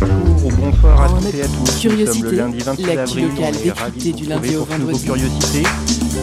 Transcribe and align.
Bonjour 0.00 0.46
ou 0.46 0.50
bonsoir 0.56 1.02
à 1.02 1.08
toutes 1.08 1.34
et 1.34 1.42
à 1.42 1.46
tous. 1.46 1.80
Curiosité, 1.80 2.22
Nous 2.22 2.30
sommes 2.30 2.30
le 2.30 2.36
lundi 2.36 2.58
26 2.58 2.86
l'actu 2.86 3.00
avril. 3.00 3.28
locale 3.28 3.54
on 3.62 3.66
est 3.66 3.70
ravis 3.70 4.12
du 4.12 4.24
lundi 4.24 4.56
au 4.56 4.64
pour 4.64 4.74
ce 4.74 4.80
nouveau 4.80 4.92
vendredi. 4.92 5.04
Curiosité. 5.04 5.62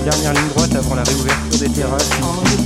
Dernière 0.03 0.33
ligne 0.33 0.47
droite 0.49 0.75
avant 0.75 0.95
la 0.95 1.03
réouverture 1.03 1.59
des 1.59 1.69
terrasses. 1.69 2.09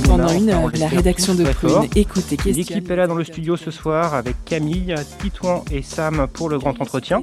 Pendant 0.06 0.28
une 0.32 0.50
heure, 0.50 0.70
la 0.78 0.88
rédaction 0.88 1.34
de 1.34 1.44
Prune 1.44 1.88
écoute 1.96 2.24
et 2.32 2.36
questionne. 2.36 2.54
L'équipe 2.56 2.90
est 2.90 2.96
là 2.96 3.06
dans 3.06 3.14
le 3.14 3.24
studio 3.24 3.56
ce 3.56 3.70
soir 3.70 4.14
avec 4.14 4.36
Camille, 4.44 4.94
Titouan 5.20 5.64
et 5.70 5.82
Sam 5.82 6.26
pour 6.32 6.48
le 6.48 6.58
grand 6.58 6.80
entretien. 6.80 7.22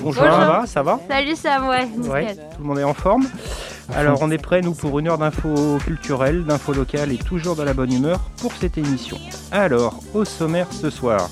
Bonjour, 0.00 0.22
ça 0.22 0.30
va 0.30 0.64
Ça 0.66 0.82
va 0.82 1.00
Salut 1.08 1.36
Sam, 1.36 1.68
ouais, 1.68 1.88
Ouais, 2.10 2.34
tout 2.34 2.62
le 2.62 2.64
monde 2.64 2.78
est 2.78 2.84
en 2.84 2.94
forme. 2.94 3.26
Alors 3.94 4.18
on 4.20 4.30
est 4.30 4.38
prêt 4.38 4.60
nous 4.60 4.74
pour 4.74 4.98
une 4.98 5.08
heure 5.08 5.18
d'infos 5.18 5.78
culturelles, 5.78 6.44
d'infos 6.44 6.74
locales 6.74 7.10
et 7.10 7.18
toujours 7.18 7.56
de 7.56 7.62
la 7.62 7.72
bonne 7.72 7.92
humeur 7.92 8.20
pour 8.40 8.52
cette 8.52 8.76
émission. 8.76 9.18
Alors, 9.50 10.00
au 10.14 10.24
sommaire 10.24 10.72
ce 10.72 10.90
soir, 10.90 11.30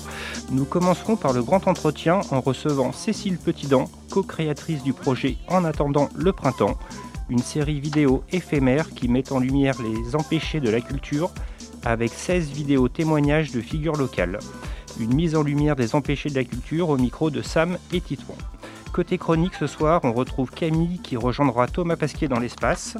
nous 0.51 0.65
commencerons 0.65 1.15
par 1.15 1.33
le 1.33 1.43
grand 1.43 1.67
entretien 1.67 2.21
en 2.31 2.41
recevant 2.41 2.91
Cécile 2.91 3.37
Petitdent, 3.37 3.85
co-créatrice 4.09 4.81
du 4.81 4.93
projet 4.93 5.37
En 5.47 5.65
attendant 5.65 6.09
le 6.15 6.31
printemps, 6.31 6.77
une 7.29 7.39
série 7.39 7.79
vidéo 7.79 8.23
éphémère 8.31 8.89
qui 8.89 9.07
met 9.07 9.31
en 9.31 9.39
lumière 9.39 9.75
les 9.81 10.15
empêchés 10.15 10.59
de 10.59 10.69
la 10.69 10.81
culture 10.81 11.31
avec 11.85 12.11
16 12.11 12.49
vidéos 12.51 12.87
témoignages 12.87 13.51
de 13.51 13.61
figures 13.61 13.97
locales. 13.97 14.39
Une 14.99 15.13
mise 15.13 15.35
en 15.35 15.43
lumière 15.43 15.75
des 15.75 15.93
empêchés 15.93 16.29
de 16.29 16.35
la 16.35 16.43
culture 16.43 16.89
au 16.89 16.97
micro 16.97 17.29
de 17.29 17.41
Sam 17.41 17.77
et 17.93 18.01
Titouan. 18.01 18.35
Côté 18.97 19.19
chronique 19.19 19.53
ce 19.53 19.67
soir, 19.67 20.01
on 20.05 20.11
retrouve 20.11 20.49
Camille 20.49 20.97
qui 20.97 21.17
rejoindra 21.17 21.67
Thomas 21.67 21.95
Pasquier 21.95 22.27
dans 22.27 22.39
l'espace. 22.39 22.97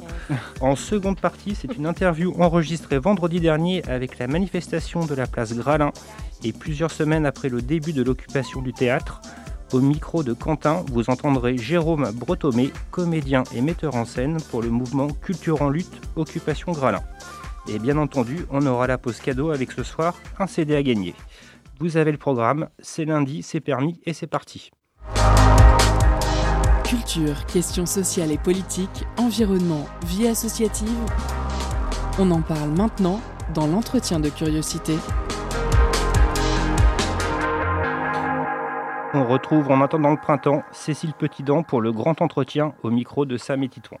En 0.60 0.76
seconde 0.76 1.18
partie, 1.18 1.56
c'est 1.56 1.76
une 1.76 1.86
interview 1.86 2.40
enregistrée 2.40 2.98
vendredi 2.98 3.40
dernier 3.40 3.82
avec 3.88 4.20
la 4.20 4.28
manifestation 4.28 5.04
de 5.06 5.16
la 5.16 5.26
place 5.26 5.54
Gralin 5.54 5.90
et 6.44 6.52
plusieurs 6.52 6.92
semaines 6.92 7.26
après 7.26 7.48
le 7.48 7.62
début 7.62 7.92
de 7.92 8.04
l'occupation 8.04 8.62
du 8.62 8.72
théâtre. 8.72 9.20
Au 9.72 9.80
micro 9.80 10.22
de 10.22 10.34
Quentin, 10.34 10.84
vous 10.92 11.10
entendrez 11.10 11.58
Jérôme 11.58 12.12
Bretomé, 12.12 12.70
comédien 12.92 13.42
et 13.52 13.60
metteur 13.60 13.96
en 13.96 14.04
scène 14.04 14.36
pour 14.52 14.62
le 14.62 14.70
mouvement 14.70 15.08
Culture 15.08 15.62
en 15.62 15.68
lutte 15.68 16.00
Occupation 16.14 16.70
Gralin. 16.70 17.02
Et 17.68 17.80
bien 17.80 17.98
entendu, 17.98 18.46
on 18.52 18.64
aura 18.66 18.86
la 18.86 18.98
pause 18.98 19.18
cadeau 19.18 19.50
avec 19.50 19.72
ce 19.72 19.82
soir 19.82 20.14
un 20.38 20.46
CD 20.46 20.76
à 20.76 20.82
gagner. 20.84 21.16
Vous 21.80 21.96
avez 21.96 22.12
le 22.12 22.18
programme, 22.18 22.68
c'est 22.78 23.04
lundi, 23.04 23.42
c'est 23.42 23.58
permis 23.58 24.00
et 24.06 24.12
c'est 24.12 24.28
parti. 24.28 24.70
Culture, 26.88 27.44
questions 27.44 27.84
sociales 27.84 28.32
et 28.32 28.38
politiques, 28.38 29.04
environnement, 29.18 29.84
vie 30.06 30.26
associative. 30.26 30.88
On 32.18 32.30
en 32.30 32.40
parle 32.40 32.70
maintenant 32.70 33.20
dans 33.52 33.66
l'entretien 33.66 34.20
de 34.20 34.30
curiosité. 34.30 34.94
On 39.12 39.26
retrouve 39.26 39.70
en 39.70 39.82
attendant 39.82 40.12
le 40.12 40.16
printemps 40.16 40.62
Cécile 40.72 41.12
Petitdent 41.12 41.62
pour 41.62 41.82
le 41.82 41.92
grand 41.92 42.22
entretien 42.22 42.72
au 42.82 42.90
micro 42.90 43.26
de 43.26 43.36
Sam 43.36 43.62
et 43.64 43.68
Titouan. 43.68 44.00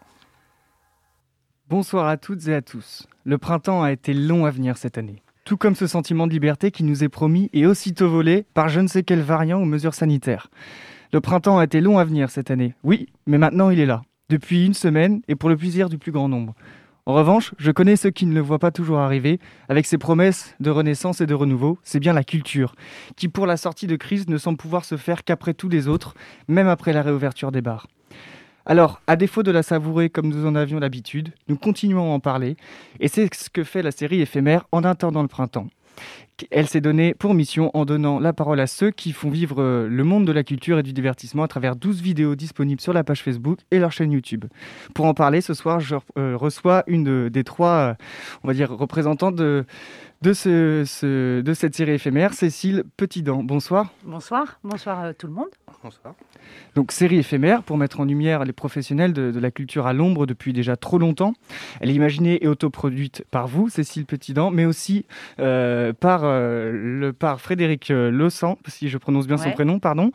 Bonsoir 1.68 2.06
à 2.06 2.16
toutes 2.16 2.48
et 2.48 2.54
à 2.54 2.62
tous. 2.62 3.06
Le 3.24 3.36
printemps 3.36 3.82
a 3.82 3.92
été 3.92 4.14
long 4.14 4.46
à 4.46 4.50
venir 4.50 4.78
cette 4.78 4.96
année. 4.96 5.22
Tout 5.44 5.58
comme 5.58 5.74
ce 5.74 5.86
sentiment 5.86 6.26
de 6.26 6.32
liberté 6.32 6.70
qui 6.70 6.84
nous 6.84 7.04
est 7.04 7.10
promis 7.10 7.50
et 7.52 7.66
aussitôt 7.66 8.08
volé 8.08 8.46
par 8.54 8.70
je 8.70 8.80
ne 8.80 8.86
sais 8.86 9.02
quel 9.02 9.20
variant 9.20 9.60
ou 9.60 9.66
mesures 9.66 9.92
sanitaires. 9.92 10.48
Le 11.10 11.22
printemps 11.22 11.58
a 11.58 11.64
été 11.64 11.80
long 11.80 11.96
à 11.98 12.04
venir 12.04 12.28
cette 12.28 12.50
année. 12.50 12.74
Oui, 12.84 13.08
mais 13.26 13.38
maintenant 13.38 13.70
il 13.70 13.80
est 13.80 13.86
là. 13.86 14.02
Depuis 14.28 14.66
une 14.66 14.74
semaine 14.74 15.22
et 15.26 15.36
pour 15.36 15.48
le 15.48 15.56
plaisir 15.56 15.88
du 15.88 15.96
plus 15.96 16.12
grand 16.12 16.28
nombre. 16.28 16.54
En 17.06 17.14
revanche, 17.14 17.54
je 17.56 17.70
connais 17.70 17.96
ceux 17.96 18.10
qui 18.10 18.26
ne 18.26 18.34
le 18.34 18.42
voient 18.42 18.58
pas 18.58 18.70
toujours 18.70 18.98
arriver, 18.98 19.40
avec 19.70 19.86
ses 19.86 19.96
promesses 19.96 20.54
de 20.60 20.68
renaissance 20.68 21.22
et 21.22 21.26
de 21.26 21.32
renouveau, 21.32 21.78
c'est 21.82 21.98
bien 21.98 22.12
la 22.12 22.24
culture, 22.24 22.74
qui 23.16 23.28
pour 23.28 23.46
la 23.46 23.56
sortie 23.56 23.86
de 23.86 23.96
crise 23.96 24.28
ne 24.28 24.36
semble 24.36 24.58
pouvoir 24.58 24.84
se 24.84 24.98
faire 24.98 25.24
qu'après 25.24 25.54
tous 25.54 25.70
les 25.70 25.88
autres, 25.88 26.14
même 26.46 26.68
après 26.68 26.92
la 26.92 27.00
réouverture 27.00 27.52
des 27.52 27.62
bars. 27.62 27.86
Alors, 28.66 29.00
à 29.06 29.16
défaut 29.16 29.42
de 29.42 29.50
la 29.50 29.62
savourer 29.62 30.10
comme 30.10 30.28
nous 30.28 30.44
en 30.44 30.54
avions 30.54 30.78
l'habitude, 30.78 31.32
nous 31.48 31.56
continuons 31.56 32.12
à 32.12 32.14
en 32.14 32.20
parler, 32.20 32.58
et 33.00 33.08
c'est 33.08 33.34
ce 33.34 33.48
que 33.48 33.64
fait 33.64 33.80
la 33.80 33.92
série 33.92 34.20
éphémère 34.20 34.66
En 34.72 34.84
attendant 34.84 35.22
le 35.22 35.28
printemps. 35.28 35.68
Elle 36.50 36.68
s'est 36.68 36.80
donnée 36.80 37.14
pour 37.14 37.34
mission 37.34 37.70
en 37.74 37.84
donnant 37.84 38.20
la 38.20 38.32
parole 38.32 38.60
à 38.60 38.66
ceux 38.66 38.90
qui 38.90 39.12
font 39.12 39.30
vivre 39.30 39.60
euh, 39.62 39.88
le 39.88 40.04
monde 40.04 40.26
de 40.26 40.32
la 40.32 40.44
culture 40.44 40.78
et 40.78 40.82
du 40.82 40.92
divertissement 40.92 41.42
à 41.42 41.48
travers 41.48 41.74
12 41.76 42.00
vidéos 42.00 42.34
disponibles 42.36 42.80
sur 42.80 42.92
la 42.92 43.02
page 43.04 43.22
Facebook 43.22 43.58
et 43.70 43.78
leur 43.78 43.92
chaîne 43.92 44.12
YouTube. 44.12 44.44
Pour 44.94 45.06
en 45.06 45.14
parler, 45.14 45.40
ce 45.40 45.54
soir, 45.54 45.80
je 45.80 45.96
euh, 46.16 46.36
reçois 46.36 46.84
une 46.86 47.04
de- 47.04 47.28
des 47.32 47.44
trois, 47.44 47.96
euh, 48.46 48.66
représentantes 48.66 49.36
de, 49.36 49.64
de, 50.20 50.32
ce- 50.32 50.82
ce- 50.84 51.40
de 51.40 51.54
cette 51.54 51.74
série 51.76 51.92
éphémère, 51.92 52.32
Cécile 52.34 52.82
Petitdent. 52.96 53.42
Bonsoir. 53.44 53.92
Bonsoir, 54.04 54.58
bonsoir 54.64 55.04
euh, 55.04 55.12
tout 55.16 55.28
le 55.28 55.32
monde. 55.32 55.48
Bonsoir. 55.84 56.14
Donc 56.74 56.90
série 56.90 57.18
éphémère 57.18 57.62
pour 57.62 57.76
mettre 57.76 58.00
en 58.00 58.04
lumière 58.04 58.44
les 58.44 58.52
professionnels 58.52 59.12
de, 59.12 59.30
de 59.30 59.38
la 59.38 59.50
culture 59.52 59.86
à 59.86 59.92
l'ombre 59.92 60.26
depuis 60.26 60.52
déjà 60.52 60.76
trop 60.76 60.98
longtemps. 60.98 61.34
Elle 61.80 61.90
est 61.90 61.94
imaginée 61.94 62.42
et 62.42 62.48
autoproduite 62.48 63.24
par 63.30 63.46
vous, 63.46 63.68
Cécile 63.68 64.06
Petitdent, 64.06 64.50
mais 64.50 64.64
aussi 64.64 65.06
euh, 65.38 65.92
par, 65.92 66.22
euh, 66.24 66.72
le, 66.72 67.12
par 67.12 67.40
Frédéric 67.40 67.90
Lossan, 67.90 68.58
si 68.66 68.88
je 68.88 68.98
prononce 68.98 69.26
bien 69.28 69.36
son 69.36 69.52
prénom, 69.52 69.78
pardon, 69.78 70.10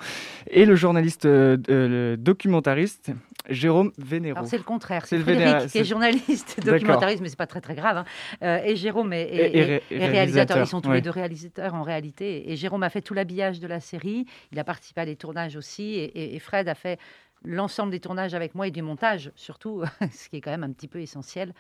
et 0.50 0.66
le 0.66 0.76
journaliste 0.76 1.26
euh, 1.26 1.58
euh, 1.70 2.12
le 2.12 2.18
documentariste 2.18 3.12
Jérôme 3.50 3.92
Vénéro. 3.98 4.38
Alors 4.38 4.50
c'est 4.50 4.58
le 4.58 4.64
contraire, 4.64 5.06
C'est 5.06 5.20
Frédéric 5.20 5.68
qui 5.70 5.78
est 5.80 5.84
journaliste, 5.84 6.60
documentariste, 6.66 7.22
mais 7.22 7.30
c'est 7.30 7.36
pas 7.38 7.48
très 7.48 7.62
très 7.62 7.76
grave. 7.76 7.98
hein. 7.98 8.06
Euh, 8.42 8.62
et 8.64 8.76
Jérôme 8.76 9.12
est, 9.14 9.22
est- 9.24 9.26
Et- 9.26 9.58
et 9.58 9.64
ré- 9.64 9.74
est 9.74 9.98
réalisateur. 9.98 10.12
réalisateur, 10.12 10.58
Ils 10.60 10.68
sont 10.68 10.82
tous 10.82 10.90
ouais. 10.90 10.96
les 10.96 11.02
deux 11.02 11.10
réalisateurs 11.10 11.74
en 11.74 11.84
réalité. 11.84 12.52
Et 12.52 12.56
Jérôme 12.56 12.84
a 12.84 12.90
fait 12.90 13.02
tout 13.02 13.14
l'habillage 13.14 13.60
de 13.60 13.68
la 13.68 13.80
série. 13.80 14.26
Il 14.52 14.60
a 14.60 14.64
participé 14.64 15.02
à 15.02 15.06
des 15.06 15.16
tournages 15.16 15.56
aussi. 15.56 15.96
Et, 15.96 16.40
Fred 16.40 16.68
a 16.70 16.76
fait 16.76 17.00
l'ensemble 17.44 17.92
des 17.92 18.00
tournages 18.00 18.34
avec 18.34 18.56
moi 18.56 18.68
et 18.68 18.72
du 18.72 18.82
montage 18.82 19.32
surtout, 19.36 19.84
ce 20.12 20.30
qui 20.30 20.38
est 20.38 20.42
quand 20.42 20.52
même 20.52 20.64
un 20.64 20.72
petit 20.72 20.88
peu 20.88 21.00
essentiel 21.02 21.54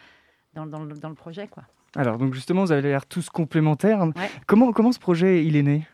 dans, 0.54 0.66
dans 0.66 0.84
le, 0.84 0.96
dans 0.98 1.10
le 1.10 1.16
projet, 1.16 1.48
quoi. 1.48 1.64
Alors 1.96 2.18
donc 2.18 2.34
justement, 2.34 2.64
vous 2.64 2.72
avez 2.72 2.82
l'air 2.82 3.06
tous 3.06 3.30
complémentaires. 3.30 4.02
Ouais. 4.02 4.30
Comment, 4.48 4.72
comment 4.72 4.92
ce 4.92 5.00
projet 5.00 5.44
il 5.46 5.56
est 5.56 5.62
né? 5.64 5.86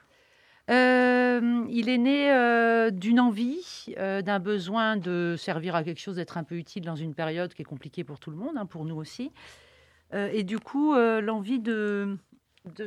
Euh, 0.69 1.65
il 1.69 1.89
est 1.89 1.97
né 1.97 2.31
euh, 2.31 2.91
d'une 2.91 3.19
envie, 3.19 3.93
euh, 3.97 4.21
d'un 4.21 4.39
besoin 4.39 4.97
de 4.97 5.35
servir 5.37 5.75
à 5.75 5.83
quelque 5.83 5.99
chose, 5.99 6.17
d'être 6.17 6.37
un 6.37 6.43
peu 6.43 6.55
utile 6.55 6.83
dans 6.83 6.95
une 6.95 7.15
période 7.15 7.53
qui 7.53 7.63
est 7.63 7.65
compliquée 7.65 8.03
pour 8.03 8.19
tout 8.19 8.29
le 8.29 8.37
monde, 8.37 8.55
hein, 8.55 8.65
pour 8.65 8.85
nous 8.85 8.95
aussi. 8.95 9.31
Et 10.11 10.41
du 10.41 10.57
coup, 10.57 10.95
l'envie 10.95 11.59
de, 11.59 12.17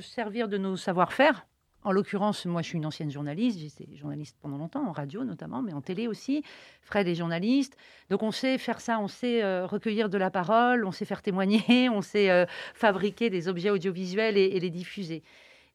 servir 0.01 0.49
de 0.49 0.59
nos 0.59 0.77
savoir-faire. 0.77 1.47
En 1.85 1.93
l'occurrence, 1.93 2.47
moi, 2.47 2.63
je 2.63 2.67
suis 2.67 2.79
une 2.79 2.87
ancienne 2.87 3.13
journaliste. 3.13 3.61
J'étais 3.61 3.95
journaliste 3.95 4.37
pendant 4.43 4.59
longtemps, 4.59 4.85
en 4.89 4.91
radio 4.91 5.23
notamment, 5.23 5.63
mais 5.63 5.73
en 5.73 5.81
télé 5.81 6.09
aussi. 6.09 6.43
Fred 6.81 7.07
est 7.07 7.15
journaliste. 7.15 7.77
Donc, 8.11 8.25
on 8.25 8.33
sait 8.33 8.59
faire 8.59 8.81
ça. 8.81 8.99
On 8.99 9.07
sait 9.07 9.63
recueillir 9.63 10.09
de 10.09 10.19
la 10.19 10.33
parole. 10.33 10.85
On 10.85 10.91
sait 10.91 11.05
faire 11.05 11.23
témoigner. 11.23 11.89
On 11.91 12.03
sait 12.03 12.45
fabriquer 12.75 13.31
des 13.31 13.47
objets 13.47 13.71
audiovisuels 13.71 14.37
et 14.37 14.59
les 14.59 14.71
diffuser. 14.71 15.23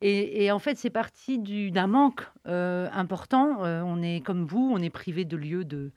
Et, 0.01 0.43
et 0.45 0.51
en 0.51 0.59
fait, 0.59 0.77
c'est 0.77 0.89
parti 0.91 1.39
du- 1.39 1.71
d'un 1.71 1.87
manque 1.87 2.21
euh, 2.47 2.87
important. 2.93 3.63
Euh, 3.65 3.81
on 3.83 4.01
est 4.01 4.21
comme 4.21 4.45
vous, 4.45 4.69
on 4.73 4.77
est 4.81 4.89
privé 4.91 5.25
de 5.25 5.35
lieux 5.37 5.65
de. 5.65 5.91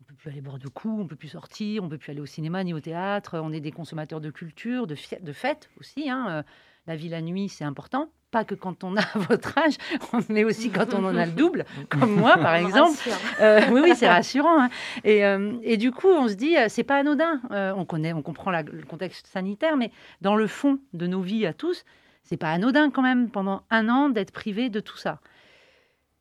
On 0.00 0.04
peut 0.04 0.14
plus 0.14 0.30
aller 0.30 0.40
boire 0.40 0.58
de 0.58 0.68
coups, 0.68 1.02
on 1.02 1.06
peut 1.06 1.16
plus 1.16 1.28
sortir, 1.28 1.82
on 1.82 1.88
peut 1.88 1.98
plus 1.98 2.10
aller 2.12 2.20
au 2.20 2.26
cinéma 2.26 2.62
ni 2.64 2.72
au 2.72 2.80
théâtre. 2.80 3.38
On 3.42 3.52
est 3.52 3.60
des 3.60 3.72
consommateurs 3.72 4.20
de 4.20 4.30
culture, 4.30 4.86
de, 4.86 4.94
fêtes 4.94 5.68
aussi. 5.80 6.08
hein. 6.08 6.26
Euh, 6.30 6.42
La 6.86 6.96
vie 6.96 7.08
la 7.08 7.20
nuit, 7.20 7.48
c'est 7.48 7.64
important. 7.64 8.08
Pas 8.30 8.44
que 8.44 8.54
quand 8.54 8.84
on 8.84 8.96
a 8.96 9.02
votre 9.16 9.58
âge, 9.58 9.74
mais 10.30 10.44
aussi 10.44 10.70
quand 10.70 10.94
on 10.94 11.04
en 11.04 11.16
a 11.16 11.26
le 11.26 11.32
double, 11.32 11.64
comme 11.90 12.14
moi 12.14 12.36
par 12.38 12.54
exemple. 12.64 12.96
Euh, 13.40 13.60
oui, 13.72 13.80
oui, 13.82 13.92
c'est 13.96 14.08
rassurant. 14.08 14.62
hein. 14.62 14.70
Et, 15.04 15.24
euh, 15.26 15.54
et 15.62 15.76
du 15.76 15.90
coup, 15.90 16.08
on 16.08 16.28
se 16.28 16.34
dit, 16.34 16.54
c'est 16.68 16.84
pas 16.84 16.98
anodin. 16.98 17.40
Euh, 17.50 17.72
on 17.76 17.84
connaît, 17.84 18.12
on 18.12 18.22
comprend 18.22 18.50
la- 18.50 18.62
le 18.62 18.84
contexte 18.84 19.26
sanitaire, 19.26 19.76
mais 19.76 19.90
dans 20.22 20.36
le 20.36 20.46
fond 20.46 20.78
de 20.94 21.06
nos 21.06 21.20
vies 21.20 21.44
à 21.46 21.52
tous, 21.52 21.84
c'est 22.28 22.36
pas 22.36 22.50
anodin 22.50 22.90
quand 22.90 23.02
même 23.02 23.30
pendant 23.30 23.62
un 23.70 23.88
an 23.88 24.10
d'être 24.10 24.32
privé 24.32 24.68
de 24.68 24.80
tout 24.80 24.98
ça. 24.98 25.20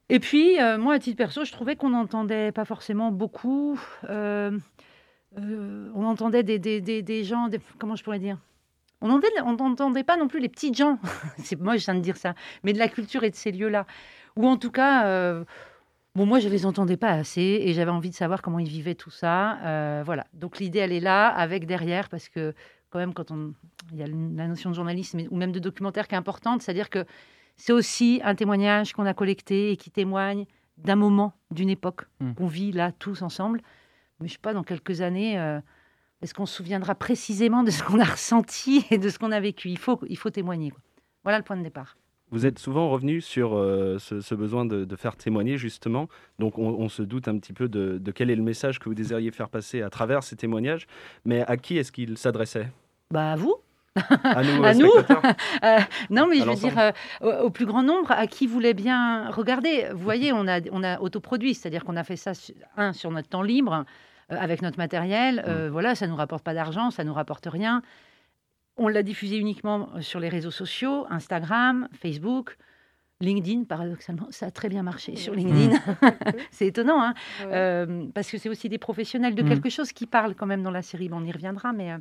Et 0.10 0.20
puis, 0.20 0.60
euh, 0.62 0.78
moi, 0.78 0.94
à 0.94 1.00
titre 1.00 1.18
perso, 1.18 1.44
je 1.44 1.52
trouvais 1.52 1.76
qu'on 1.76 1.90
n'entendait 1.90 2.54
pas 2.54 2.64
forcément 2.64 3.12
beaucoup. 3.12 3.78
euh, 4.10 4.58
euh, 5.38 5.92
on 5.94 6.06
entendait 6.06 6.44
des, 6.44 6.60
des, 6.60 6.80
des, 6.80 7.24
gens, 7.26 7.50
comment 7.78 7.96
je 7.96 8.04
pourrais 8.06 8.20
dire? 8.20 8.38
On 9.02 9.20
n'entendait 9.20 10.04
pas 10.04 10.16
non 10.16 10.28
plus 10.30 10.40
les 10.40 10.50
petits 10.50 10.74
gens, 10.74 10.98
c'est 11.38 11.60
moi 11.60 11.78
je 11.78 11.86
viens 11.86 11.94
de 11.94 12.00
dire 12.00 12.18
ça, 12.18 12.34
mais 12.64 12.74
de 12.74 12.80
la 12.80 12.88
culture 12.88 13.24
et 13.24 13.30
de 13.30 13.36
ces 13.36 13.52
lieux-là. 13.52 13.86
Ou 14.38 14.48
en 14.48 14.58
tout 14.58 14.72
cas, 14.72 15.34
bon, 16.16 16.26
moi 16.26 16.40
je 16.40 16.48
les 16.48 16.66
entendais 16.66 16.98
pas 16.98 17.12
assez 17.12 17.42
et 17.42 17.74
j'avais 17.74 17.92
envie 17.92 18.10
de 18.10 18.16
savoir 18.16 18.42
comment 18.42 18.58
ils 18.58 18.70
vivaient 18.70 18.96
tout 18.96 19.12
ça. 19.12 20.02
Voilà, 20.04 20.26
donc 20.34 20.58
l'idée 20.58 20.80
elle 20.80 20.94
est 20.94 21.02
là, 21.02 21.28
avec 21.28 21.68
derrière, 21.68 22.10
parce 22.10 22.30
que 22.30 22.56
quand 22.90 23.00
même, 23.00 23.14
quand 23.14 23.32
on. 23.32 23.54
Il 23.92 23.98
y 23.98 24.04
a 24.04 24.08
la 24.08 24.48
notion 24.48 24.70
de 24.70 24.76
journalisme 24.76 25.20
ou 25.30 25.38
même 25.38 25.52
de 25.52 25.60
documentaire 25.60 26.08
qui 26.08 26.16
est 26.16 26.18
importante, 26.18 26.62
c'est-à-dire 26.62 26.90
que 26.90 27.06
c'est 27.56 27.74
aussi 27.74 28.20
un 28.24 28.36
témoignage 28.36 28.94
qu'on 28.94 29.06
a 29.06 29.14
collecté 29.14 29.72
et 29.72 29.78
qui 29.78 29.90
témoigne 29.92 30.46
d'un 30.78 30.96
moment, 30.96 31.34
d'une 31.52 31.70
époque 31.70 32.04
Mm. 32.20 32.34
qu'on 32.34 32.48
vit 32.48 32.72
là 32.72 32.92
tous 32.92 33.22
ensemble. 33.22 33.62
Mais 34.20 34.28
je 34.28 34.34
sais 34.34 34.40
pas, 34.40 34.54
dans 34.54 34.64
quelques 34.64 35.02
années, 35.02 35.40
euh, 35.40 35.60
est-ce 36.22 36.34
qu'on 36.34 36.46
se 36.46 36.56
souviendra 36.56 36.96
précisément 36.96 37.64
de 37.64 37.72
ce 37.72 37.84
qu'on 37.84 38.00
a 38.00 38.04
ressenti 38.06 38.86
et 38.92 38.98
de 38.98 39.10
ce 39.10 39.18
qu'on 39.20 39.32
a 39.32 39.40
vécu? 39.40 39.70
Il 39.70 39.78
faut, 39.78 40.00
il 40.10 40.18
faut 40.18 40.30
témoigner. 40.32 40.72
quoi. 40.72 40.80
Voilà 41.24 41.38
le 41.40 41.44
point 41.44 41.58
de 41.58 41.64
départ. 41.64 41.98
Vous 42.30 42.46
êtes 42.46 42.60
souvent 42.60 42.90
revenu 42.90 43.22
sur 43.22 43.56
euh, 43.56 43.98
ce, 44.00 44.36
besoin 44.36 44.66
de, 44.66 44.96
faire 44.98 45.16
témoigner, 45.16 45.58
justement. 45.58 46.10
Donc, 46.40 46.58
on, 46.58 46.90
se 46.90 47.02
doute 47.02 47.30
un 47.30 47.38
petit 47.38 47.54
peu 47.54 47.70
de, 47.70 48.12
quel 48.12 48.30
est 48.30 48.36
le 48.36 48.44
message 48.44 48.80
que 48.80 48.86
vous 48.90 48.96
désiriez 48.96 49.32
faire 49.32 49.50
passer 49.50 49.82
à 49.82 49.90
travers 49.90 50.24
ces 50.24 50.36
témoignages. 50.36 50.88
Mais 51.24 51.42
à 51.48 51.56
qui 51.56 51.78
est-ce 51.78 51.92
qu'il 51.92 52.18
s'adressait? 52.18 52.70
Bah, 53.12 53.32
à 53.32 53.36
vous 53.36 53.56
à 53.96 54.44
nous, 54.44 54.64
à 54.64 54.74
nous 54.74 54.92
euh, 55.64 55.80
Non, 56.10 56.28
mais 56.28 56.38
je 56.38 56.44
veux 56.44 56.56
dire, 56.56 56.78
euh, 56.78 57.42
au, 57.42 57.50
plus 57.50 57.66
grand 57.66 57.82
nombre, 57.82 58.12
à 58.12 58.28
qui 58.28 58.46
voulait 58.46 58.74
bien 58.74 59.32
regarder. 59.32 59.88
Vous 59.92 60.04
voyez, 60.04 60.34
on 60.34 60.48
a, 60.48 60.60
on 60.72 60.84
a 60.84 61.00
autoproduit, 61.00 61.56
c'est-à-dire 61.56 61.84
qu'on 61.84 61.96
a 61.96 62.04
fait 62.04 62.18
ça, 62.18 62.34
un, 62.76 62.94
sur 62.94 63.10
notre 63.10 63.30
temps 63.30 63.42
libre, 63.42 63.86
avec 64.30 64.62
notre 64.62 64.78
matériel. 64.78 65.44
Mm. 65.48 65.68
Voilà, 65.70 65.96
ça 65.96 66.06
ne 66.06 66.12
nous 66.12 66.18
rapporte 66.18 66.44
pas 66.44 66.54
d'argent, 66.54 66.92
ça 66.92 67.04
ne 67.04 67.08
nous 67.08 67.16
rapporte 67.16 67.48
rien. 67.50 67.82
On 68.78 68.88
l'a 68.88 69.04
diffusé 69.04 69.38
uniquement 69.38 69.90
euh, 69.96 70.02
sur 70.02 70.20
les 70.20 70.30
réseaux 70.30 70.52
sociaux, 70.52 71.06
Instagram, 71.10 71.88
Facebook. 71.94 72.58
LinkedIn, 73.20 73.64
paradoxalement, 73.64 74.28
ça 74.30 74.46
a 74.46 74.52
très 74.52 74.70
bien 74.70 74.84
marché 74.84 75.16
sur 75.16 75.34
mmh. 75.34 75.38
LinkedIn. 75.38 75.80
c'est 76.52 76.68
étonnant, 76.68 77.02
hein 77.02 77.16
euh, 77.48 78.06
parce 78.14 78.30
que 78.30 78.38
c'est 78.38 78.48
aussi 78.48 78.70
des 78.70 78.78
professionnels 78.78 79.34
de 79.34 79.42
mmh. 79.42 79.50
quelque 79.50 79.70
chose 79.70 79.92
qui 79.92 80.06
parlent 80.06 80.36
quand 80.36 80.46
même 80.46 80.62
dans 80.62 80.70
la 80.70 80.84
série. 80.84 81.10
on 81.12 81.24
y 81.24 81.32
reviendra, 81.32 81.74
mais 81.74 81.92
euh, 81.92 81.98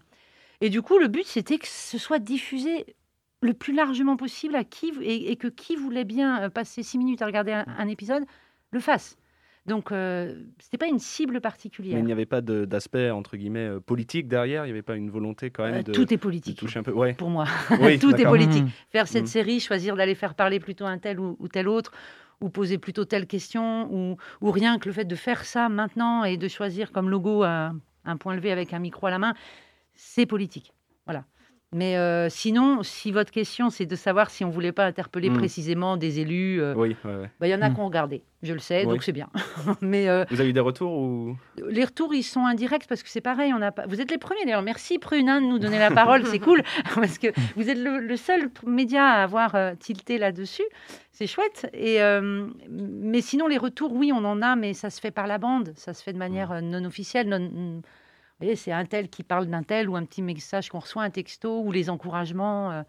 et 0.60 0.68
du 0.68 0.82
coup, 0.82 0.98
le 0.98 1.08
but 1.08 1.24
c'était 1.24 1.56
que 1.56 1.66
ce 1.66 1.96
soit 1.96 2.18
diffusé 2.18 2.84
le 3.40 3.54
plus 3.54 3.72
largement 3.72 4.18
possible 4.18 4.56
à 4.56 4.64
qui 4.64 4.92
et, 5.00 5.36
que 5.36 5.48
qui 5.48 5.76
voulait 5.76 6.04
bien 6.04 6.50
passer 6.50 6.82
six 6.82 6.98
minutes 6.98 7.22
à 7.22 7.26
regarder 7.26 7.52
un 7.52 7.88
épisode 7.88 8.24
le 8.72 8.80
fasse. 8.80 9.16
Donc, 9.66 9.90
euh, 9.90 10.32
ce 10.60 10.66
n'était 10.66 10.78
pas 10.78 10.86
une 10.86 10.98
cible 10.98 11.40
particulière. 11.40 11.94
Mais 11.94 12.00
il 12.00 12.06
n'y 12.06 12.12
avait 12.12 12.26
pas 12.26 12.40
d'aspect, 12.40 13.10
entre 13.10 13.36
guillemets, 13.36 13.66
euh, 13.66 13.80
politique 13.80 14.28
derrière 14.28 14.64
Il 14.64 14.68
n'y 14.68 14.72
avait 14.72 14.82
pas 14.82 14.94
une 14.94 15.10
volonté 15.10 15.50
quand 15.50 15.64
même 15.64 15.76
euh, 15.76 15.82
de, 15.82 15.92
Tout 15.92 16.12
est 16.12 16.18
politique. 16.18 16.58
toucher 16.58 16.78
un 16.78 16.82
peu. 16.82 16.94
Pour 17.14 17.30
moi. 17.30 17.46
tout 18.00 18.14
est 18.14 18.24
politique. 18.24 18.64
Mmh. 18.64 18.90
Faire 18.90 19.08
cette 19.08 19.24
mmh. 19.24 19.26
série, 19.26 19.60
choisir 19.60 19.96
d'aller 19.96 20.14
faire 20.14 20.34
parler 20.34 20.60
plutôt 20.60 20.84
un 20.84 20.98
tel 20.98 21.18
ou, 21.18 21.48
tel 21.48 21.68
autre, 21.68 21.90
ou 22.40 22.48
poser 22.48 22.78
plutôt 22.78 23.04
telle 23.04 23.26
question, 23.26 23.92
ou, 23.92 24.16
ou, 24.40 24.50
rien 24.52 24.78
que 24.78 24.88
le 24.88 24.92
fait 24.92 25.04
de 25.04 25.16
faire 25.16 25.44
ça 25.44 25.68
maintenant 25.68 26.22
et 26.24 26.36
de 26.36 26.48
choisir 26.48 26.92
comme 26.92 27.10
logo 27.10 27.42
un 27.42 28.16
point 28.18 28.36
levé 28.36 28.52
avec 28.52 28.72
un 28.72 28.78
micro 28.78 29.06
à 29.06 29.10
la 29.10 29.18
main, 29.18 29.34
c'est 29.94 30.26
politique. 30.26 30.72
Voilà. 31.06 31.24
Mais 31.76 31.98
euh, 31.98 32.30
sinon, 32.30 32.82
si 32.82 33.12
votre 33.12 33.30
question, 33.30 33.68
c'est 33.68 33.84
de 33.84 33.96
savoir 33.96 34.30
si 34.30 34.44
on 34.44 34.48
ne 34.48 34.52
voulait 34.54 34.72
pas 34.72 34.86
interpeller 34.86 35.28
hmm. 35.28 35.36
précisément 35.36 35.98
des 35.98 36.20
élus, 36.20 36.62
euh, 36.62 36.72
oui, 36.74 36.96
bah, 37.04 37.46
il 37.46 37.50
y 37.50 37.54
en 37.54 37.60
a 37.60 37.68
hmm. 37.68 37.74
qui 37.74 37.80
ont 37.80 37.84
regardé, 37.84 38.22
je 38.42 38.54
le 38.54 38.60
sais, 38.60 38.86
donc 38.86 39.02
c'est 39.02 39.12
bien. 39.12 39.28
Mais, 39.82 40.08
euh, 40.08 40.24
Vous 40.30 40.40
avez 40.40 40.48
eu 40.48 40.52
des 40.54 40.60
retours 40.60 40.96
ou... 40.98 41.36
Les 41.68 41.84
retours, 41.84 42.14
ils 42.14 42.22
sont 42.22 42.46
indirects 42.46 42.86
parce 42.88 43.02
que 43.02 43.10
c'est 43.10 43.20
pareil. 43.20 43.52
On 43.54 43.60
a 43.60 43.72
pas... 43.72 43.84
Vous 43.88 44.00
êtes 44.00 44.10
les 44.10 44.16
premiers 44.16 44.46
d'ailleurs. 44.46 44.62
Merci 44.62 44.98
Prune 44.98 45.26
de 45.26 45.40
nous 45.40 45.58
donner 45.58 45.78
la 45.78 45.90
parole, 45.90 46.24
c'est 46.24 46.38
cool. 46.38 46.62
Parce 46.94 47.18
que 47.18 47.26
vous 47.56 47.68
êtes 47.68 47.76
le, 47.76 48.16
seul 48.16 48.48
média 48.66 49.04
à 49.04 49.22
avoir 49.22 49.54
tilté 49.78 50.16
là-dessus. 50.16 50.64
C'est 51.12 51.26
chouette. 51.26 51.68
Et, 51.74 51.98
mais 52.70 53.20
sinon, 53.20 53.48
les 53.48 53.58
retours, 53.58 53.92
oui, 53.92 54.12
on 54.14 54.24
en 54.24 54.40
a, 54.40 54.56
mais 54.56 54.72
ça 54.72 54.88
se 54.88 54.98
fait 54.98 55.10
par 55.10 55.26
la 55.26 55.36
bande. 55.36 55.74
Ça 55.76 55.92
se 55.92 56.02
fait 56.02 56.14
de 56.14 56.18
manière 56.18 56.52
hmm. 56.52 56.70
non 56.70 56.84
officielle. 56.86 57.28
Non, 57.28 57.82
c'est 58.56 58.72
un 58.72 58.84
tel 58.84 59.08
qui 59.08 59.22
parle 59.22 59.46
d'un 59.46 59.62
tel 59.62 59.88
ou 59.88 59.96
un 59.96 60.04
petit 60.04 60.22
message 60.22 60.68
qu'on 60.68 60.80
reçoit, 60.80 61.02
un 61.02 61.10
texto 61.10 61.62
ou 61.62 61.72
les 61.72 61.90
encouragements. 61.90 62.70
Euh. 62.70 62.82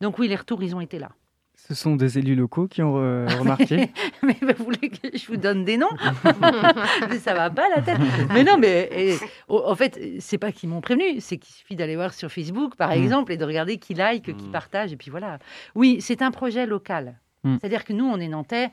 Donc 0.00 0.18
oui, 0.18 0.28
les 0.28 0.36
retours, 0.36 0.62
ils 0.62 0.74
ont 0.74 0.80
été 0.80 0.98
là. 0.98 1.10
Ce 1.54 1.74
sont 1.74 1.94
des 1.94 2.18
élus 2.18 2.34
locaux 2.34 2.66
qui 2.66 2.82
ont 2.82 2.94
remarqué. 2.94 3.90
mais 4.22 4.36
vous 4.56 4.64
voulez 4.64 4.90
que 4.90 5.16
je 5.16 5.26
vous 5.26 5.36
donne 5.36 5.64
des 5.64 5.76
noms 5.76 5.86
mais 7.08 7.18
Ça 7.18 7.34
va 7.34 7.50
pas 7.50 7.68
la 7.68 7.82
tête. 7.82 7.98
Mais 8.32 8.42
non, 8.42 8.56
mais 8.58 9.16
en 9.48 9.74
fait, 9.76 10.00
c'est 10.18 10.38
pas 10.38 10.50
qu'ils 10.50 10.70
m'ont 10.70 10.80
prévenu, 10.80 11.20
c'est 11.20 11.36
qu'il 11.36 11.54
suffit 11.54 11.76
d'aller 11.76 11.94
voir 11.94 12.14
sur 12.14 12.32
Facebook, 12.32 12.74
par 12.74 12.88
mm. 12.88 12.94
exemple, 12.94 13.32
et 13.32 13.36
de 13.36 13.44
regarder 13.44 13.76
qui 13.76 13.94
like, 13.94 14.36
qui 14.36 14.48
mm. 14.48 14.50
partage, 14.50 14.92
et 14.92 14.96
puis 14.96 15.10
voilà. 15.10 15.38
Oui, 15.76 15.98
c'est 16.00 16.22
un 16.22 16.32
projet 16.32 16.66
local. 16.66 17.20
Mm. 17.44 17.58
C'est-à-dire 17.60 17.84
que 17.84 17.92
nous, 17.92 18.06
on 18.06 18.18
est 18.18 18.28
nantais. 18.28 18.70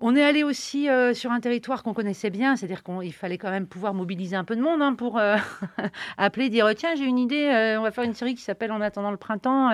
On 0.00 0.16
est 0.16 0.22
allé 0.22 0.42
aussi 0.42 0.88
euh, 0.88 1.14
sur 1.14 1.30
un 1.30 1.40
territoire 1.40 1.82
qu'on 1.82 1.94
connaissait 1.94 2.30
bien, 2.30 2.56
c'est-à-dire 2.56 2.82
qu'il 2.82 3.12
fallait 3.12 3.38
quand 3.38 3.50
même 3.50 3.66
pouvoir 3.66 3.94
mobiliser 3.94 4.34
un 4.34 4.44
peu 4.44 4.56
de 4.56 4.60
monde 4.60 4.82
hein, 4.82 4.94
pour 4.94 5.18
euh, 5.18 5.36
appeler, 6.18 6.50
dire 6.50 6.68
tiens 6.76 6.94
j'ai 6.96 7.04
une 7.04 7.18
idée, 7.18 7.46
euh, 7.46 7.78
on 7.78 7.82
va 7.82 7.92
faire 7.92 8.04
une 8.04 8.14
série 8.14 8.34
qui 8.34 8.42
s'appelle 8.42 8.72
En 8.72 8.80
attendant 8.80 9.12
le 9.12 9.16
printemps. 9.16 9.70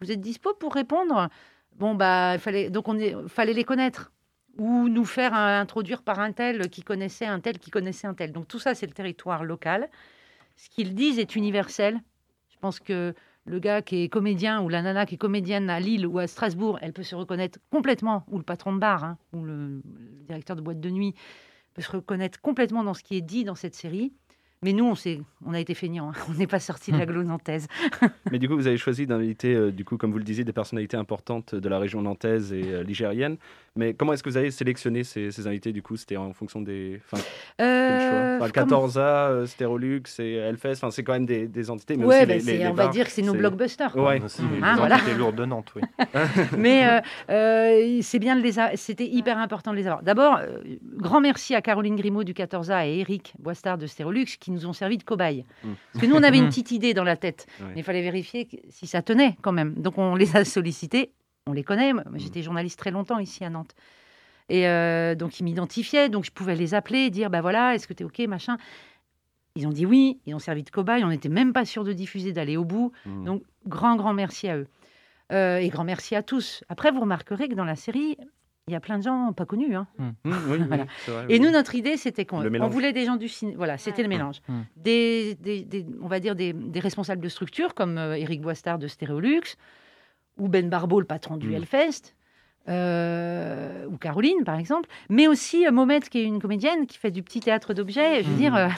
vous 0.00 0.12
êtes 0.12 0.20
dispo 0.20 0.52
pour 0.54 0.74
répondre? 0.74 1.28
Bon 1.74 1.94
bah 1.94 2.34
il 2.34 2.40
fallait 2.40 2.70
donc 2.70 2.88
on 2.88 3.28
fallait 3.28 3.52
les 3.54 3.64
connaître 3.64 4.12
ou 4.58 4.88
nous 4.88 5.04
faire 5.04 5.34
introduire 5.34 6.02
par 6.02 6.20
un 6.20 6.32
tel 6.32 6.70
qui 6.70 6.82
connaissait 6.82 7.26
un 7.26 7.40
tel 7.40 7.58
qui 7.58 7.70
connaissait 7.70 8.06
un 8.06 8.14
tel. 8.14 8.32
Donc 8.32 8.48
tout 8.48 8.58
ça 8.58 8.74
c'est 8.74 8.86
le 8.86 8.92
territoire 8.92 9.44
local. 9.44 9.88
Ce 10.56 10.68
qu'ils 10.70 10.94
disent 10.94 11.18
est 11.18 11.34
universel. 11.34 12.00
Je 12.50 12.58
pense 12.58 12.80
que 12.80 13.14
le 13.46 13.60
gars 13.60 13.80
qui 13.80 14.02
est 14.02 14.08
comédien 14.08 14.60
ou 14.60 14.68
la 14.68 14.82
nana 14.82 15.06
qui 15.06 15.14
est 15.14 15.18
comédienne 15.18 15.70
à 15.70 15.80
Lille 15.80 16.06
ou 16.06 16.18
à 16.18 16.26
Strasbourg, 16.26 16.78
elle 16.82 16.92
peut 16.92 17.04
se 17.04 17.14
reconnaître 17.14 17.58
complètement, 17.70 18.24
ou 18.28 18.38
le 18.38 18.44
patron 18.44 18.74
de 18.74 18.78
bar, 18.78 19.04
hein, 19.04 19.18
ou 19.32 19.44
le, 19.44 19.80
directeur 20.26 20.56
de 20.56 20.60
boîte 20.60 20.80
de 20.80 20.90
nuit 20.90 21.14
peut 21.72 21.82
se 21.82 21.90
reconnaître 21.90 22.40
complètement 22.40 22.82
dans 22.82 22.94
ce 22.94 23.02
qui 23.02 23.16
est 23.16 23.22
dit 23.22 23.44
dans 23.44 23.54
cette 23.54 23.74
série. 23.74 24.12
Mais 24.66 24.72
nous, 24.72 24.84
on, 24.84 24.94
on 25.48 25.54
a 25.54 25.60
été 25.60 25.74
feignants, 25.74 26.10
hein. 26.10 26.20
on 26.28 26.32
n'est 26.32 26.48
pas 26.48 26.58
sorti 26.58 26.90
de 26.90 26.98
la 26.98 27.06
hmm. 27.06 27.22
nantaise. 27.22 27.68
Mais 28.32 28.40
du 28.40 28.48
coup, 28.48 28.56
vous 28.56 28.66
avez 28.66 28.76
choisi 28.76 29.06
d'inviter, 29.06 29.54
euh, 29.54 29.70
du 29.70 29.84
coup, 29.84 29.96
comme 29.96 30.10
vous 30.10 30.18
le 30.18 30.24
disiez, 30.24 30.42
des 30.42 30.52
personnalités 30.52 30.96
importantes 30.96 31.54
de 31.54 31.68
la 31.68 31.78
région 31.78 32.02
nantaise 32.02 32.52
et 32.52 32.64
euh, 32.64 32.82
ligérienne. 32.82 33.36
Mais 33.76 33.94
comment 33.94 34.12
est-ce 34.14 34.24
que 34.24 34.30
vous 34.30 34.36
avez 34.38 34.50
sélectionné 34.50 35.04
ces, 35.04 35.46
invités 35.46 35.72
Du 35.72 35.82
coup, 35.82 35.96
c'était 35.96 36.16
en 36.16 36.32
fonction 36.32 36.62
des. 36.62 37.00
Enfin, 37.04 37.22
euh, 37.60 38.38
enfin 38.40 38.48
14A, 38.48 38.98
euh, 38.98 39.46
Stérolux 39.46 40.02
et 40.18 40.32
Elfes, 40.32 40.66
enfin, 40.72 40.90
c'est 40.90 41.04
quand 41.04 41.12
même 41.12 41.26
des, 41.26 41.46
des 41.46 41.70
entités. 41.70 41.96
Mais 41.96 42.06
aussi 42.06 42.26
bah, 42.26 42.34
les, 42.34 42.66
on 42.66 42.72
va 42.72 42.88
dire 42.88 43.04
que 43.04 43.12
c'est 43.12 43.22
nos 43.22 43.34
blockbusters. 43.34 43.92
Oui, 43.94 44.20
aussi 44.24 44.42
les, 44.42 44.58
voilà. 44.58 44.96
entités 44.96 45.14
lourdes 45.14 45.36
de 45.36 45.44
Nantes, 45.44 45.72
oui. 45.76 45.82
mais 46.58 47.02
c'est 48.02 48.18
bien 48.18 48.34
de 48.34 48.40
les 48.40 48.54
C'était 48.76 49.06
hyper 49.06 49.38
important 49.38 49.70
de 49.70 49.76
les 49.76 49.86
avoir. 49.86 50.02
D'abord, 50.02 50.40
grand 50.96 51.20
merci 51.20 51.54
à 51.54 51.60
Caroline 51.60 51.94
Grimaud 51.94 52.24
du 52.24 52.32
14A 52.32 52.88
et 52.88 53.00
Eric 53.00 53.34
Boistard 53.38 53.78
de 53.78 53.86
Stérolux 53.86 54.38
qui 54.40 54.50
nous 54.56 54.66
ont 54.66 54.72
servi 54.72 54.98
de 54.98 55.02
cobayes. 55.02 55.44
Mm. 55.62 55.68
Parce 55.92 56.04
que 56.04 56.10
nous, 56.10 56.16
on 56.16 56.22
avait 56.22 56.38
une 56.38 56.48
petite 56.48 56.70
idée 56.70 56.94
dans 56.94 57.04
la 57.04 57.16
tête, 57.16 57.46
mais 57.60 57.80
il 57.80 57.82
fallait 57.82 58.02
vérifier 58.02 58.48
si 58.68 58.86
ça 58.86 59.02
tenait 59.02 59.36
quand 59.42 59.52
même. 59.52 59.74
Donc 59.74 59.98
on 59.98 60.14
les 60.14 60.36
a 60.36 60.44
sollicités, 60.44 61.12
on 61.46 61.52
les 61.52 61.64
connaît. 61.64 61.92
Mm. 61.92 62.04
J'étais 62.16 62.42
journaliste 62.42 62.78
très 62.78 62.90
longtemps 62.90 63.18
ici 63.18 63.44
à 63.44 63.50
Nantes. 63.50 63.74
Et 64.48 64.68
euh, 64.68 65.14
donc 65.14 65.40
ils 65.40 65.44
m'identifiaient, 65.44 66.08
donc 66.08 66.24
je 66.24 66.30
pouvais 66.30 66.54
les 66.54 66.74
appeler, 66.74 67.10
dire 67.10 67.30
bah 67.30 67.40
voilà, 67.40 67.74
est-ce 67.74 67.88
que 67.88 67.92
tu 67.92 68.02
es 68.02 68.06
OK, 68.06 68.18
machin. 68.28 68.58
Ils 69.56 69.66
ont 69.66 69.72
dit 69.72 69.86
oui, 69.86 70.20
ils 70.26 70.34
ont 70.34 70.38
servi 70.38 70.62
de 70.62 70.70
cobayes, 70.70 71.02
on 71.04 71.08
n'était 71.08 71.28
même 71.28 71.52
pas 71.52 71.64
sûr 71.64 71.82
de 71.82 71.92
diffuser, 71.92 72.32
d'aller 72.32 72.56
au 72.56 72.64
bout. 72.64 72.92
Mm. 73.06 73.24
Donc 73.24 73.42
grand, 73.66 73.96
grand 73.96 74.14
merci 74.14 74.48
à 74.48 74.56
eux. 74.56 74.68
Euh, 75.32 75.58
et 75.58 75.68
grand 75.68 75.84
merci 75.84 76.14
à 76.14 76.22
tous. 76.22 76.62
Après, 76.68 76.92
vous 76.92 77.00
remarquerez 77.00 77.48
que 77.48 77.54
dans 77.54 77.64
la 77.64 77.74
série, 77.74 78.16
il 78.68 78.72
y 78.72 78.76
a 78.76 78.80
plein 78.80 78.98
de 78.98 79.04
gens 79.04 79.32
pas 79.32 79.46
connus. 79.46 79.76
Hein. 79.76 79.86
Mmh. 79.98 80.08
Mmh, 80.24 80.36
oui, 80.48 80.58
et 81.28 81.38
nous, 81.38 81.50
notre 81.50 81.76
idée, 81.76 81.96
c'était 81.96 82.24
qu'on 82.24 82.42
voulait 82.68 82.92
des 82.92 83.04
gens 83.04 83.14
du 83.14 83.28
cinéma. 83.28 83.56
Voilà, 83.58 83.78
c'était 83.78 84.02
le 84.02 84.08
mélange. 84.08 84.40
Mmh. 84.48 84.60
Des, 84.76 85.34
des, 85.36 85.86
on 86.02 86.08
va 86.08 86.18
dire 86.18 86.34
des, 86.34 86.52
responsables 86.80 87.22
de 87.22 87.28
structure 87.28 87.74
comme 87.74 87.96
euh, 87.96 88.16
Éric 88.16 88.40
Boistard 88.40 88.78
de 88.80 88.88
Stéréolux 88.88 89.56
ou 90.36 90.48
Ben 90.48 90.68
Barbeau, 90.68 90.98
le 90.98 91.06
patron 91.06 91.36
du 91.36 91.54
Hellfest. 91.54 92.14
Euh, 92.68 93.86
ou 93.86 93.96
Caroline, 93.96 94.42
par 94.44 94.58
exemple, 94.58 94.88
mais 95.08 95.28
aussi 95.28 95.64
euh, 95.64 95.70
Momette, 95.70 96.08
qui 96.08 96.18
est 96.18 96.24
une 96.24 96.40
comédienne 96.40 96.88
qui 96.88 96.98
fait 96.98 97.12
du 97.12 97.22
petit 97.22 97.38
théâtre 97.38 97.74
d'objets. 97.74 98.24
Je 98.24 98.28
veux 98.28 98.36
dire, 98.36 98.56
euh, 98.56 98.68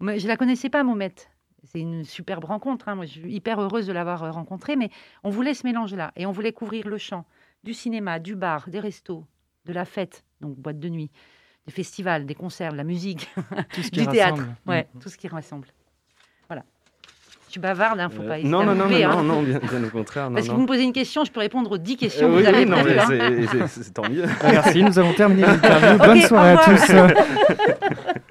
je 0.18 0.28
la 0.28 0.36
connaissais 0.36 0.68
pas, 0.68 0.84
Momette. 0.84 1.30
C'est 1.64 1.80
une 1.80 2.04
superbe 2.04 2.44
rencontre. 2.44 2.88
Hein. 2.88 2.96
Moi, 2.96 3.06
je 3.06 3.20
suis 3.20 3.34
hyper 3.34 3.58
heureuse 3.58 3.86
de 3.86 3.92
l'avoir 3.94 4.34
rencontrée, 4.34 4.76
mais 4.76 4.90
on 5.24 5.30
voulait 5.30 5.54
ce 5.54 5.66
mélange-là. 5.66 6.12
Et 6.16 6.26
on 6.26 6.32
voulait 6.32 6.52
couvrir 6.52 6.86
le 6.88 6.98
champ 6.98 7.24
du 7.64 7.72
cinéma, 7.72 8.18
du 8.18 8.36
bar, 8.36 8.68
des 8.68 8.80
restos, 8.80 9.24
de 9.64 9.72
la 9.72 9.84
fête, 9.84 10.24
donc 10.40 10.56
boîte 10.56 10.78
de 10.78 10.88
nuit, 10.88 11.10
des 11.66 11.72
festivals, 11.72 12.26
des 12.26 12.34
concerts, 12.34 12.72
la 12.72 12.84
musique, 12.84 13.28
du 13.92 14.06
théâtre, 14.06 14.42
ouais, 14.66 14.88
mm. 14.94 14.98
tout 15.00 15.08
ce 15.08 15.16
qui 15.16 15.28
rassemble. 15.28 15.68
Voilà. 16.48 16.64
Je 17.46 17.52
suis 17.52 17.60
bavarde, 17.60 17.98
hein, 17.98 18.10
faut 18.10 18.22
pas 18.22 18.38
hésiter 18.38 18.50
non, 18.50 18.62
non, 18.62 18.74
non, 18.74 18.88
non, 18.88 19.22
non, 19.22 19.42
bien, 19.42 19.58
au 19.84 19.90
contraire. 19.90 20.30
Parce 20.34 20.46
que 20.46 20.52
vous 20.52 20.60
me 20.60 20.66
posez 20.66 20.82
une 20.82 20.92
question, 20.92 21.24
je 21.24 21.32
peux 21.32 21.40
répondre 21.40 21.72
aux 21.72 21.78
dix 21.78 21.96
questions 21.96 22.28
que 22.28 22.40
vous 22.40 22.46
avez 22.46 22.66
non, 22.66 22.76
hein. 22.76 23.66
c'est 23.68 23.94
tant 23.94 24.08
mieux. 24.08 24.24
Merci, 24.42 24.82
nous 24.82 24.98
avons 24.98 25.14
terminé 25.14 25.42
l'interview. 25.42 25.98
Bonne 25.98 26.20
soirée 26.22 26.52
à 26.52 26.56
tous. 26.58 28.24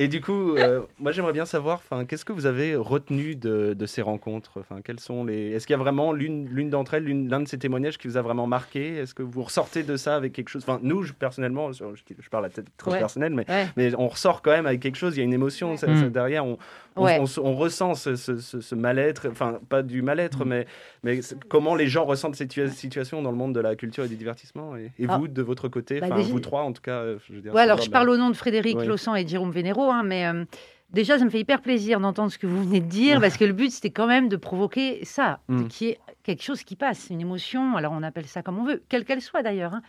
Et 0.00 0.06
du 0.06 0.20
coup, 0.20 0.54
euh, 0.54 0.82
moi 1.00 1.10
j'aimerais 1.10 1.32
bien 1.32 1.44
savoir, 1.44 1.82
qu'est-ce 2.08 2.24
que 2.24 2.32
vous 2.32 2.46
avez 2.46 2.76
retenu 2.76 3.34
de, 3.34 3.74
ces 3.86 4.00
rencontres? 4.00 4.52
Enfin, 4.60 4.80
quels 4.82 5.00
sont 5.00 5.24
les 5.24 5.50
Est-ce 5.50 5.66
qu'il 5.66 5.74
y 5.74 5.78
a 5.78 5.82
vraiment 5.82 6.12
l'une 6.12 6.70
d'entre 6.70 6.94
elles, 6.94 7.28
l'un 7.28 7.40
de 7.40 7.48
ces 7.48 7.58
témoignages 7.58 7.98
qui 7.98 8.06
vous 8.06 8.16
a 8.16 8.22
vraiment 8.22 8.46
marqué? 8.46 8.96
Est-ce 8.96 9.12
que 9.12 9.24
vous 9.24 9.42
ressortez 9.42 9.82
de 9.82 9.96
ça 9.96 10.14
avec 10.14 10.32
quelque 10.32 10.50
chose? 10.50 10.62
Enfin, 10.62 10.78
nous, 10.82 11.04
personnellement, 11.18 11.72
je, 11.72 11.84
parle 12.30 12.46
à 12.46 12.50
tête 12.50 12.66
trop 12.76 12.92
personnelle, 12.92 13.34
mais, 13.34 13.44
mais 13.76 13.92
on 13.96 14.06
ressort 14.06 14.40
quand 14.40 14.52
même 14.52 14.66
avec 14.66 14.80
quelque 14.80 14.96
chose. 14.96 15.16
Il 15.16 15.18
y 15.18 15.22
a 15.22 15.24
une 15.24 15.32
émotion 15.32 15.74
mm. 15.74 16.10
derrière. 16.10 16.46
On, 16.46 16.58
on, 16.96 17.54
ressent 17.54 17.94
ce, 17.94 18.74
mal-être, 18.74 19.28
enfin 19.30 19.58
pas 19.68 19.82
du 19.82 20.02
mal-être, 20.02 20.44
mm. 20.44 20.48
mais, 20.48 20.66
mais 21.02 21.20
comment 21.48 21.74
les 21.74 21.88
gens 21.88 22.04
ressentent 22.04 22.36
cette 22.36 22.52
situation 22.70 23.22
dans 23.22 23.30
le 23.30 23.36
monde 23.36 23.54
de 23.54 23.60
la 23.60 23.74
culture 23.74 24.04
et 24.04 24.08
du 24.08 24.16
divertissement? 24.16 24.76
Et, 24.76 24.92
ah. 25.08 25.16
vous, 25.16 25.26
de 25.26 25.42
votre 25.42 25.68
côté, 25.68 26.00
bah, 26.00 26.06
enfin 26.12 26.22
vous 26.22 26.40
trois 26.40 26.62
en 26.62 26.72
tout 26.72 26.82
cas. 26.82 27.02
Je 27.28 27.34
veux 27.34 27.40
dire, 27.40 27.56
alors 27.56 27.80
je 27.80 27.90
parle 27.90 28.10
au 28.10 28.16
nom 28.16 28.30
de 28.30 28.36
Frédéric 28.36 28.76
oui. 28.78 28.86
et 29.16 29.26
Jérôme 29.26 29.50
Vénéro, 29.50 29.87
hein, 29.90 30.02
mais 30.04 30.26
euh, 30.26 30.44
Déjà, 30.90 31.18
ça 31.18 31.24
me 31.26 31.28
fait 31.28 31.40
hyper 31.40 31.60
plaisir 31.60 32.00
d'entendre 32.00 32.32
ce 32.32 32.38
que 32.38 32.46
vous 32.46 32.62
venez 32.64 32.80
de 32.80 32.86
dire, 32.86 33.20
parce 33.20 33.36
que 33.36 33.44
le 33.44 33.52
but, 33.52 33.70
c'était 33.70 33.90
quand 33.90 34.06
même 34.06 34.30
de 34.30 34.36
provoquer 34.36 35.04
ça, 35.04 35.40
Mm. 35.48 35.66
qui 35.68 35.88
est 35.88 35.98
quelque 36.22 36.42
chose 36.42 36.62
qui 36.64 36.76
passe, 36.76 37.08
une 37.10 37.20
émotion. 37.20 37.76
Alors, 37.76 37.92
on 37.92 38.02
appelle 38.02 38.26
ça 38.26 38.40
comme 38.42 38.58
on 38.58 38.64
veut, 38.64 38.82
quelle 38.88 39.04
qu'elle 39.04 39.20
soit 39.20 39.42
d'ailleurs. 39.42 39.74
hein. 39.74 39.82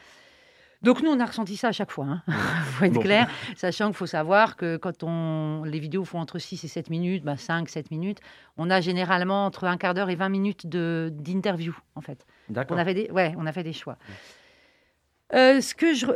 Donc, 0.82 1.02
nous, 1.02 1.10
on 1.10 1.18
a 1.22 1.26
ressenti 1.26 1.56
ça 1.56 1.70
à 1.70 1.72
chaque 1.72 1.92
fois. 1.92 2.22
Il 2.28 2.34
faut 2.66 2.84
être 2.84 2.94
Bon. 2.96 3.00
clair, 3.00 3.30
sachant 3.56 3.86
qu'il 3.88 3.96
faut 3.96 4.08
savoir 4.08 4.58
que 4.58 4.76
quand 4.76 5.04
on, 5.04 5.64
les 5.64 5.80
vidéos 5.80 6.04
font 6.04 6.20
entre 6.20 6.38
6 6.38 6.62
et 6.66 6.68
7 6.68 6.90
minutes, 6.90 7.24
bah 7.24 7.38
5, 7.38 7.70
7 7.70 7.92
minutes, 7.92 8.20
on 8.58 8.70
a 8.70 8.82
généralement 8.82 9.46
entre 9.46 9.64
un 9.66 9.78
quart 9.78 9.94
d'heure 9.94 10.10
et 10.10 10.16
20 10.16 10.28
minutes 10.28 10.68
de- 10.68 11.12
d'interview, 11.14 11.78
en 11.96 12.02
fait. 12.02 12.26
D'accord. 12.50 12.76
On, 12.76 12.80
avait 12.80 12.94
des, 12.94 13.10
ouais, 13.12 13.34
on 13.38 13.46
a 13.46 13.54
fait 13.54 13.64
des 13.64 13.72
choix. 13.74 13.98
Euh, 15.34 15.62
ce 15.62 15.76
que 15.76 15.94
je, 15.94 16.08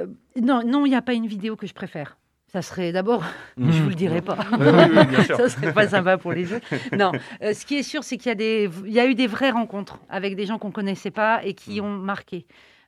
non, 0.42 0.62
non, 0.66 0.86
il 0.86 0.90
n'y 0.90 0.96
a 0.96 1.02
pas 1.02 1.14
une 1.14 1.28
vidéo 1.28 1.56
que 1.56 1.68
je 1.68 1.74
préfère. 1.74 2.18
Ça 2.54 2.62
serait 2.62 2.92
d'abord, 2.92 3.24
Mhm. 3.58 3.72
je 3.72 3.82
vous 3.84 3.90
le 3.90 3.96
dirai 3.96 4.22
pas. 4.22 4.38
Oui, 4.52 4.58
oui, 4.62 4.84
oui, 4.96 5.06
bien 5.08 5.24
sûr. 5.24 5.38
Ça 5.38 5.50
serait 5.50 5.74
pas 5.74 5.88
sympa 5.88 6.18
pour 6.20 6.34
les 6.34 6.54
autres. 6.54 6.68
Non, 6.96 7.12
euh, 7.42 7.54
ce 7.54 7.66
qui 7.66 7.76
est 7.80 7.84
sûr, 7.84 8.04
c'est 8.04 8.18
qu'il 8.18 8.30
y 8.30 8.32
a 8.32 8.36
des, 8.36 8.70
il 8.86 8.92
y 8.94 9.00
a 9.00 9.08
eu 9.08 9.16
des 9.16 9.26
vraies 9.28 9.50
rencontres 9.52 9.98
avec 10.10 10.36
des 10.36 10.46
gens 10.46 10.60
qu'on 10.60 10.70
connaissait 10.72 11.12
pas 11.12 11.44
et 11.44 11.56
qui 11.56 11.82
Mm. 11.82 11.84
ont 11.86 11.98
marqué. 11.98 12.46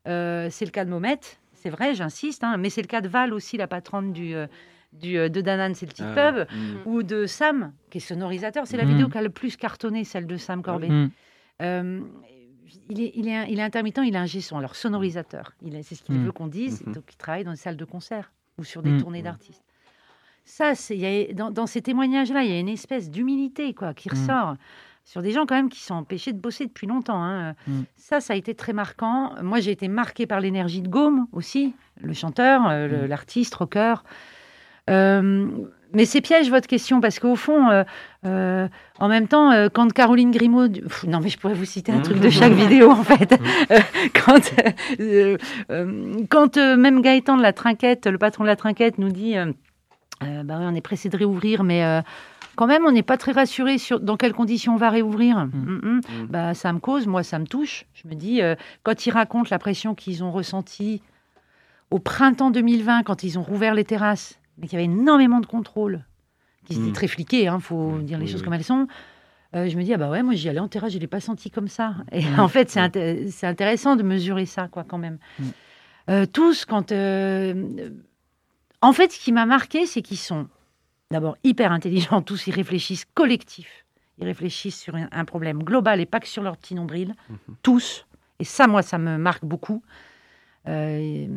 Euh, 0.08 0.50
c'est 0.52 0.66
le 0.66 0.72
cas 0.72 0.86
de 0.86 0.92
Momette, 0.92 1.40
c'est 1.54 1.72
vrai, 1.72 1.96
j'insiste, 1.96 2.44
hein, 2.44 2.58
mais 2.58 2.70
c'est 2.70 2.84
le 2.84 2.88
cas 2.88 3.02
de 3.02 3.08
Val 3.08 3.34
aussi, 3.34 3.58
la 3.58 3.66
patronne 3.66 4.14
du, 4.14 4.36
euh, 4.36 4.46
du 4.94 5.18
euh, 5.18 5.30
de 5.30 5.42
Danane 5.42 5.74
Celtic 5.74 6.06
Ah, 6.16 6.32
Pub, 6.32 6.48
mm. 6.52 6.76
ou 6.86 7.02
de 7.02 7.26
Sam, 7.26 7.74
qui 7.90 7.98
est 7.98 8.02
sonorisateur. 8.02 8.68
C'est 8.68 8.78
la 8.78 8.86
Mm. 8.86 8.90
vidéo 8.90 9.10
qui 9.10 9.18
a 9.18 9.24
le 9.24 9.32
plus 9.32 9.58
cartonné, 9.58 10.04
celle 10.04 10.28
de 10.28 10.38
Sam 10.38 10.62
Corbet. 10.62 10.90
Mm. 10.90 11.10
Il, 12.90 13.02
est, 13.02 13.12
il, 13.16 13.28
est, 13.28 13.36
un- 13.36 13.46
il 13.46 13.60
est 13.60 13.64
intermittent, 13.64 14.00
il 14.04 14.14
est 14.16 14.18
un 14.18 14.28
son, 14.28 14.58
alors 14.60 14.76
sonorisateur. 14.76 15.54
C'est 15.82 15.96
ce 15.96 16.04
qu'il 16.04 16.20
veut 16.20 16.32
qu'on 16.32 16.48
dise. 16.48 16.84
Donc, 16.86 17.04
il 17.12 17.16
travaille 17.18 17.44
dans 17.44 17.52
des 17.52 17.58
salles 17.58 17.78
de 17.78 17.86
concert 17.86 18.32
ou 18.58 18.64
sur 18.64 18.82
des 18.82 18.92
Mm. 18.92 19.02
tournées 19.02 19.22
d'artistes. 19.22 19.64
Ça, 20.46 20.74
y 20.92 21.06
a- 21.06 21.34
dans, 21.34 21.50
dans 21.52 21.66
ces 21.68 21.82
témoignages-là, 21.82 22.44
il 22.44 22.52
y 22.52 22.54
a 22.54 22.60
une 22.60 22.70
espèce 22.70 23.10
d'humilité 23.10 23.74
quoi, 23.74 23.94
qui 23.94 24.10
Mm. 24.10 24.12
ressort 24.12 24.56
sur 25.04 25.22
des 25.22 25.32
gens 25.32 25.46
quand 25.46 25.56
même 25.56 25.70
qui 25.70 25.82
sont 25.82 25.96
empêchés 25.96 26.34
de 26.34 26.40
bosser 26.40 26.66
depuis 26.66 26.88
longtemps. 26.88 27.22
hein. 27.24 27.54
Mm. 27.68 27.82
Ça, 27.96 28.22
ça 28.22 28.34
a 28.34 28.36
été 28.36 28.54
très 28.56 28.74
marquant. 28.74 29.34
Moi, 29.42 29.60
j'ai 29.60 29.72
été 29.72 29.88
marquée 29.88 30.26
par 30.28 30.40
l'énergie 30.40 30.82
de 30.82 30.88
Gaume 30.88 31.28
aussi, 31.32 31.74
le 32.02 32.14
chanteur, 32.14 32.68
euh, 32.70 33.04
Mm. 33.04 33.08
l'artiste, 33.08 33.56
rocker. 33.56 33.96
Euh, 34.90 35.50
mais 35.96 36.06
c'est 36.06 36.22
piège 36.22 36.50
votre 36.50 36.68
question 36.68 37.02
parce 37.02 37.20
qu'au 37.20 37.36
fond, 37.36 37.70
euh, 37.70 37.84
euh, 38.26 38.68
en 39.00 39.08
même 39.08 39.28
temps, 39.28 39.52
euh, 39.52 39.70
quand 39.72 39.92
Caroline 39.92 40.32
Grimaud, 40.32 40.70
Pff, 40.70 41.06
non 41.06 41.20
mais 41.20 41.30
je 41.30 41.38
pourrais 41.38 41.54
vous 41.54 41.66
citer 41.66 41.92
un 41.92 42.02
truc 42.02 42.20
de 42.20 42.30
chaque 42.30 42.54
vidéo 42.64 42.92
en 42.92 43.04
fait. 43.04 43.40
Quand 44.14 44.42
quand 46.30 46.58
même 46.58 47.02
Gaëtan 47.02 47.38
de 47.38 47.42
la 47.42 47.54
Trinquette, 47.54 48.08
le 48.08 48.18
patron 48.18 48.44
de 48.44 48.50
la 48.50 48.56
Trinquette, 48.56 48.98
nous 48.98 49.10
dit, 49.10 49.36
bah 50.22 50.58
on 50.62 50.76
est 50.76 50.82
pressé 50.82 51.10
de 51.10 51.18
réouvrir, 51.18 51.64
mais 51.64 52.04
quand 52.56 52.68
même, 52.68 52.86
on 52.86 52.92
n'est 52.92 53.04
pas 53.04 53.18
très 53.18 53.32
rassuré 53.32 53.78
sur 53.78 54.00
dans 54.00 54.18
quelles 54.18 54.34
conditions 54.34 54.74
on 54.74 54.78
va 54.78 54.90
réouvrir. 54.90 55.46
Mm, 55.46 55.50
mm. 55.54 55.96
Mm. 55.96 56.26
Bah, 56.30 56.54
ça 56.54 56.72
me 56.74 56.80
cause, 56.80 57.08
moi, 57.08 57.24
ça 57.24 57.40
me 57.40 57.46
touche. 57.46 57.86
Je 57.94 58.08
me 58.08 58.16
dis, 58.16 58.42
euh, 58.42 58.56
quand 58.84 59.06
ils 59.06 59.12
racontent 59.12 59.50
la 59.52 59.60
pression 59.60 59.96
qu'ils 59.96 60.24
ont 60.24 60.32
ressentie 60.32 61.02
au 61.92 62.00
printemps 62.00 62.52
2020, 62.52 63.04
quand 63.04 63.24
ils 63.24 63.38
ont 63.38 63.44
rouvert 63.44 63.74
les 63.74 63.84
terrasses, 63.84 64.40
mais 64.58 64.68
qu'il 64.68 64.80
y 64.80 64.84
avait 64.84 64.92
énormément 64.92 65.40
de 65.40 65.46
contrôle, 65.46 66.06
qui 66.66 66.76
se 66.76 66.80
dit 66.80 66.90
Mm. 66.90 66.94
très 66.94 67.08
fliqué, 67.08 67.48
hein, 67.48 67.60
faut 67.60 67.94
Oui, 67.98 68.04
dire 68.04 68.18
les 68.18 68.26
oui, 68.26 68.32
choses 68.32 68.42
oui. 68.42 68.46
comme 68.46 68.54
elles 68.54 68.64
sont. 68.64 68.88
euh, 69.56 69.70
je 69.70 69.78
me 69.78 69.84
dis, 69.84 69.94
ah 69.94 69.98
bah 69.98 70.10
ouais, 70.10 70.24
moi 70.24 70.34
j'y 70.34 70.50
allais 70.50 70.60
en 70.60 70.68
terrasse, 70.68 70.92
je 70.92 70.98
ne 70.98 71.02
l'ai 71.02 71.08
pas 71.08 71.20
senti 71.22 71.50
comme 71.52 71.68
ça. 71.68 71.96
Et 72.12 72.24
Mm. 72.24 72.40
en 72.40 72.48
fait, 72.48 72.70
c'est 72.70 72.80
inté- 72.82 73.30
c'est 73.32 73.48
intéressant 73.48 73.96
de 73.96 74.04
mesurer 74.04 74.46
ça, 74.46 74.68
quoi, 74.68 74.84
quand 74.84 74.98
même. 74.98 75.18
Mm. 75.40 75.44
Euh, 76.10 76.26
tous, 76.26 76.66
quand. 76.66 76.92
euh, 76.92 77.90
En 78.82 78.94
fait, 78.94 79.12
ce 79.12 79.20
qui 79.20 79.32
m'a 79.32 79.46
marqué, 79.48 79.86
c'est 79.88 80.02
qu'ils 80.04 80.18
sont 80.20 80.48
d'abord 81.10 81.38
hyper 81.44 81.72
intelligents, 81.72 82.22
tous, 82.22 82.46
ils 82.48 82.54
réfléchissent 82.54 83.06
collectif. 83.16 83.86
Ils 84.20 84.26
réfléchissent 84.26 84.80
sur 84.80 84.96
un, 84.96 85.08
un 85.12 85.26
problème 85.26 85.64
global 85.64 86.00
et 86.00 86.06
pas 86.06 86.20
que 86.20 86.28
sur 86.28 86.44
leur 86.44 86.56
petit 86.58 86.76
nombril. 86.76 87.16
Mhm. 87.30 87.38
Tous. 87.64 88.06
Et 88.40 88.44
ça, 88.44 88.68
moi, 88.68 88.82
ça 88.82 88.98
me 88.98 89.18
marque 89.18 89.44
beaucoup. 89.46 89.82
Euh, 90.68 91.28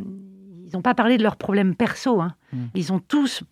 ils 0.71 0.75
n'ont 0.77 0.83
pas 0.83 0.95
parlé 0.95 1.17
de 1.19 1.23
leurs 1.23 1.37
problèmes 1.37 1.75
perso. 1.75 2.21
hein. 2.21 2.35
Mm. 2.53 2.59
Ils 2.75 2.93
ont 2.93 3.01
tous 3.01 3.43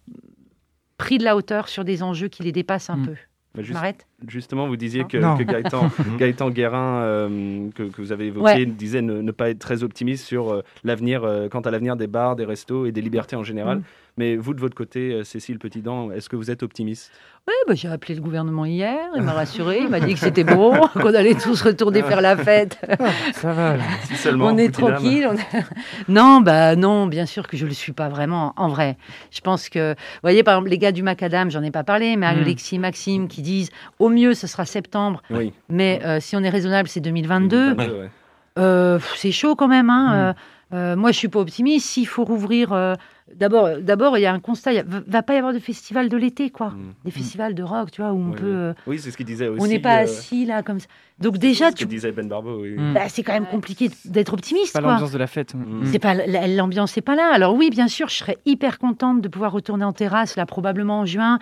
pris 0.99 1.18
de 1.18 1.25
la 1.25 1.37
hauteur 1.37 1.68
sur 1.68 1.85
des 1.85 2.02
enjeux 2.02 2.28
qui 2.28 2.42
les 2.42 2.52
dépassent 2.52 2.90
un 2.90 2.96
Mm. 2.96 3.06
peu. 3.06 3.12
Bah, 3.12 3.62
Je 3.62 3.68
juste- 3.68 3.75
m'arrête 3.75 4.06
Justement, 4.28 4.66
vous 4.68 4.76
disiez 4.76 5.04
que, 5.04 5.16
Gaëtan, 5.44 5.88
Gaëtan 6.18 6.50
Guérin, 6.50 7.00
euh, 7.02 7.70
que, 7.75 7.85
que 7.85 8.02
vous 8.02 8.12
avez 8.12 8.26
évoqué, 8.26 8.44
Ouais. 8.44 8.66
disait 8.66 9.00
ne, 9.02 9.20
ne 9.23 9.30
pas 9.32 9.49
être 9.50 9.58
très 9.58 9.82
optimiste 9.82 10.25
sur 10.26 10.50
euh, 10.52 10.62
l'avenir, 10.85 11.25
euh, 11.25 11.49
quant 11.49 11.61
à 11.61 11.70
l'avenir 11.70 11.96
des 11.96 12.06
bars, 12.06 12.37
des 12.37 12.44
restos 12.44 12.85
et 12.87 12.92
des 12.92 13.00
libertés 13.00 13.35
en 13.37 13.42
général. 13.44 13.78
Mm. 13.78 13.82
Mais 14.18 14.37
vous, 14.37 14.54
de 14.54 14.61
votre 14.61 14.75
côté, 14.75 15.12
euh, 15.12 15.25
Cécile 15.25 15.58
Petitdent, 15.58 16.11
est-ce 16.11 16.30
que 16.30 16.37
vous 16.37 16.50
êtes 16.50 16.62
optimiste? 16.62 17.12
Oui, 17.46 17.52
bah, 17.68 17.75
j'ai 17.75 17.88
appelé 17.88 18.14
le 18.14 18.23
gouvernement 18.23 18.64
hier, 18.64 18.99
il 19.14 19.20
m'a 19.23 19.32
rassuré, 19.35 19.80
il 19.82 19.88
m'a 19.90 20.00
dit 20.00 20.14
que 20.14 20.20
c'était 20.20 20.42
bon, 20.42 20.73
qu'on 20.94 21.14
allait 21.14 21.35
tous 21.35 21.61
retourner 21.61 22.02
faire 22.02 22.23
la 22.23 22.35
fête. 22.37 22.78
Ça 23.35 23.52
va. 23.52 23.76
là. 23.76 23.82
Si 24.04 24.16
seulement, 24.16 24.46
on 24.46 24.56
est 24.56 24.73
tranquille. 24.73 25.28
on 25.30 26.12
non, 26.12 26.40
bah 26.40 26.76
non, 26.76 27.06
bien 27.06 27.26
sûr 27.26 27.46
que 27.46 27.58
je 27.58 27.66
le 27.66 27.73
suis 27.75 27.92
pas 27.92 28.08
vraiment. 28.08 28.54
En 28.56 28.68
vrai, 28.68 28.96
je 29.30 29.40
pense 29.42 29.68
que, 29.68 29.92
vous 29.92 30.20
voyez, 30.23 30.42
par 30.42 30.54
exemple, 30.54 30.70
les 30.70 30.78
gars 30.78 30.92
du 30.92 31.02
Macadam, 31.02 31.50
j'en 31.50 31.62
ai 31.62 31.70
pas 31.70 31.85
parlé, 31.85 32.16
mais 32.16 32.26
Mm. 32.26 32.38
Alexis 32.40 32.78
Maxime 32.78 33.28
qui 33.28 33.42
disent, 33.42 33.70
au 33.99 34.08
mieux, 34.08 34.32
ce 34.35 34.46
sera 34.46 34.64
septembre, 34.64 35.23
Oui. 35.30 35.52
mais 35.68 36.00
euh, 36.04 36.20
si 36.20 36.37
on 36.37 36.42
est 36.42 36.49
raisonnable, 36.50 36.88
c'est 36.88 37.00
2022. 37.00 37.75
2022, 37.75 38.00
ouais. 38.00 38.11
Euh, 38.58 38.99
c'est 39.16 39.32
chaud 39.32 39.54
quand 39.54 39.68
même. 39.68 39.90
Hein. 39.90 40.08
Mm. 40.08 40.14
Euh, 40.14 40.32
euh, 40.73 40.96
moi, 40.96 41.12
je 41.12 41.18
suis 41.18 41.28
pas 41.28 41.38
optimiste. 41.40 41.87
S'il 41.87 42.06
faut 42.08 42.25
rouvrir, 42.25 42.73
euh, 42.73 42.94
d'abord, 43.35 43.68
d'abord, 43.80 44.18
il 44.18 44.23
y 44.23 44.26
a 44.26 44.32
un 44.32 44.40
constat. 44.40 44.73
Il 44.73 44.85
va, 45.06 45.23
pas 45.23 45.35
y 45.35 45.37
avoir 45.37 45.52
de 45.52 45.61
festival 45.61 46.08
de 46.08 46.16
l'été, 46.16 46.50
quoi. 46.50 46.70
Mm. 46.70 46.94
Des 47.04 47.11
festivals 47.12 47.54
de 47.54 47.62
rock, 47.62 47.92
tu 47.92 48.00
vois, 48.02 48.12
où 48.12 48.16
on 48.18 48.30
Oui, 48.30 48.37
peut. 48.37 48.46
oui. 48.46 48.52
euh, 48.52 48.73
Oui, 48.88 48.99
c'est 48.99 49.11
ce 49.12 49.16
qu'il 49.16 49.26
disait 49.26 49.46
aussi. 49.46 49.62
on 49.62 49.66
n'est 49.68 49.78
pas 49.78 49.99
euh, 50.00 50.02
assis 50.04 50.44
là 50.44 50.62
comme 50.64 50.80
ça. 50.80 50.88
Donc 51.20 51.38
déjà, 51.38 51.66
ce 51.66 51.73
que 51.75 51.78
tu, 51.78 51.87
disait 51.87 52.11
Ben 52.11 52.28
Barbeau. 52.28 52.62
Oui. 52.62 52.76
Mm. 52.76 52.94
bah, 52.94 53.08
c'est 53.08 53.23
quand 53.23 53.32
même 53.32 53.46
compliqué 53.46 53.90
d'être 54.06 54.32
optimiste, 54.32 54.73
Pas 54.73 54.80
l'ambiance 54.80 55.12
de 55.12 55.18
la 55.18 55.28
fête. 55.28 55.54
Mm. 55.54 55.85
C'est 55.87 55.99
pas 56.00 56.14
la- 56.14 56.49
l'ambiance 56.49 56.96
n'est 56.96 57.02
pas 57.02 57.14
là. 57.14 57.30
Alors 57.32 57.54
oui, 57.54 57.70
bien 57.70 57.87
sûr, 57.88 58.08
je 58.08 58.16
serais 58.16 58.38
hyper 58.44 58.78
contente 58.80 59.20
de 59.23 59.28
pouvoir 59.28 59.52
retourner 59.52 59.85
en 59.85 59.92
terrasse 59.92 60.35
là 60.37 60.46
probablement 60.46 61.00
en 61.00 61.06
juin 61.06 61.38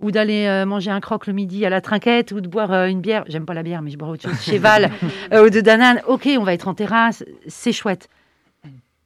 ou 0.00 0.10
d'aller 0.10 0.64
manger 0.66 0.90
un 0.90 0.98
croque 1.00 1.28
le 1.28 1.32
midi 1.32 1.64
à 1.64 1.70
la 1.70 1.80
trinquette 1.80 2.32
ou 2.32 2.40
de 2.40 2.48
boire 2.48 2.72
une 2.86 3.00
bière. 3.00 3.22
J'aime 3.28 3.46
pas 3.46 3.54
la 3.54 3.62
bière, 3.62 3.80
mais 3.80 3.90
je 3.90 3.96
bois 3.96 4.08
autre 4.08 4.28
chose 4.28 4.38
chez 4.42 4.58
Val 4.58 4.90
euh, 5.32 5.46
ou 5.46 5.50
de 5.50 5.60
Danane. 5.60 6.00
Ok, 6.08 6.28
on 6.38 6.42
va 6.42 6.52
être 6.52 6.66
en 6.66 6.74
terrasse, 6.74 7.24
c'est 7.46 7.72
chouette. 7.72 8.08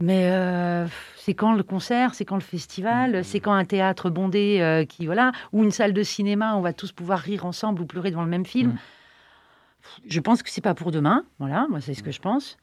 Mais 0.01 0.31
euh, 0.31 0.87
c'est 1.17 1.35
quand 1.35 1.55
le 1.55 1.63
concert, 1.63 2.15
c'est 2.15 2.25
quand 2.25 2.37
le 2.37 2.41
festival, 2.41 3.25
c'est 3.25 3.41
quand 3.41 3.53
un 3.53 3.65
théâtre 3.65 4.11
bondé 4.11 4.59
euh, 4.61 4.85
qui 4.85 5.07
voilà 5.07 5.33
ou 5.53 5.65
une 5.65 5.73
salle 5.73 5.93
de 5.93 6.03
cinéma, 6.05 6.55
on 6.57 6.61
va 6.61 6.73
tous 6.73 6.93
pouvoir 6.93 7.19
rire 7.19 7.45
ensemble 7.45 7.83
ou 7.83 7.87
pleurer 7.87 8.11
devant 8.11 8.23
le 8.23 8.31
même 8.31 8.47
film. 8.47 8.73
Mm. 8.73 8.79
Je 10.07 10.21
pense 10.21 10.43
que 10.43 10.51
c'est 10.51 10.61
pas 10.61 10.75
pour 10.75 10.93
demain. 10.93 11.25
Voilà, 11.39 11.67
moi 11.69 11.81
c'est 11.81 11.95
ce 11.95 12.03
que 12.03 12.13
je 12.13 12.21
pense. 12.21 12.57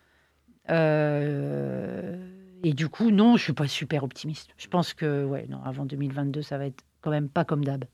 Euh, 0.70 2.16
et 2.64 2.74
du 2.74 2.90
coup, 2.90 3.12
non, 3.12 3.38
je 3.38 3.44
suis 3.44 3.54
pas 3.54 3.68
super 3.68 4.04
optimiste. 4.04 4.50
Je 4.58 4.68
pense 4.68 4.94
que, 4.94 5.24
ouais, 5.24 5.46
non, 5.50 5.62
avant 5.64 5.86
2022, 5.86 6.42
ça 6.42 6.58
va 6.58 6.66
être 6.66 6.84
quand 7.02 7.12
même 7.12 7.30
pas 7.30 7.46
comme 7.46 7.64
d'hab. 7.64 7.86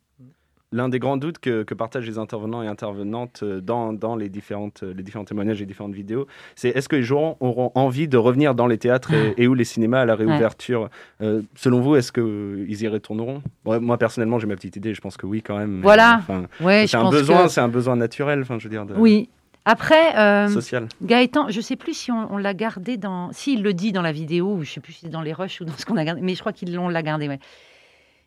L'un 0.74 0.88
des 0.88 1.00
grands 1.00 1.18
doutes 1.18 1.40
que, 1.40 1.64
que 1.64 1.74
partagent 1.74 2.08
les 2.08 2.18
intervenants 2.18 2.64
et 2.64 2.68
intervenantes 2.68 3.42
euh, 3.44 3.60
dans, 3.60 3.92
dans 3.92 4.16
les, 4.16 4.30
différentes, 4.30 4.84
euh, 4.84 4.94
les 4.96 5.04
différents 5.04 5.26
témoignages 5.26 5.62
et 5.62 5.66
différentes 5.66 5.94
vidéos, 5.94 6.28
c'est 6.56 6.70
est-ce 6.70 6.88
que 6.88 6.96
les 6.96 7.04
gens 7.04 7.36
auront 7.42 7.74
envie 7.76 8.08
de 8.08 8.16
revenir 8.18 8.56
dans 8.56 8.68
les 8.68 8.78
théâtres 8.78 9.14
et, 9.14 9.34
et 9.38 9.48
ou 9.48 9.54
les 9.54 9.66
cinémas 9.66 10.00
à 10.02 10.06
la 10.06 10.16
réouverture 10.16 10.90
Euh, 11.22 11.42
Selon 11.56 11.82
vous, 11.82 11.98
est-ce 11.98 12.14
qu'ils 12.14 12.82
y 12.82 12.88
retourneront? 12.88 13.42
Moi, 13.66 13.98
personnellement, 13.98 14.40
j'ai 14.40 14.48
ma 14.48 14.56
petite 14.56 14.78
idée. 14.78 14.94
Je 14.94 15.02
pense 15.02 15.18
que 15.18 15.26
oui, 15.26 15.42
quand 15.42 15.58
même. 15.58 15.82
Voilà. 15.82 16.22
Ouais, 16.62 16.88
c'est 16.88 16.96
un 16.98 17.10
besoin, 17.10 17.44
que... 17.44 17.48
c'est 17.50 17.62
un 17.62 17.68
besoin 17.68 17.98
naturel. 17.98 18.40
Enfin, 18.42 18.58
je 18.58 18.64
veux 18.64 18.70
dire, 18.70 18.86
de- 18.86 18.94
Oui. 18.96 19.28
Après, 19.66 20.18
euh, 20.18 20.48
social. 20.48 20.88
Gaëtan, 21.04 21.50
je 21.50 21.62
sais 21.62 21.76
plus 21.76 21.94
si 21.94 22.12
on, 22.12 22.34
on 22.34 22.38
l'a 22.38 22.54
gardé 22.54 22.98
dans... 22.98 23.32
Si, 23.32 23.54
il 23.54 23.62
le 23.62 23.74
dit 23.74 23.92
dans 23.92 24.02
la 24.02 24.12
vidéo, 24.12 24.56
ou 24.56 24.64
je 24.64 24.72
sais 24.72 24.80
plus 24.80 24.94
si 24.94 25.02
c'est 25.02 25.10
dans 25.10 25.22
les 25.22 25.34
rushs 25.34 25.62
ou 25.62 25.66
dans 25.66 25.74
ce 25.78 25.86
qu'on 25.86 25.98
a 25.98 26.04
gardé, 26.06 26.22
mais 26.22 26.34
je 26.34 26.40
crois 26.40 26.52
qu'ils 26.54 26.74
l'ont 26.74 26.88
l'a 26.90 27.04
gardé, 27.04 27.28
ouais. 27.28 27.40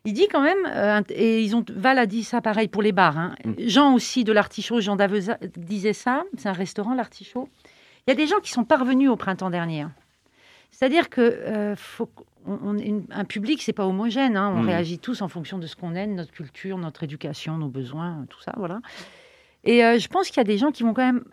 Il 0.05 0.13
dit 0.13 0.27
quand 0.31 0.41
même, 0.41 0.65
euh, 0.67 1.01
et 1.09 1.41
ils 1.43 1.55
ont, 1.55 1.65
Val 1.75 1.97
a 1.99 2.05
dit 2.05 2.23
ça 2.23 2.39
pareil 2.41 2.67
pour 2.67 2.81
les 2.81 2.91
bars. 2.91 3.17
hein. 3.17 3.35
Mm. 3.43 3.53
Jean 3.67 3.93
aussi 3.95 4.23
de 4.23 4.31
l'Artichaut, 4.31 4.79
Jean 4.81 4.95
Daveza 4.95 5.37
disait 5.57 5.93
ça, 5.93 6.23
c'est 6.37 6.47
un 6.49 6.53
restaurant 6.53 6.93
l'Artichaut. 6.93 7.49
Il 8.07 8.11
y 8.11 8.13
a 8.13 8.15
des 8.15 8.27
gens 8.27 8.39
qui 8.39 8.51
sont 8.51 8.63
parvenus 8.63 9.09
au 9.09 9.15
printemps 9.15 9.49
dernier. 9.49 9.81
hein. 9.81 9.91
C'est-à-dire 10.71 11.09
que 11.09 11.21
euh, 11.21 11.75
faut 11.75 12.09
on- 12.47 12.77
un 13.09 13.25
public, 13.25 13.63
c'est 13.63 13.73
pas 13.73 13.87
homogène. 13.87 14.37
hein. 14.37 14.53
On 14.55 14.61
Mm. 14.61 14.67
réagit 14.67 14.99
tous 14.99 15.21
en 15.23 15.27
fonction 15.27 15.57
de 15.57 15.65
ce 15.65 15.75
qu'on 15.75 15.95
aime, 15.95 16.13
notre 16.13 16.31
culture, 16.31 16.77
notre 16.77 17.01
éducation, 17.03 17.57
nos 17.57 17.69
besoins, 17.69 18.25
tout 18.29 18.39
ça, 18.41 18.53
voilà. 18.57 18.81
Et 19.63 19.83
euh, 19.83 19.97
je 19.97 20.07
pense 20.07 20.27
qu'il 20.27 20.37
y 20.37 20.41
a 20.41 20.43
des 20.43 20.59
gens 20.59 20.71
qui 20.71 20.83
vont 20.83 20.93
quand 20.93 21.05
même 21.05 21.23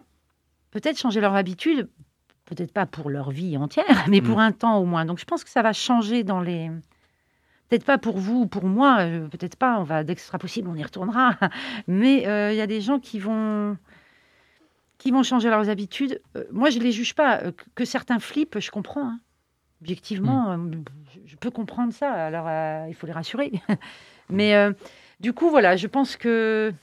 peut-être 0.70 0.98
changer 0.98 1.20
leur 1.20 1.34
habitude, 1.34 1.90
peut-être 2.46 2.72
pas 2.72 2.86
pour 2.86 3.10
leur 3.10 3.30
vie 3.30 3.58
entière, 3.58 3.84
mais 4.08 4.22
pour 4.22 4.40
un 4.40 4.52
temps 4.52 4.78
au 4.78 4.86
moins. 4.86 5.04
Donc 5.04 5.18
je 5.18 5.26
pense 5.26 5.44
que 5.44 5.50
ça 5.50 5.60
va 5.60 5.74
changer 5.74 6.24
dans 6.24 6.40
les. 6.40 6.70
Peut-être 7.72 7.86
pas 7.86 7.96
pour 7.96 8.18
vous 8.18 8.40
ou 8.42 8.46
pour 8.46 8.64
moi, 8.64 8.98
euh, 9.00 9.28
peut-être 9.28 9.56
pas, 9.56 9.78
on 9.78 9.82
va 9.82 10.04
dès 10.04 10.14
que 10.14 10.20
ce 10.20 10.26
sera 10.26 10.36
possible, 10.36 10.68
on 10.68 10.74
y 10.74 10.82
retournera. 10.82 11.36
Mais 11.88 12.26
euh, 12.26 12.52
il 12.52 12.58
y 12.58 12.60
a 12.60 12.66
des 12.66 12.82
gens 12.82 12.98
qui 12.98 13.18
vont 13.18 13.78
qui 14.98 15.10
vont 15.10 15.22
changer 15.22 15.48
leurs 15.48 15.70
habitudes. 15.70 16.20
Euh, 16.36 16.44
moi, 16.52 16.68
je 16.68 16.78
les 16.80 16.92
juge 16.92 17.14
pas. 17.14 17.40
Que- 17.74 17.86
certains 17.86 18.18
flippent, 18.18 18.58
je 18.58 18.70
comprends. 18.70 19.08
hein. 19.08 19.20
Objectivement, 19.80 20.50
euh, 20.52 20.58
je, 21.24 21.34
peux 21.36 21.50
comprendre 21.50 21.94
ça. 21.94 22.12
Alors, 22.12 22.46
il 22.90 22.94
faut 22.94 23.06
les 23.06 23.12
rassurer. 23.14 23.52
mais, 24.28 24.54
euh, 24.54 24.72
Du 25.20 25.32
coup, 25.32 25.48
voilà, 25.48 25.74
je 25.76 25.86
pense 25.86 26.16
que 26.16 26.74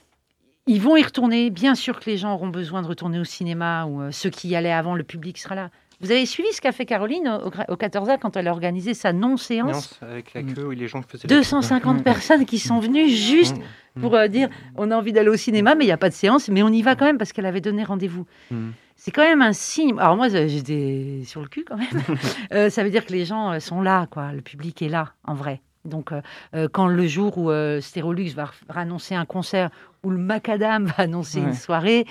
ils 0.66 0.80
vont 0.82 0.96
y 0.96 1.04
retourner. 1.04 1.50
Bien 1.50 1.76
sûr 1.76 2.00
que 2.00 2.10
les 2.10 2.16
gens 2.16 2.34
auront 2.34 2.48
besoin 2.48 2.82
de 2.82 2.88
retourner 2.88 3.20
au 3.20 3.24
cinéma 3.24 3.84
ou 3.86 4.02
euh, 4.02 4.10
ceux 4.10 4.30
qui 4.30 4.48
y 4.48 4.56
allaient 4.56 4.72
avant, 4.72 4.96
le 4.96 5.04
public 5.04 5.38
sera 5.38 5.54
là. 5.54 5.70
Vous 6.00 6.10
avez 6.10 6.24
suivi 6.26 6.48
ce 6.52 6.60
qu'a 6.60 6.72
fait 6.72 6.86
Caroline 6.86 7.28
au, 7.28 7.48
au 7.72 7.76
14A 7.76 8.18
quand 8.18 8.36
elle 8.36 8.48
a 8.48 8.52
organisé 8.52 8.94
sa 8.94 9.12
non-séance 9.12 9.98
Non, 10.02 10.08
avec 10.08 10.32
la 10.34 10.42
queue 10.42 10.66
où 10.66 10.70
les 10.70 10.88
gens 10.88 11.02
faisaient 11.02 11.28
la 11.28 11.36
250 11.36 11.98
queue. 11.98 12.02
personnes 12.02 12.46
qui 12.46 12.58
sont 12.58 12.78
venues 12.80 13.08
juste 13.08 13.56
pour 14.00 14.14
euh, 14.14 14.26
dire 14.28 14.48
on 14.76 14.90
a 14.90 14.96
envie 14.96 15.12
d'aller 15.12 15.28
au 15.28 15.36
cinéma, 15.36 15.74
mais 15.74 15.84
il 15.84 15.88
n'y 15.88 15.92
a 15.92 15.98
pas 15.98 16.08
de 16.08 16.14
séance, 16.14 16.48
mais 16.48 16.62
on 16.62 16.70
y 16.70 16.82
va 16.82 16.96
quand 16.96 17.04
même 17.04 17.18
parce 17.18 17.32
qu'elle 17.32 17.46
avait 17.46 17.60
donné 17.60 17.84
rendez-vous. 17.84 18.24
Mm. 18.50 18.70
C'est 18.96 19.10
quand 19.10 19.22
même 19.24 19.42
un 19.42 19.52
signe. 19.54 19.98
Alors 19.98 20.16
moi, 20.16 20.28
j'étais 20.28 21.22
sur 21.24 21.40
le 21.40 21.48
cul 21.48 21.64
quand 21.66 21.76
même. 21.76 21.88
Euh, 22.52 22.68
ça 22.70 22.82
veut 22.82 22.90
dire 22.90 23.06
que 23.06 23.12
les 23.12 23.24
gens 23.24 23.52
euh, 23.52 23.60
sont 23.60 23.80
là, 23.80 24.06
quoi. 24.10 24.32
Le 24.32 24.40
public 24.42 24.82
est 24.82 24.88
là, 24.88 25.12
en 25.24 25.34
vrai. 25.34 25.60
Donc, 25.86 26.10
euh, 26.12 26.68
quand 26.70 26.86
le 26.88 27.06
jour 27.06 27.38
où 27.38 27.50
euh, 27.50 27.80
Stérolux 27.80 28.34
va 28.34 28.50
annoncer 28.68 29.14
un 29.14 29.24
concert, 29.24 29.70
ou 30.02 30.10
le 30.10 30.18
Macadam 30.18 30.84
va 30.86 30.94
annoncer 31.04 31.40
Ouais. 31.40 31.46
une 31.46 31.54
soirée, 31.54 32.06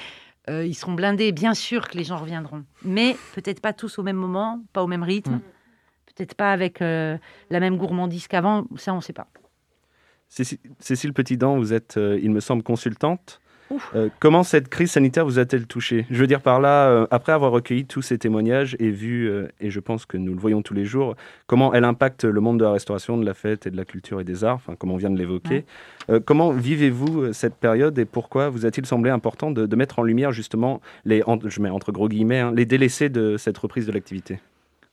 euh, 0.50 0.66
ils 0.66 0.74
seront 0.76 0.94
blindés. 0.94 1.32
Bien 1.32 1.54
sûr 1.54 1.88
que 1.88 1.98
les 1.98 2.04
gens 2.04 2.18
reviendront, 2.18 2.64
mais 2.84 3.16
peut-être 3.36 3.62
pas 3.62 3.74
tous 3.74 4.00
au 4.00 4.04
même 4.04 4.16
moment, 4.16 4.64
pas 4.74 4.84
au 4.84 4.88
même 4.88 5.04
rythme, 5.04 5.34
Mm. 5.36 5.42
peut-être 6.16 6.36
pas 6.36 6.52
avec 6.54 6.82
euh, 6.82 7.18
la 7.50 7.60
même 7.60 7.78
gourmandise 7.78 8.28
qu'avant. 8.28 8.66
Ça, 8.78 8.94
on 8.94 8.98
ne 8.98 9.02
sait 9.02 9.14
pas. 9.14 9.28
Cécile, 10.28 11.14
Petitdent, 11.14 11.58
vous 11.58 11.74
êtes, 11.74 11.98
euh, 11.98 12.20
il 12.22 12.30
me 12.32 12.40
semble, 12.40 12.62
consultante. 12.62 13.42
Euh, 13.96 14.10
comment 14.20 14.44
cette 14.44 14.68
crise 14.68 14.92
sanitaire 14.92 15.26
vous 15.26 15.38
a-t-elle 15.40 15.68
touché? 15.68 16.06
Je 16.10 16.20
veux 16.20 16.28
dire 16.28 16.42
par 16.42 16.60
là, 16.60 16.90
euh, 16.90 17.08
après 17.12 17.32
avoir 17.32 17.52
recueilli 17.52 17.86
tous 17.86 18.02
ces 18.02 18.18
témoignages 18.18 18.76
et 18.80 18.90
vu, 18.90 19.30
euh, 19.30 19.48
et 19.60 19.70
je 19.70 19.80
pense 19.80 20.06
que 20.06 20.18
nous 20.18 20.34
le 20.34 20.40
voyons 20.40 20.62
tous 20.62 20.74
les 20.74 20.86
jours, 20.86 21.16
comment 21.48 21.74
elle 21.74 21.84
impacte 21.84 22.24
le 22.24 22.42
monde 22.42 22.60
de 22.60 22.64
la 22.64 22.72
restauration, 22.72 23.18
de 23.18 23.26
la 23.26 23.34
fête 23.34 23.68
et 23.68 23.72
de 23.72 23.78
la 23.78 23.86
culture 23.86 24.20
et 24.20 24.24
des 24.24 24.44
arts, 24.44 24.62
comme 24.80 24.92
on 24.92 24.98
vient 24.98 25.10
de 25.12 25.18
l'évoquer. 25.18 25.66
Comment 26.26 26.52
vivez-vous 26.52 27.34
cette 27.34 27.54
période 27.56 28.00
et 28.00 28.06
pourquoi 28.06 28.50
vous 28.50 28.66
a-t-il 28.66 28.88
semblé 28.88 29.12
important 29.12 29.52
de, 29.52 29.68
de 29.68 29.76
mettre 29.76 30.00
en 30.00 30.04
lumière 30.04 30.32
justement 30.32 30.82
les, 31.06 31.22
en- 31.28 31.38
je 31.44 31.62
mets 31.62 31.70
entre 31.70 31.92
gros 31.92 32.10
guillemets, 32.10 32.40
hein, 32.40 32.52
les 32.56 32.66
délaissés 32.66 33.10
de 33.10 33.38
cette 33.38 33.58
reprise 33.60 33.86
de 33.86 33.92
l'activité? 33.92 34.40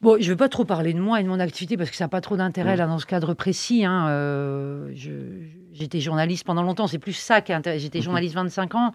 Bon, 0.03 0.17
je 0.21 0.25
ne 0.25 0.31
veux 0.31 0.37
pas 0.37 0.51
trop 0.51 0.65
parler 0.67 0.93
de 0.93 1.01
moi 1.01 1.21
et 1.21 1.25
de 1.25 1.29
mon 1.29 1.41
activité 1.41 1.77
parce 1.79 1.89
que 1.91 1.97
ça 1.97 2.05
n'a 2.05 2.09
pas 2.11 2.21
trop 2.21 2.37
d'intérêt 2.37 2.75
Mm. 2.75 2.79
là 2.79 2.87
dans 2.87 2.99
ce 2.99 3.07
cadre 3.07 3.33
précis. 3.35 3.85
hein. 3.85 4.09
Euh, 4.09 4.93
J'étais 5.73 6.01
journaliste 6.01 6.45
pendant 6.45 6.63
longtemps, 6.63 6.87
c'est 6.87 6.99
plus 6.99 7.13
ça 7.13 7.43
qui 7.43 7.53
est 7.53 7.55
intéressant. 7.55 7.83
J'étais 7.83 7.99
Mhm. 7.99 8.05
journaliste 8.05 8.35
25 8.35 8.75
ans, 8.77 8.93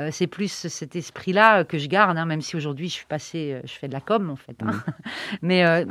euh, 0.00 0.08
c'est 0.10 0.26
plus 0.26 0.50
cet 0.50 0.96
esprit-là 0.96 1.62
que 1.62 1.78
je 1.78 1.86
garde, 1.86 2.18
hein, 2.18 2.24
même 2.26 2.40
si 2.40 2.56
aujourd'hui 2.56 2.88
je 2.88 2.94
suis 2.94 3.06
passée, 3.06 3.52
euh, 3.54 3.60
je 3.64 3.72
fais 3.72 3.86
de 3.86 3.92
la 3.92 4.00
com 4.00 4.30
en 4.30 4.34
fait. 4.36 4.56
hein. 4.62 4.66
Mais 5.42 5.64
euh, 5.64 5.84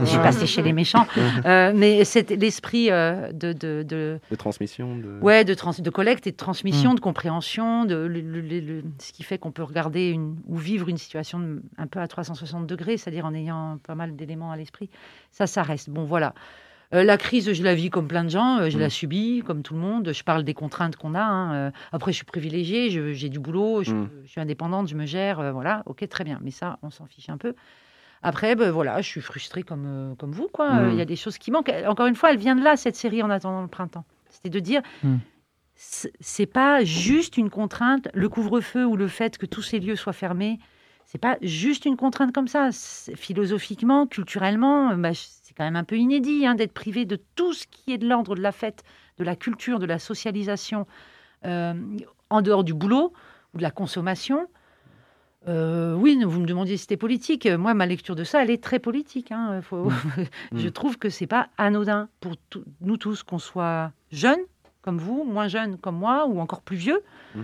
je 0.00 0.04
suis 0.04 0.18
passée 0.18 0.46
chez 0.46 0.62
les 0.62 0.72
méchants. 0.72 1.06
Euh, 1.44 1.72
mais 1.74 2.04
c'est 2.04 2.30
l'esprit 2.30 2.90
euh, 2.90 3.32
de, 3.32 3.52
de- 3.52 3.82
de- 3.82 4.20
de 4.30 4.36
transmission 4.36 4.96
de... 4.96 5.18
Ouais, 5.20 5.44
de, 5.44 5.54
trans- 5.54 5.72
de 5.78 5.90
collecte 5.90 6.26
et 6.26 6.32
de 6.32 6.36
transmission, 6.36 6.94
de 6.94 7.00
compréhension, 7.00 7.84
de 7.84 7.94
le- 7.94 8.20
le- 8.20 8.40
le- 8.40 8.60
le- 8.60 8.84
ce 8.98 9.12
qui 9.12 9.22
fait 9.22 9.38
qu'on 9.38 9.50
peut 9.52 9.62
regarder 9.62 10.08
une, 10.10 10.36
ou 10.46 10.56
vivre 10.56 10.88
une 10.88 10.98
situation 10.98 11.40
un 11.76 11.86
peu 11.86 12.00
à 12.00 12.08
360 12.08 12.66
degrés, 12.66 12.96
c'est-à-dire 12.96 13.26
en 13.26 13.34
ayant 13.34 13.78
pas 13.86 13.94
mal 13.94 14.16
d'éléments 14.16 14.50
à 14.52 14.56
l'esprit. 14.56 14.90
Ça, 15.30 15.46
ça 15.46 15.62
reste. 15.62 15.90
Bon, 15.90 16.04
voilà. 16.04 16.34
Euh, 16.94 17.04
la 17.04 17.18
crise, 17.18 17.52
je 17.52 17.62
la 17.62 17.74
vis 17.74 17.90
comme 17.90 18.08
plein 18.08 18.24
de 18.24 18.30
gens, 18.30 18.60
euh, 18.60 18.70
je 18.70 18.78
Mm. 18.78 18.80
la 18.80 18.88
subis 18.88 19.42
comme 19.46 19.62
tout 19.62 19.74
le 19.74 19.80
monde. 19.80 20.10
Je 20.10 20.22
parle 20.24 20.42
des 20.42 20.54
contraintes 20.54 20.96
qu'on 20.96 21.14
a. 21.14 21.20
hein. 21.20 21.52
Euh, 21.54 21.70
après, 21.92 22.12
je 22.12 22.16
suis 22.16 22.24
privilégiée, 22.24 22.88
j'ai 23.14 23.28
du 23.28 23.38
boulot, 23.38 23.82
je, 23.84 23.92
Mm. 23.92 24.08
je 24.24 24.30
suis 24.30 24.40
indépendante, 24.40 24.88
je 24.88 24.94
me 24.94 25.04
gère. 25.04 25.52
voilà, 25.52 25.82
ok, 25.84 26.08
très 26.08 26.24
bien. 26.24 26.38
Mais 26.42 26.50
ça, 26.50 26.78
on 26.82 26.88
s'en 26.90 27.04
fiche 27.04 27.28
un 27.28 27.36
peu. 27.36 27.54
Après, 28.22 28.56
ben, 28.56 28.70
voilà, 28.70 29.00
je 29.00 29.08
suis 29.08 29.20
frustrée 29.20 29.62
comme, 29.62 29.84
euh, 29.86 30.14
comme 30.16 30.32
vous. 30.32 30.48
quoi. 30.52 30.66
Euh, 30.80 30.88
Il 30.90 30.94
Mm. 30.94 30.98
y 30.98 31.02
a 31.02 31.04
des 31.04 31.16
choses 31.16 31.38
qui 31.38 31.50
manquent. 31.50 31.72
Encore 31.86 32.06
une 32.06 32.16
fois, 32.16 32.30
elle 32.32 32.38
vient 32.38 32.56
de 32.56 32.62
là, 32.64 32.76
cette 32.76 32.96
série, 32.96 33.22
en 33.22 33.30
attendant 33.30 33.62
le 33.62 33.68
printemps. 33.68 34.04
C'était 34.30 34.50
de 34.50 34.60
dire, 34.60 34.82
Mm. 35.02 35.16
c'est- 35.74 36.46
pas 36.46 36.84
juste 36.84 37.36
une 37.36 37.50
contrainte, 37.50 38.08
le 38.14 38.28
couvre-feu 38.28 38.84
ou 38.84 38.96
le 38.96 39.08
fait 39.08 39.38
que 39.38 39.46
tous 39.46 39.62
ces 39.62 39.78
lieux 39.78 39.96
soient 39.96 40.12
fermés. 40.12 40.58
C'est 41.06 41.18
pas 41.18 41.38
juste 41.40 41.84
une 41.86 41.96
contrainte 41.96 42.34
comme 42.34 42.48
ça. 42.48 42.70
Philosophiquement, 43.16 44.06
culturellement, 44.06 44.90
euh, 44.90 44.96
bah, 44.96 45.10
c'est 45.14 45.54
quand 45.54 45.64
même 45.64 45.76
un 45.76 45.84
peu 45.84 45.96
inédit 45.96 46.46
hein, 46.46 46.54
d'être 46.54 46.72
privé 46.74 47.04
de 47.06 47.16
tout 47.34 47.52
ce 47.52 47.66
qui 47.66 47.92
est 47.92 47.98
de 47.98 48.06
l'ordre 48.08 48.34
de 48.34 48.42
la 48.42 48.52
fête, 48.52 48.82
de 49.18 49.24
la 49.24 49.34
culture, 49.36 49.78
de 49.78 49.86
la 49.86 49.98
socialisation, 49.98 50.86
euh, 51.46 51.72
en 52.30 52.42
dehors 52.42 52.62
du 52.64 52.74
boulot 52.74 53.12
ou 53.54 53.58
de 53.58 53.62
la 53.62 53.70
consommation. 53.70 54.46
Euh, 55.46 55.94
oui, 55.94 56.18
vous 56.24 56.40
me 56.40 56.46
demandiez 56.46 56.76
si 56.76 56.82
c'était 56.82 56.96
politique. 56.96 57.46
Moi, 57.46 57.72
ma 57.74 57.86
lecture 57.86 58.16
de 58.16 58.24
ça, 58.24 58.42
elle 58.42 58.50
est 58.50 58.62
très 58.62 58.78
politique. 58.80 59.30
hein. 59.30 59.60
Faut- 59.62 59.90
Je 60.54 60.68
trouve 60.68 60.98
que 60.98 61.08
c'est 61.10 61.26
pas 61.28 61.48
anodin 61.58 62.08
pour 62.20 62.36
tout- 62.50 62.64
nous 62.80 62.96
tous, 62.96 63.22
qu'on 63.22 63.38
soit 63.38 63.92
jeunes 64.10 64.40
comme 64.82 64.98
vous, 64.98 65.24
moins 65.24 65.48
jeunes 65.48 65.76
comme 65.78 65.96
moi, 65.96 66.26
ou 66.26 66.40
encore 66.40 66.62
plus 66.62 66.76
vieux, 66.76 67.00
Mm. 67.34 67.40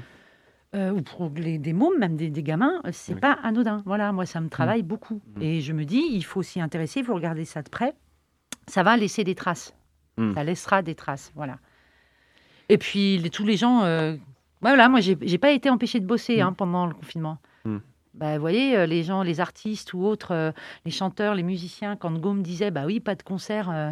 euh, 0.76 0.90
ou 0.92 1.02
pour 1.02 1.30
les, 1.36 1.58
des 1.58 1.72
mômes, 1.72 1.98
même 1.98 2.16
des, 2.16 2.30
des 2.30 2.42
gamins, 2.42 2.80
c'est 2.90 3.14
Oui. 3.14 3.20
pas 3.20 3.32
anodin. 3.42 3.82
Voilà, 3.86 4.12
moi, 4.12 4.24
ça 4.26 4.40
me 4.40 4.48
travaille 4.48 4.82
beaucoup. 4.82 5.20
Mm. 5.36 5.42
Et 5.42 5.60
je 5.60 5.72
me 5.72 5.84
dis, 5.84 6.02
il 6.10 6.24
faut 6.24 6.42
s'y 6.42 6.60
intéresser, 6.60 7.00
il 7.00 7.06
faut 7.06 7.14
regarder 7.14 7.44
ça 7.44 7.62
de 7.62 7.68
près. 7.68 7.94
Ça 8.66 8.82
va 8.82 8.96
laisser 8.96 9.24
des 9.24 9.34
traces. 9.34 9.74
Mm. 10.16 10.34
Ça 10.34 10.42
laissera 10.44 10.82
des 10.82 10.94
traces, 10.94 11.32
voilà. 11.34 11.58
Et 12.70 12.78
puis, 12.78 13.18
les- 13.18 13.30
tous 13.30 13.44
les 13.44 13.56
gens... 13.56 13.82
euh, 13.84 14.16
voilà, 14.62 14.88
moi, 14.88 15.00
j'ai 15.00 15.38
pas 15.38 15.50
été 15.52 15.68
empêchée 15.70 16.00
de 16.00 16.06
bosser 16.06 16.38
Mm. 16.38 16.46
hein, 16.46 16.52
pendant 16.54 16.86
le 16.86 16.94
confinement. 16.94 17.38
Bah, 18.14 18.34
vous 18.34 18.40
voyez, 18.40 18.76
euh, 18.76 18.86
les 18.86 19.02
gens, 19.02 19.22
les 19.22 19.40
artistes 19.40 19.92
ou 19.92 20.04
autres, 20.04 20.32
euh, 20.32 20.52
les 20.84 20.92
chanteurs, 20.92 21.34
les 21.34 21.42
musiciens, 21.42 21.96
quand 21.96 22.12
Gaume 22.12 22.42
disait, 22.42 22.70
bah 22.70 22.84
oui, 22.86 23.00
pas 23.00 23.16
de 23.16 23.22
concert. 23.22 23.70
euh, 23.70 23.90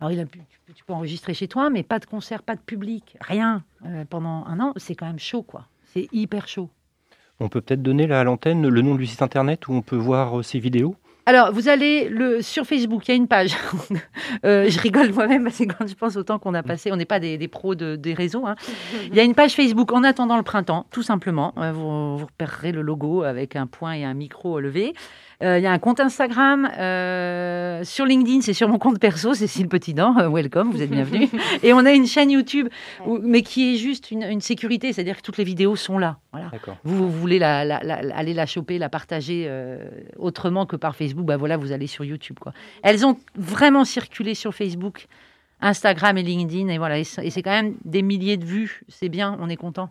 alors, 0.00 0.12
il 0.12 0.20
a 0.20 0.26
pu, 0.26 0.40
tu, 0.74 0.84
peux, 0.84 0.92
enregistrer 0.92 1.32
chez 1.32 1.48
toi, 1.48 1.70
mais 1.70 1.82
pas 1.82 1.98
de 1.98 2.06
concert, 2.06 2.42
pas 2.42 2.56
de 2.56 2.60
public, 2.60 3.16
rien 3.20 3.62
pendant 4.10 4.44
un 4.46 4.58
an. 4.58 4.72
C'est 4.76 4.96
quand 4.96 5.06
même 5.06 5.20
chaud, 5.20 5.42
quoi. 5.42 5.68
C'est 5.84 6.08
hyper 6.12 6.48
chaud. 6.48 6.68
On 7.38 7.48
peut 7.48 7.60
peut-être 7.60 7.82
donner 7.82 8.08
là, 8.08 8.20
à 8.20 8.24
l'antenne 8.24 8.66
le 8.68 8.82
nom 8.82 8.96
du 8.96 9.06
site 9.06 9.22
internet 9.22 9.68
où 9.68 9.74
on 9.74 9.82
peut 9.82 9.96
voir 9.96 10.44
ces 10.44 10.58
vidéos? 10.58 10.96
Alors, 11.24 11.52
vous 11.52 11.68
allez 11.68 12.08
le, 12.08 12.42
sur 12.42 12.64
Facebook, 12.64 13.06
il 13.06 13.10
y 13.12 13.14
a 13.14 13.16
une 13.16 13.28
page. 13.28 13.54
Euh, 14.44 14.68
je 14.68 14.80
rigole 14.80 15.12
moi-même 15.12 15.44
parce 15.44 15.58
que 15.58 15.64
quand 15.64 15.86
je 15.86 15.94
pense 15.94 16.16
au 16.16 16.22
temps 16.24 16.38
qu'on 16.38 16.54
a 16.54 16.62
passé, 16.64 16.90
on 16.90 16.96
n'est 16.96 17.04
pas 17.04 17.20
des, 17.20 17.36
pros 17.48 17.74
de- 17.74 17.94
des 17.96 18.14
réseaux. 18.14 18.44
hein. 18.46 18.56
Il 19.08 19.14
y 19.14 19.20
a 19.20 19.22
une 19.22 19.34
page 19.34 19.52
Facebook 19.52 19.92
en 19.92 20.02
attendant 20.02 20.36
le 20.36 20.42
printemps, 20.42 20.86
tout 20.90 21.02
simplement. 21.02 21.52
Euh, 21.58 21.70
vous, 21.70 22.16
vous 22.18 22.24
repérerez 22.26 22.72
le 22.72 22.80
logo 22.82 23.22
avec 23.22 23.54
un 23.54 23.66
point 23.66 23.92
et 23.92 24.04
un 24.04 24.14
micro 24.14 24.58
levé. 24.58 24.94
Euh, 25.42 25.58
il 25.58 25.62
y 25.64 25.66
a 25.66 25.72
un 25.72 25.78
compte 25.78 25.98
Instagram. 26.00 26.70
euh, 26.78 27.82
sur 27.84 28.06
LinkedIn, 28.06 28.42
c'est 28.42 28.52
sur 28.52 28.68
mon 28.68 28.78
compte 28.78 28.98
perso, 29.00 29.34
Cécile 29.34 29.68
Petitdent. 29.68 30.16
Euh, 30.18 30.28
welcome, 30.28 30.70
vous 30.70 30.80
êtes 30.82 30.90
bienvenue. 30.90 31.28
et 31.62 31.72
on 31.72 31.84
a 31.84 31.92
une 31.92 32.06
chaîne 32.06 32.30
YouTube, 32.30 32.68
où- 33.06 33.18
mais 33.20 33.42
qui 33.42 33.74
est 33.74 33.76
juste 33.76 34.10
une, 34.12 34.22
une 34.22 34.40
sécurité, 34.40 34.92
c'est-à-dire 34.92 35.16
que 35.16 35.22
toutes 35.22 35.38
les 35.38 35.44
vidéos 35.44 35.74
sont 35.74 35.98
là. 35.98 36.18
Voilà. 36.32 36.46
Vous, 36.84 36.96
vous 36.96 37.10
voulez 37.10 37.38
la, 37.40 37.64
la- 37.64 37.82
la- 37.82 38.16
aller 38.16 38.34
la 38.34 38.46
choper, 38.46 38.78
la 38.78 38.88
partager 38.88 39.46
euh, 39.48 39.84
autrement 40.18 40.64
que 40.66 40.76
par 40.76 40.94
Facebook, 40.94 41.24
bah 41.26 41.36
voilà, 41.36 41.56
vous 41.56 41.72
allez 41.72 41.86
sur 41.88 42.04
YouTube. 42.04 42.36
Quoi. 42.40 42.52
Elles 42.82 43.04
ont 43.04 43.16
vraiment 43.36 43.84
circulé 43.84 44.34
sur 44.34 44.54
Facebook, 44.54 45.06
Instagram 45.60 46.18
et 46.18 46.22
LinkedIn, 46.22 46.68
et 46.68 46.78
voilà, 46.78 46.98
et 47.00 47.04
c'est 47.04 47.42
quand 47.42 47.50
même 47.50 47.74
des 47.84 48.02
milliers 48.02 48.36
de 48.36 48.44
vues. 48.44 48.82
C'est 48.88 49.08
bien, 49.08 49.36
on 49.40 49.48
est 49.48 49.56
content. 49.56 49.90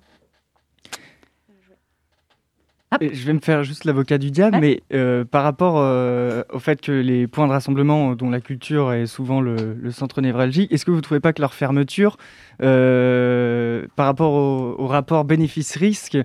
Je 3.00 3.26
vais 3.26 3.32
me 3.32 3.40
faire 3.40 3.64
juste 3.64 3.86
l'avocat 3.86 4.18
du 4.18 4.32
diable, 4.32 4.56
Ouais. 4.56 4.62
mais 4.62 4.98
euh, 4.98 5.24
par 5.24 5.44
rapport 5.44 5.76
euh, 5.78 6.44
au 6.52 6.60
fait 6.60 6.82
que 6.82 6.92
les 6.92 7.26
points 7.26 7.48
de 7.48 7.52
rassemblement 7.54 8.16
dont 8.16 8.30
la 8.30 8.42
culture 8.42 8.92
est 8.92 9.06
souvent 9.06 9.40
le, 9.40 9.56
le 9.82 9.92
centre 9.92 10.20
névralgique, 10.20 10.70
est-ce 10.74 10.84
que 10.84 10.92
vous 10.92 10.98
ne 10.98 11.02
trouvez 11.02 11.22
pas 11.22 11.32
que 11.32 11.42
leur 11.42 11.54
fermeture, 11.54 12.18
euh, 12.62 13.86
par 13.96 14.08
rapport 14.08 14.34
au, 14.34 14.76
au 14.78 14.88
rapport 14.88 15.24
bénéfice-risque, 15.24 16.18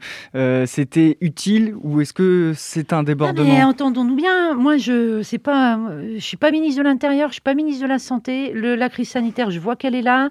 c'était 0.66 1.18
utile 1.20 1.74
ou 1.82 2.00
est-ce 2.00 2.12
que 2.12 2.52
c'est 2.56 2.92
un 2.92 2.98
Ah, 2.98 3.04
débordement? 3.04 3.44
mais 3.44 3.62
entendons-nous 3.62 4.16
bien, 4.16 4.54
moi 4.54 4.76
je 4.76 5.22
pas, 5.38 5.78
je 6.16 6.18
suis 6.18 6.36
pas 6.36 6.50
ministre 6.50 6.82
de 6.82 6.88
l'Intérieur, 6.88 7.28
je 7.28 7.34
suis 7.34 7.42
pas 7.42 7.54
ministre 7.54 7.84
de 7.84 7.88
la 7.88 8.00
Santé. 8.00 8.50
Le, 8.52 8.74
la 8.74 8.88
crise 8.88 9.10
sanitaire, 9.10 9.50
je 9.52 9.60
vois 9.60 9.76
qu'elle 9.76 9.94
est 9.94 10.02
là. 10.02 10.30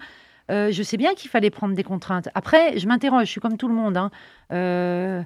Je 0.50 0.82
sais 0.84 0.98
bien 0.98 1.14
qu'il 1.14 1.30
fallait 1.30 1.50
prendre 1.50 1.76
des 1.76 1.84
contraintes. 1.84 2.28
Après, 2.36 2.78
je 2.78 2.88
m'interroge, 2.88 3.26
je 3.28 3.32
suis 3.32 3.42
comme 3.42 3.56
tout 3.58 3.70
le 3.70 3.74
monde. 3.74 3.96
Hein. 3.98 5.26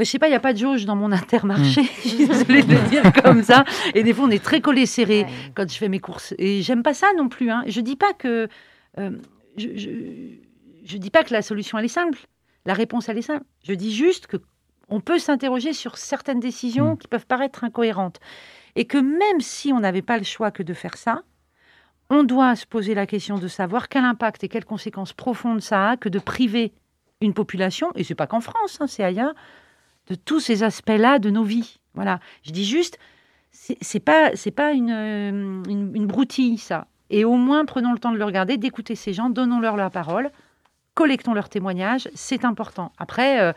Mais 0.00 0.06
je 0.06 0.10
sais 0.12 0.18
pas, 0.18 0.28
il 0.28 0.30
n'y 0.30 0.36
a 0.36 0.40
pas 0.40 0.54
de 0.54 0.58
jauge 0.58 0.86
dans 0.86 0.96
mon 0.96 1.12
intermarché. 1.22 1.82
je 1.82 2.08
suis 2.08 2.26
désolée 2.26 2.62
de 2.62 2.72
le 2.72 2.88
dire 2.88 3.12
comme 3.22 3.42
ça. 3.42 3.64
Et 3.94 4.02
des 4.02 4.14
fois, 4.14 4.24
on 4.24 4.30
est 4.30 4.42
très 4.42 4.62
collé 4.62 4.86
serré 4.86 5.26
quand 5.54 5.70
je 5.70 5.76
fais 5.76 5.90
mes 5.90 6.00
courses. 6.00 6.32
Et 6.38 6.62
j'aime 6.62 6.82
pas 6.82 6.94
ça 6.94 7.08
non 7.18 7.28
plus. 7.28 7.50
Hein. 7.50 7.64
Je 7.66 7.82
dis 7.82 7.96
pas 7.96 8.14
que 8.14 8.48
euh, 8.96 9.10
je, 9.58 9.68
je, 9.76 9.90
je 10.84 10.96
dis 10.96 11.10
pas 11.10 11.22
que 11.22 11.34
la 11.34 11.42
solution 11.42 11.76
elle 11.76 11.84
est 11.84 11.88
simple. 11.88 12.18
La 12.64 12.72
réponse 12.72 13.10
elle 13.10 13.18
est 13.18 13.22
simple. 13.22 13.44
Je 13.62 13.74
dis 13.74 13.94
juste 13.94 14.26
que 14.26 14.38
on 14.88 15.00
peut 15.00 15.18
s'interroger 15.18 15.74
sur 15.74 15.98
certaines 15.98 16.40
décisions 16.40 16.94
Mm. 16.94 16.96
qui 16.96 17.06
peuvent 17.06 17.26
paraître 17.26 17.62
incohérentes 17.62 18.20
et 18.76 18.86
que 18.86 18.96
même 18.96 19.40
si 19.40 19.70
on 19.70 19.80
n'avait 19.80 20.00
pas 20.00 20.16
le 20.16 20.24
choix 20.24 20.50
que 20.50 20.62
de 20.62 20.72
faire 20.72 20.96
ça, 20.96 21.24
on 22.08 22.24
doit 22.24 22.56
se 22.56 22.64
poser 22.66 22.94
la 22.94 23.06
question 23.06 23.38
de 23.38 23.48
savoir 23.48 23.90
quel 23.90 24.04
impact 24.04 24.44
et 24.44 24.48
quelles 24.48 24.64
conséquences 24.64 25.12
profondes 25.12 25.60
ça 25.60 25.90
a 25.90 25.96
que 25.98 26.08
de 26.08 26.18
priver 26.18 26.72
une 27.20 27.34
population 27.34 27.92
et 27.96 28.02
c'est 28.02 28.14
pas 28.14 28.26
qu'en 28.26 28.40
France, 28.40 28.78
hein, 28.80 28.86
c'est 28.86 29.04
ailleurs, 29.04 29.34
de 30.10 30.14
tous 30.16 30.40
ces 30.40 30.62
aspects-là 30.62 31.18
de 31.18 31.30
nos 31.30 31.44
vies. 31.44 31.78
Voilà. 31.94 32.20
Je 32.42 32.50
dis 32.50 32.64
juste, 32.66 32.98
c'est 33.52 34.00
pas 34.00 34.30
c'est 34.34 34.50
pas 34.50 34.72
une, 34.72 34.90
euh, 34.90 35.62
une, 35.68 35.92
une 35.94 36.06
broutille 36.06 36.58
ça. 36.58 36.86
Et 37.10 37.24
au 37.24 37.36
moins, 37.36 37.64
prenons 37.64 37.92
le 37.92 37.98
temps 37.98 38.12
de 38.12 38.18
le 38.18 38.24
regarder, 38.24 38.56
d'écouter 38.56 38.94
ces 38.94 39.12
gens, 39.12 39.30
donnons-leur 39.30 39.76
la 39.76 39.90
parole, 39.90 40.30
collectons 40.94 41.34
leurs 41.34 41.48
témoignages, 41.48 42.08
c'est 42.14 42.44
important. 42.44 42.92
Après, 42.98 43.40
euh, 43.40 43.52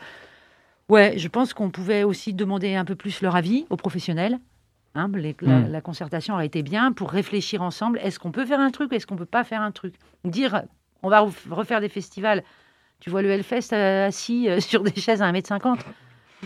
ouais, 0.88 1.14
je 1.18 1.28
pense 1.28 1.54
qu'on 1.54 1.70
pouvait 1.70 2.02
aussi 2.02 2.34
demander 2.34 2.74
un 2.74 2.84
peu 2.84 2.94
plus 2.96 3.20
leur 3.20 3.36
avis 3.36 3.66
aux 3.70 3.76
professionnels. 3.76 4.38
Hein, 4.96 5.10
les- 5.14 5.36
la, 5.40 5.58
Mm. 5.60 5.72
la 5.72 5.80
concertation 5.80 6.34
aurait 6.34 6.46
été 6.46 6.62
bien 6.62 6.92
pour 6.92 7.10
réfléchir 7.10 7.62
ensemble. 7.62 7.98
Est-ce 7.98 8.18
qu'on 8.20 8.30
peut 8.30 8.46
faire 8.46 8.60
un 8.60 8.70
truc 8.70 8.92
ou 8.92 8.94
est-ce 8.94 9.06
qu'on 9.08 9.16
peut 9.16 9.24
pas 9.26 9.42
faire 9.44 9.60
un 9.60 9.72
truc? 9.72 9.94
Dire, 10.24 10.62
on 11.02 11.08
va 11.08 11.20
ref- 11.22 11.48
refaire 11.50 11.80
des 11.80 11.88
festivals. 11.88 12.42
Tu 13.00 13.10
vois 13.10 13.20
le 13.22 13.28
Hellfest 13.30 13.72
euh, 13.72 14.06
assis 14.06 14.48
euh, 14.48 14.60
sur 14.60 14.82
des 14.84 14.94
chaises 15.00 15.20
à 15.22 15.30
1m50 15.32 15.78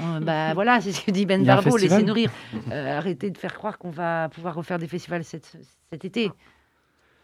Euh, 0.00 0.20
bah 0.20 0.54
voilà, 0.54 0.80
c'est 0.80 0.92
ce 0.92 1.04
que 1.04 1.11
dit 1.11 1.26
Ben 1.26 1.44
festival 1.44 1.80
laissez-nous 1.80 2.12
rire. 2.14 2.30
Euh, 2.70 2.98
arrêtez 2.98 3.30
de 3.30 3.38
faire 3.38 3.54
croire 3.54 3.78
qu'on 3.78 3.90
va 3.90 4.28
pouvoir 4.28 4.54
refaire 4.54 4.78
des 4.78 4.88
festivals 4.88 5.24
cet, 5.24 5.56
cet 5.90 6.04
été. 6.04 6.30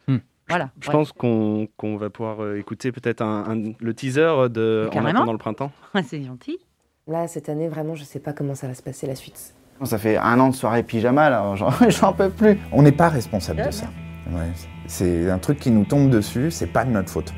Hmm. 0.07 0.19
Voilà. 0.49 0.71
Je 0.81 0.89
ouais. 0.89 0.93
pense 0.93 1.13
qu'on 1.13 1.97
va 1.97 2.11
pouvoir 2.11 2.43
euh, 2.43 2.59
écouter 2.59 2.93
peut-être 2.93 3.23
un, 3.23 3.45
un- 3.51 3.73
le 3.79 3.95
teaser 3.95 4.49
de 4.51 4.89
En 4.93 5.05
attendant 5.05 5.33
le 5.33 5.39
printemps. 5.39 5.73
c'est 6.07 6.23
gentil. 6.23 6.59
Là, 7.07 7.29
cette 7.29 7.49
année, 7.49 7.69
vraiment, 7.69 7.95
je 7.95 8.05
sais 8.05 8.21
pas 8.21 8.33
comment 8.33 8.55
ça 8.55 8.67
va 8.67 8.75
se 8.75 8.83
passer 8.83 9.07
la 9.07 9.15
suite. 9.15 9.55
Ça 9.83 9.99
fait 9.99 10.17
un 10.17 10.39
an 10.41 10.49
de 10.49 10.55
soirée 10.55 10.83
pyjama, 10.83 11.29
là, 11.31 11.55
j'en 11.57 11.71
j'en 11.89 12.13
peux 12.13 12.31
plus. 12.31 12.59
On 12.73 12.83
n'est 12.83 12.93
pas 12.93 13.09
responsable 13.09 13.67
de 13.67 13.71
ça. 13.71 13.87
Ouais, 14.31 14.51
c'est 14.87 15.31
un 15.31 15.39
truc 15.39 15.59
qui 15.59 15.71
nous 15.71 15.85
tombe 15.85 16.09
dessus, 16.09 16.51
c'est 16.51 16.67
pas 16.67 16.85
de 16.85 16.91
notre 16.91 17.11
faute. 17.11 17.33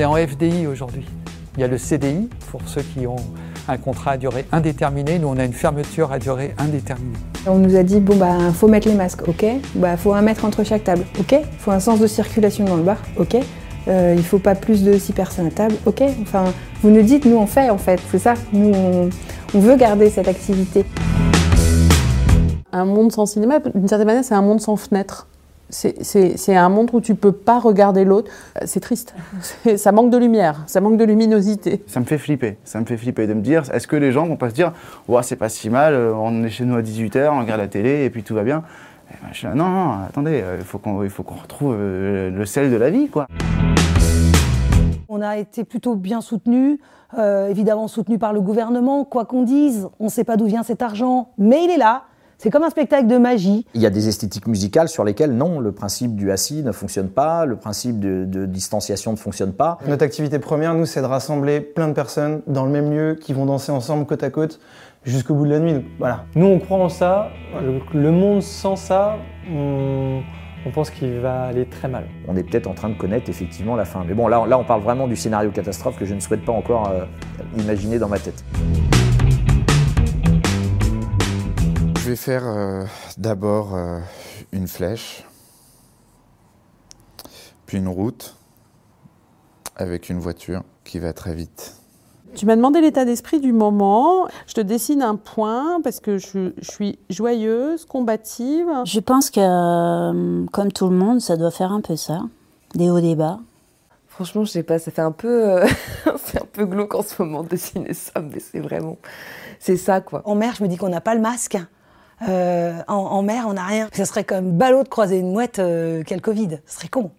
Est 0.00 0.04
en 0.04 0.14
FDI 0.14 0.66
aujourd'hui. 0.66 1.06
Il 1.56 1.60
y 1.60 1.64
a 1.64 1.66
le 1.66 1.76
CDI 1.76 2.28
pour 2.50 2.62
ceux 2.66 2.82
qui 2.82 3.06
ont 3.06 3.16
un 3.68 3.76
contrat 3.76 4.12
à 4.12 4.16
durée 4.16 4.46
indéterminée. 4.50 5.18
Nous, 5.18 5.28
on 5.28 5.36
a 5.36 5.44
une 5.44 5.52
fermeture 5.52 6.10
à 6.10 6.18
durée 6.18 6.54
indéterminée. 6.58 7.18
On 7.46 7.58
nous 7.58 7.76
a 7.76 7.82
dit 7.82 8.00
bon 8.00 8.16
bah 8.16 8.38
faut 8.54 8.68
mettre 8.68 8.88
les 8.88 8.94
masques, 8.94 9.28
ok. 9.28 9.44
Bah 9.74 9.96
faut 9.96 10.12
un 10.12 10.22
mètre 10.22 10.44
entre 10.44 10.64
chaque 10.64 10.84
table, 10.84 11.04
ok. 11.18 11.36
Faut 11.58 11.70
un 11.70 11.80
sens 11.80 12.00
de 12.00 12.06
circulation 12.06 12.64
dans 12.64 12.76
le 12.76 12.82
bar, 12.82 12.98
ok. 13.18 13.36
Euh, 13.88 14.14
il 14.16 14.24
faut 14.24 14.38
pas 14.38 14.54
plus 14.54 14.84
de 14.84 14.98
six 14.98 15.12
personnes 15.12 15.46
à 15.46 15.50
table, 15.50 15.74
ok. 15.86 16.02
Enfin, 16.22 16.44
vous 16.82 16.90
nous 16.90 17.02
dites, 17.02 17.24
nous 17.24 17.36
on 17.36 17.46
fait 17.46 17.70
en 17.70 17.78
fait, 17.78 18.00
c'est 18.10 18.18
ça. 18.18 18.34
Nous 18.52 18.72
on, 18.74 19.10
on 19.54 19.58
veut 19.58 19.76
garder 19.76 20.10
cette 20.10 20.28
activité. 20.28 20.84
Un 22.72 22.84
monde 22.84 23.12
sans 23.12 23.26
cinéma, 23.26 23.58
d'une 23.74 23.88
certaine 23.88 24.06
manière, 24.06 24.24
c'est 24.24 24.34
un 24.34 24.42
monde 24.42 24.60
sans 24.60 24.76
fenêtre. 24.76 25.26
C'est- 25.70 26.54
un 26.56 26.68
monde 26.68 26.90
où 26.92 27.00
tu 27.00 27.14
peux 27.14 27.32
pas 27.32 27.58
regarder 27.58 28.04
l'autre. 28.04 28.30
Euh, 28.56 28.64
C'est 28.66 28.80
triste. 28.80 29.14
Ça 29.76 29.92
manque 29.92 30.10
de 30.10 30.18
lumière, 30.18 30.62
ça 30.66 30.80
manque 30.80 30.96
de 30.96 31.04
luminosité. 31.04 31.82
Ça 31.86 32.00
me 32.00 32.04
fait 32.04 32.18
flipper, 32.18 32.58
ça 32.64 32.80
me 32.80 32.84
fait 32.84 32.96
flipper 32.96 33.26
de 33.26 33.34
me 33.34 33.40
dire, 33.40 33.62
est-ce 33.72 33.86
que 33.86 33.96
les 33.96 34.12
gens 34.12 34.26
vont 34.26 34.36
pas 34.36 34.50
se 34.50 34.54
dire, 34.54 34.72
ouais, 35.08 35.22
c'est 35.22 35.36
pas 35.36 35.48
si 35.48 35.70
mal, 35.70 35.94
euh, 35.94 36.12
on 36.14 36.42
est 36.44 36.50
chez 36.50 36.64
nous 36.64 36.76
à 36.76 36.82
18h, 36.82 37.30
on 37.32 37.40
regarde 37.40 37.60
la 37.60 37.68
télé 37.68 38.04
et 38.04 38.10
puis 38.10 38.22
tout 38.22 38.34
va 38.34 38.42
bien. 38.42 38.62
Et 39.10 39.14
ben, 39.22 39.28
je 39.32 39.38
suis 39.38 39.46
là, 39.46 39.54
non, 39.54 39.68
non, 39.68 39.92
attendez, 40.08 40.40
euh, 40.42 40.56
il 40.58 40.64
faut 40.64 40.78
qu'on 40.78 40.98
retrouve 40.98 41.76
le 41.76 42.44
sel 42.46 42.70
de 42.70 42.76
la 42.76 42.90
vie, 42.90 43.08
quoi. 43.08 43.26
On 45.08 45.22
a 45.22 45.38
été 45.38 45.64
plutôt 45.64 45.96
bien 45.96 46.20
soutenus, 46.20 46.78
euh, 47.18 47.48
évidemment 47.48 47.88
soutenus 47.88 48.20
par 48.20 48.32
le 48.32 48.40
gouvernement, 48.40 49.04
quoi 49.04 49.24
qu'on 49.24 49.42
dise. 49.42 49.88
On 49.98 50.04
ne 50.04 50.08
sait 50.10 50.22
pas 50.22 50.36
d'où 50.36 50.46
vient 50.46 50.62
cet 50.62 50.82
argent, 50.82 51.30
mais 51.38 51.64
il 51.64 51.70
est 51.70 51.78
là. 51.78 52.04
C'est 52.42 52.48
comme 52.48 52.62
un 52.62 52.70
spectacle 52.70 53.06
de 53.06 53.18
magie. 53.18 53.66
Il 53.74 53.82
y 53.82 53.86
a 53.86 53.90
des 53.90 54.08
esthétiques 54.08 54.46
musicales 54.46 54.88
sur 54.88 55.04
lesquelles 55.04 55.36
non, 55.36 55.60
le 55.60 55.72
principe 55.72 56.16
du 56.16 56.30
assis 56.30 56.62
ne 56.62 56.72
fonctionne 56.72 57.10
pas, 57.10 57.44
le 57.44 57.56
principe 57.56 58.00
de, 58.00 58.24
de 58.24 58.46
distanciation 58.46 59.12
ne 59.12 59.18
fonctionne 59.18 59.52
pas. 59.52 59.76
Notre 59.86 60.04
activité 60.04 60.38
première, 60.38 60.72
nous, 60.72 60.86
c'est 60.86 61.02
de 61.02 61.06
rassembler 61.06 61.60
plein 61.60 61.88
de 61.88 61.92
personnes 61.92 62.40
dans 62.46 62.64
le 62.64 62.70
même 62.70 62.90
lieu 62.90 63.18
qui 63.20 63.34
vont 63.34 63.44
danser 63.44 63.72
ensemble 63.72 64.06
côte 64.06 64.22
à 64.22 64.30
côte 64.30 64.58
jusqu'au 65.04 65.34
bout 65.34 65.44
de 65.44 65.50
la 65.50 65.58
nuit. 65.58 65.74
Donc, 65.74 65.84
voilà. 65.98 66.24
Nous, 66.34 66.46
on 66.46 66.58
croit 66.58 66.78
en 66.78 66.88
ça. 66.88 67.28
Le, 67.62 67.82
le 67.92 68.10
monde 68.10 68.40
sans 68.40 68.74
ça, 68.74 69.18
on, 69.52 70.22
on 70.64 70.70
pense 70.70 70.88
qu'il 70.88 71.18
va 71.18 71.42
aller 71.42 71.66
très 71.66 71.88
mal. 71.88 72.06
On 72.26 72.38
est 72.38 72.42
peut-être 72.42 72.68
en 72.68 72.74
train 72.74 72.88
de 72.88 72.96
connaître 72.96 73.28
effectivement 73.28 73.76
la 73.76 73.84
fin. 73.84 74.02
Mais 74.08 74.14
bon, 74.14 74.28
là, 74.28 74.46
là 74.46 74.58
on 74.58 74.64
parle 74.64 74.80
vraiment 74.80 75.08
du 75.08 75.16
scénario 75.16 75.50
catastrophe 75.50 75.98
que 75.98 76.06
je 76.06 76.14
ne 76.14 76.20
souhaite 76.20 76.46
pas 76.46 76.52
encore 76.52 76.88
euh, 76.88 77.04
imaginer 77.58 77.98
dans 77.98 78.08
ma 78.08 78.18
tête. 78.18 78.42
Vais 82.10 82.16
faire 82.16 82.42
euh, 82.44 82.84
d'abord 83.18 83.76
euh, 83.76 84.00
une 84.50 84.66
flèche, 84.66 85.24
puis 87.66 87.78
une 87.78 87.86
route 87.86 88.34
avec 89.76 90.10
une 90.10 90.18
voiture 90.18 90.64
qui 90.82 90.98
va 90.98 91.12
très 91.12 91.36
vite. 91.36 91.76
Tu 92.34 92.46
m'as 92.46 92.56
demandé 92.56 92.80
l'état 92.80 93.04
d'esprit 93.04 93.38
du 93.38 93.52
moment. 93.52 94.26
Je 94.48 94.54
te 94.54 94.60
dessine 94.60 95.02
un 95.02 95.14
point 95.14 95.80
parce 95.82 96.00
que 96.00 96.18
je, 96.18 96.52
je 96.60 96.70
suis 96.70 96.98
joyeuse, 97.10 97.84
combative. 97.84 98.66
Je 98.84 98.98
pense 98.98 99.30
que, 99.30 99.40
euh, 99.40 100.46
comme 100.52 100.72
tout 100.72 100.88
le 100.88 100.96
monde, 100.96 101.20
ça 101.20 101.36
doit 101.36 101.52
faire 101.52 101.70
un 101.70 101.80
peu 101.80 101.94
ça. 101.94 102.22
Des 102.74 102.90
hauts, 102.90 103.00
des 103.00 103.14
bas. 103.14 103.38
Franchement, 104.08 104.44
je 104.44 104.50
sais 104.50 104.62
pas, 104.64 104.80
ça 104.80 104.90
fait 104.90 105.00
un 105.00 105.12
peu, 105.12 105.48
euh, 105.48 105.66
c'est 106.24 106.42
un 106.42 106.46
peu 106.52 106.66
glauque 106.66 106.96
en 106.96 107.02
ce 107.02 107.22
moment 107.22 107.44
de 107.44 107.50
dessiner 107.50 107.94
ça, 107.94 108.20
mais 108.20 108.40
c'est 108.40 108.60
vraiment, 108.60 108.98
c'est 109.60 109.76
ça 109.76 110.00
quoi. 110.00 110.22
En 110.24 110.34
mer, 110.34 110.54
je 110.56 110.64
me 110.64 110.68
dis 110.68 110.76
qu'on 110.76 110.88
n'a 110.88 111.00
pas 111.00 111.14
le 111.14 111.20
masque. 111.20 111.56
Euh, 112.28 112.80
en, 112.88 112.94
en 112.94 113.22
mer, 113.22 113.44
on 113.48 113.54
n'a 113.54 113.64
rien. 113.64 113.88
Ça 113.92 114.04
serait 114.04 114.24
comme 114.24 114.52
ballot 114.52 114.82
de 114.82 114.88
croiser 114.88 115.18
une 115.18 115.32
mouette, 115.32 115.58
euh, 115.58 116.02
quel 116.06 116.20
Covid. 116.20 116.58
Ce 116.66 116.76
serait 116.76 116.88
con. 116.88 117.10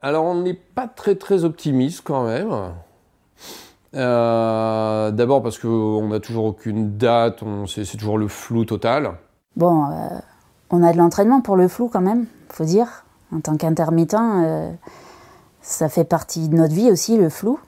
Alors 0.00 0.24
on 0.24 0.34
n'est 0.42 0.54
pas 0.54 0.88
très 0.88 1.14
très 1.14 1.44
optimiste 1.44 2.00
quand 2.04 2.24
même. 2.24 2.50
Euh, 3.94 5.10
D'abord 5.10 5.42
parce 5.42 5.58
qu'on 5.58 6.08
n'a 6.08 6.18
toujours 6.18 6.46
aucune 6.46 6.96
date, 6.96 7.40
c'est 7.68 7.84
c'est 7.84 7.98
toujours 7.98 8.18
le 8.18 8.28
flou 8.28 8.64
total. 8.64 9.12
Bon, 9.56 9.84
euh, 9.90 10.08
on 10.70 10.82
a 10.82 10.92
de 10.92 10.98
l'entraînement 10.98 11.40
pour 11.40 11.56
le 11.56 11.68
flou 11.68 11.88
quand 11.88 12.00
même, 12.00 12.26
faut 12.48 12.64
dire. 12.64 13.04
En 13.34 13.40
tant 13.40 13.56
qu'intermittent, 13.56 14.14
euh, 14.14 14.72
ça 15.60 15.88
fait 15.88 16.04
partie 16.04 16.48
de 16.48 16.56
notre 16.56 16.74
vie 16.74 16.90
aussi, 16.90 17.16
le 17.16 17.28
flou. 17.28 17.58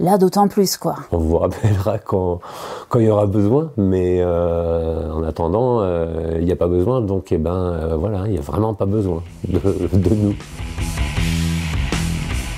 Là, 0.00 0.16
d'autant 0.16 0.48
plus, 0.48 0.78
quoi. 0.78 0.96
On 1.12 1.18
vous 1.18 1.36
rappellera 1.36 1.98
quand, 1.98 2.40
quand 2.88 2.98
il 3.00 3.04
y 3.04 3.10
aura 3.10 3.26
besoin, 3.26 3.70
mais 3.76 4.16
euh, 4.20 5.12
en 5.12 5.22
attendant, 5.22 5.82
euh, 5.82 6.38
il 6.38 6.46
n'y 6.46 6.52
a 6.52 6.56
pas 6.56 6.68
besoin, 6.68 7.02
donc 7.02 7.32
eh 7.32 7.36
ben, 7.36 7.52
euh, 7.52 7.96
voilà, 7.96 8.22
il 8.24 8.32
n'y 8.32 8.38
a 8.38 8.40
vraiment 8.40 8.72
pas 8.72 8.86
besoin 8.86 9.22
de, 9.46 9.58
de 9.58 10.14
nous. 10.14 10.34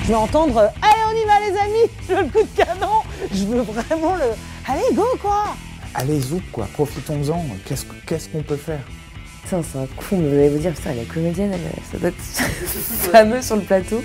Je 0.05 0.09
veux 0.09 0.17
entendre 0.17 0.57
euh, 0.57 0.69
Allez, 0.83 1.03
on 1.09 1.17
y 1.17 1.27
va, 1.27 1.41
les 1.41 1.59
amis 1.59 1.91
Je 2.09 2.15
veux 2.15 2.23
le 2.23 2.29
coup 2.29 2.47
de 2.47 2.57
canon 2.57 3.03
Je 3.33 3.45
veux 3.45 3.63
vraiment 3.63 4.15
le 4.15 4.73
Allez, 4.73 4.95
go, 4.95 5.03
quoi 5.21 5.43
Allez, 5.95 6.21
zouk, 6.21 6.43
quoi, 6.53 6.69
profitons-en, 6.73 7.45
qu'est-ce 7.67 7.87
qu'est-ce 8.07 8.29
qu'on 8.29 8.43
peut 8.43 8.55
faire? 8.55 8.81
Putain, 9.43 9.63
c'est 9.65 9.79
un 9.79 9.87
con, 9.97 10.17
mais 10.19 10.29
vous 10.29 10.35
allez 10.35 10.49
vous 10.49 10.59
dire, 10.59 10.73
putain, 10.75 10.95
la 10.95 11.05
comédienne, 11.13 11.51
elle, 11.53 11.83
ça 11.91 11.99
doit 11.99 12.11
être 12.11 12.17
fameux 12.23 13.43
sur 13.43 13.57
le 13.57 13.63
plateau. 13.63 14.01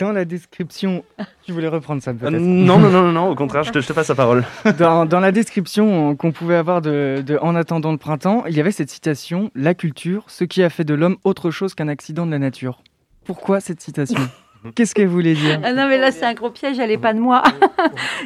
Dans 0.00 0.12
la 0.12 0.24
description, 0.24 1.04
tu 1.44 1.52
voulais 1.52 1.68
reprendre 1.68 2.02
ça 2.02 2.12
peut-être 2.14 2.34
Euh, 2.34 2.38
non, 2.38 2.78
non, 2.78 2.90
non, 2.90 3.02
non, 3.02 3.12
non, 3.12 3.28
au 3.30 3.34
contraire, 3.34 3.62
je 3.64 3.70
te, 3.72 3.80
je 3.80 3.86
te 3.86 3.92
passe 3.92 4.08
la 4.08 4.14
parole. 4.14 4.44
dans, 4.78 5.04
dans 5.06 5.20
la 5.20 5.30
description 5.32 6.16
qu'on 6.16 6.32
pouvait 6.32 6.56
avoir 6.56 6.80
de, 6.82 7.22
de 7.24 7.38
En 7.42 7.54
attendant 7.54 7.92
le 7.92 7.98
printemps, 7.98 8.44
il 8.48 8.56
y 8.56 8.60
avait 8.60 8.72
cette 8.72 8.90
citation 8.90 9.50
La 9.54 9.74
culture, 9.74 10.24
ce 10.28 10.44
qui 10.44 10.62
a 10.62 10.70
fait 10.70 10.84
de 10.84 10.94
l'homme 10.94 11.16
autre 11.24 11.50
chose 11.50 11.74
qu'un 11.74 11.88
accident 11.88 12.26
de 12.26 12.30
la 12.30 12.38
nature. 12.38 12.82
Pourquoi 13.24 13.60
cette 13.60 13.80
citation? 13.80 14.20
Qu'est-ce 14.74 14.94
qu'elle 14.94 15.08
voulait 15.08 15.34
dire? 15.34 15.58
Ah 15.64 15.72
non, 15.72 15.88
mais 15.88 15.96
là, 15.96 16.10
c'est 16.12 16.24
un 16.26 16.34
gros 16.34 16.50
piège, 16.50 16.78
elle 16.78 16.90
n'est 16.90 16.98
pas 16.98 17.14
de 17.14 17.18
moi. 17.20 17.42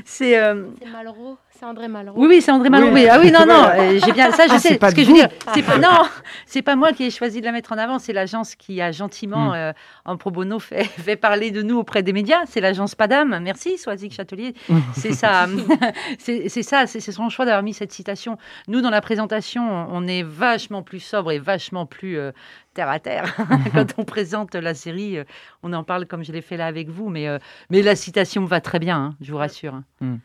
c'est. 0.04 0.36
euh, 0.36 0.64
C'est 0.82 0.90
Malraux, 0.90 1.38
c'est 1.64 1.70
André 1.70 1.88
Malraux. 1.88 2.14
Oui, 2.20 2.26
oui, 2.28 2.42
c'est 2.42 2.50
André 2.50 2.68
Malraux. 2.68 2.88
Oui. 2.88 3.02
oui. 3.04 3.08
Ah 3.10 3.18
oui, 3.20 3.32
non, 3.32 3.46
non, 3.46 3.64
euh, 3.74 3.98
j'ai 4.04 4.12
bien. 4.12 4.30
Ça, 4.32 4.46
je 4.46 4.52
Ah, 4.54 4.58
sais. 4.58 4.76
pas 4.76 4.90
ce 4.90 4.94
que 4.94 5.02
je 5.02 5.06
veux 5.08 5.14
dire, 5.14 5.28
c'est 5.54 5.62
pas. 5.62 5.78
Non, 5.78 6.02
c'est 6.46 6.60
pas 6.62 6.76
moi 6.76 6.92
qui 6.92 7.04
ai 7.04 7.10
choisi 7.10 7.40
de 7.40 7.46
la 7.46 7.52
mettre 7.52 7.72
en 7.72 7.78
avant. 7.78 7.98
C'est 7.98 8.12
l'agence 8.12 8.54
qui 8.54 8.80
a 8.82 8.92
gentiment, 8.92 9.50
Mm. 9.50 9.54
euh, 9.54 9.72
en 10.04 10.16
pro 10.18 10.30
bono, 10.30 10.58
fait, 10.58 10.84
fait 10.84 11.16
parler 11.16 11.50
de 11.50 11.62
nous 11.62 11.76
auprès 11.78 12.02
des 12.02 12.12
médias. 12.12 12.42
C'est 12.46 12.60
l'agence 12.60 12.94
Padam. 12.94 13.38
Merci, 13.42 13.78
Soazic 13.78 14.12
Châtelier. 14.12 14.54
C'est 14.94 15.12
ça. 15.12 15.46
c'est 16.18 16.48
c'est 16.48 16.62
ça. 16.62 16.86
C'est 16.86 17.00
c'est 17.00 17.12
son 17.12 17.28
choix 17.30 17.44
d'avoir 17.46 17.62
mis 17.62 17.72
cette 17.74 17.92
citation. 17.92 18.36
Nous, 18.68 18.80
dans 18.82 18.90
la 18.90 19.00
présentation, 19.00 19.86
on 19.90 20.06
est 20.06 20.22
vachement 20.22 20.82
plus 20.82 21.00
sobre 21.00 21.32
et 21.32 21.38
vachement 21.38 21.86
plus 21.86 22.18
euh, 22.18 22.32
terre 22.74 22.90
à 22.90 22.98
terre 22.98 23.34
quand 23.72 23.86
on 23.98 24.04
présente 24.04 24.54
la 24.54 24.74
série. 24.74 25.16
euh, 25.18 25.24
On 25.62 25.72
en 25.72 25.82
parle 25.84 26.06
comme 26.06 26.24
je 26.24 26.32
l'ai 26.32 26.42
fait 26.42 26.56
là 26.58 26.66
avec 26.66 26.88
vous, 26.90 27.08
mais 27.08 27.26
euh, 27.28 27.38
mais 27.70 27.80
la 27.82 27.96
citation 27.96 28.44
va 28.44 28.60
très 28.60 28.78
bien. 28.78 28.96
hein, 28.98 29.14
je 29.22 29.32
vous 29.32 29.38
rassure. 29.38 29.74
hein. 30.02 30.18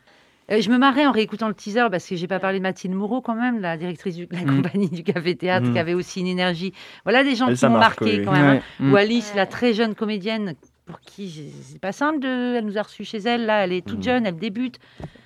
Euh, 0.50 0.60
je 0.60 0.68
me 0.70 0.78
marrais 0.78 1.06
en 1.06 1.12
réécoutant 1.12 1.48
le 1.48 1.54
teaser 1.54 1.86
parce 1.90 2.06
que 2.08 2.16
j'ai 2.16 2.26
pas 2.26 2.40
parlé 2.40 2.58
de 2.58 2.62
Mathilde 2.62 2.94
Moreau 2.94 3.20
quand 3.20 3.34
même, 3.36 3.60
la 3.60 3.76
directrice 3.76 4.16
de 4.16 4.26
la 4.32 4.40
Mm. 4.42 4.56
compagnie 4.56 4.88
du 4.90 5.02
Café 5.04 5.36
Théâtre, 5.36 5.68
Mm. 5.68 5.72
qui 5.72 5.78
avait 5.78 5.94
aussi 5.94 6.20
une 6.20 6.26
énergie. 6.26 6.72
Voilà 7.04 7.22
des 7.22 7.36
gens 7.36 7.46
Elle, 7.48 7.56
qui 7.56 7.66
m'ont 7.66 7.78
marqué 7.78 8.18
oui. 8.18 8.24
quand 8.24 8.32
même. 8.32 8.44
hein. 8.44 8.54
Ouais. 8.80 8.86
Mm. 8.86 8.92
Ou 8.92 8.96
Alice, 8.96 9.32
la 9.36 9.46
très 9.46 9.72
jeune 9.74 9.94
comédienne 9.94 10.54
pour 10.86 10.98
qui 11.00 11.52
c'est 11.62 11.78
pas 11.78 11.92
simple 11.92 12.18
de. 12.18 12.56
Elle 12.56 12.64
nous 12.64 12.78
a 12.78 12.82
reçus 12.82 13.04
chez 13.04 13.18
elle 13.18 13.46
là, 13.46 13.64
elle 13.64 13.72
est 13.72 13.86
toute 13.86 14.02
jeune, 14.02 14.26
elle 14.26 14.36
débute, 14.36 14.80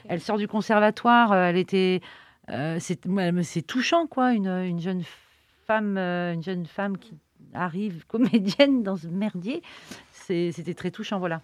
elle 0.09 0.21
sort 0.21 0.37
du 0.37 0.47
conservatoire, 0.47 1.33
euh, 1.33 1.47
elle 1.47 1.57
était. 1.57 2.03
euh, 2.51 2.77
c'est 2.81 3.63
touchant 3.67 4.07
quoi, 4.07 4.35
une, 4.35 4.49
une 4.49 4.79
jeune 4.81 5.03
femme, 5.67 5.97
une 5.97 6.43
jeune 6.43 6.67
femme 6.67 6.99
qui 6.99 7.15
arrive 7.55 8.05
comédienne 8.09 8.83
dans 8.83 8.97
ce 8.97 9.07
merdier. 9.07 9.63
C'est- 10.13 10.53
C'était 10.53 10.75
très 10.75 10.91
touchant, 10.91 11.19
voilà. 11.19 11.41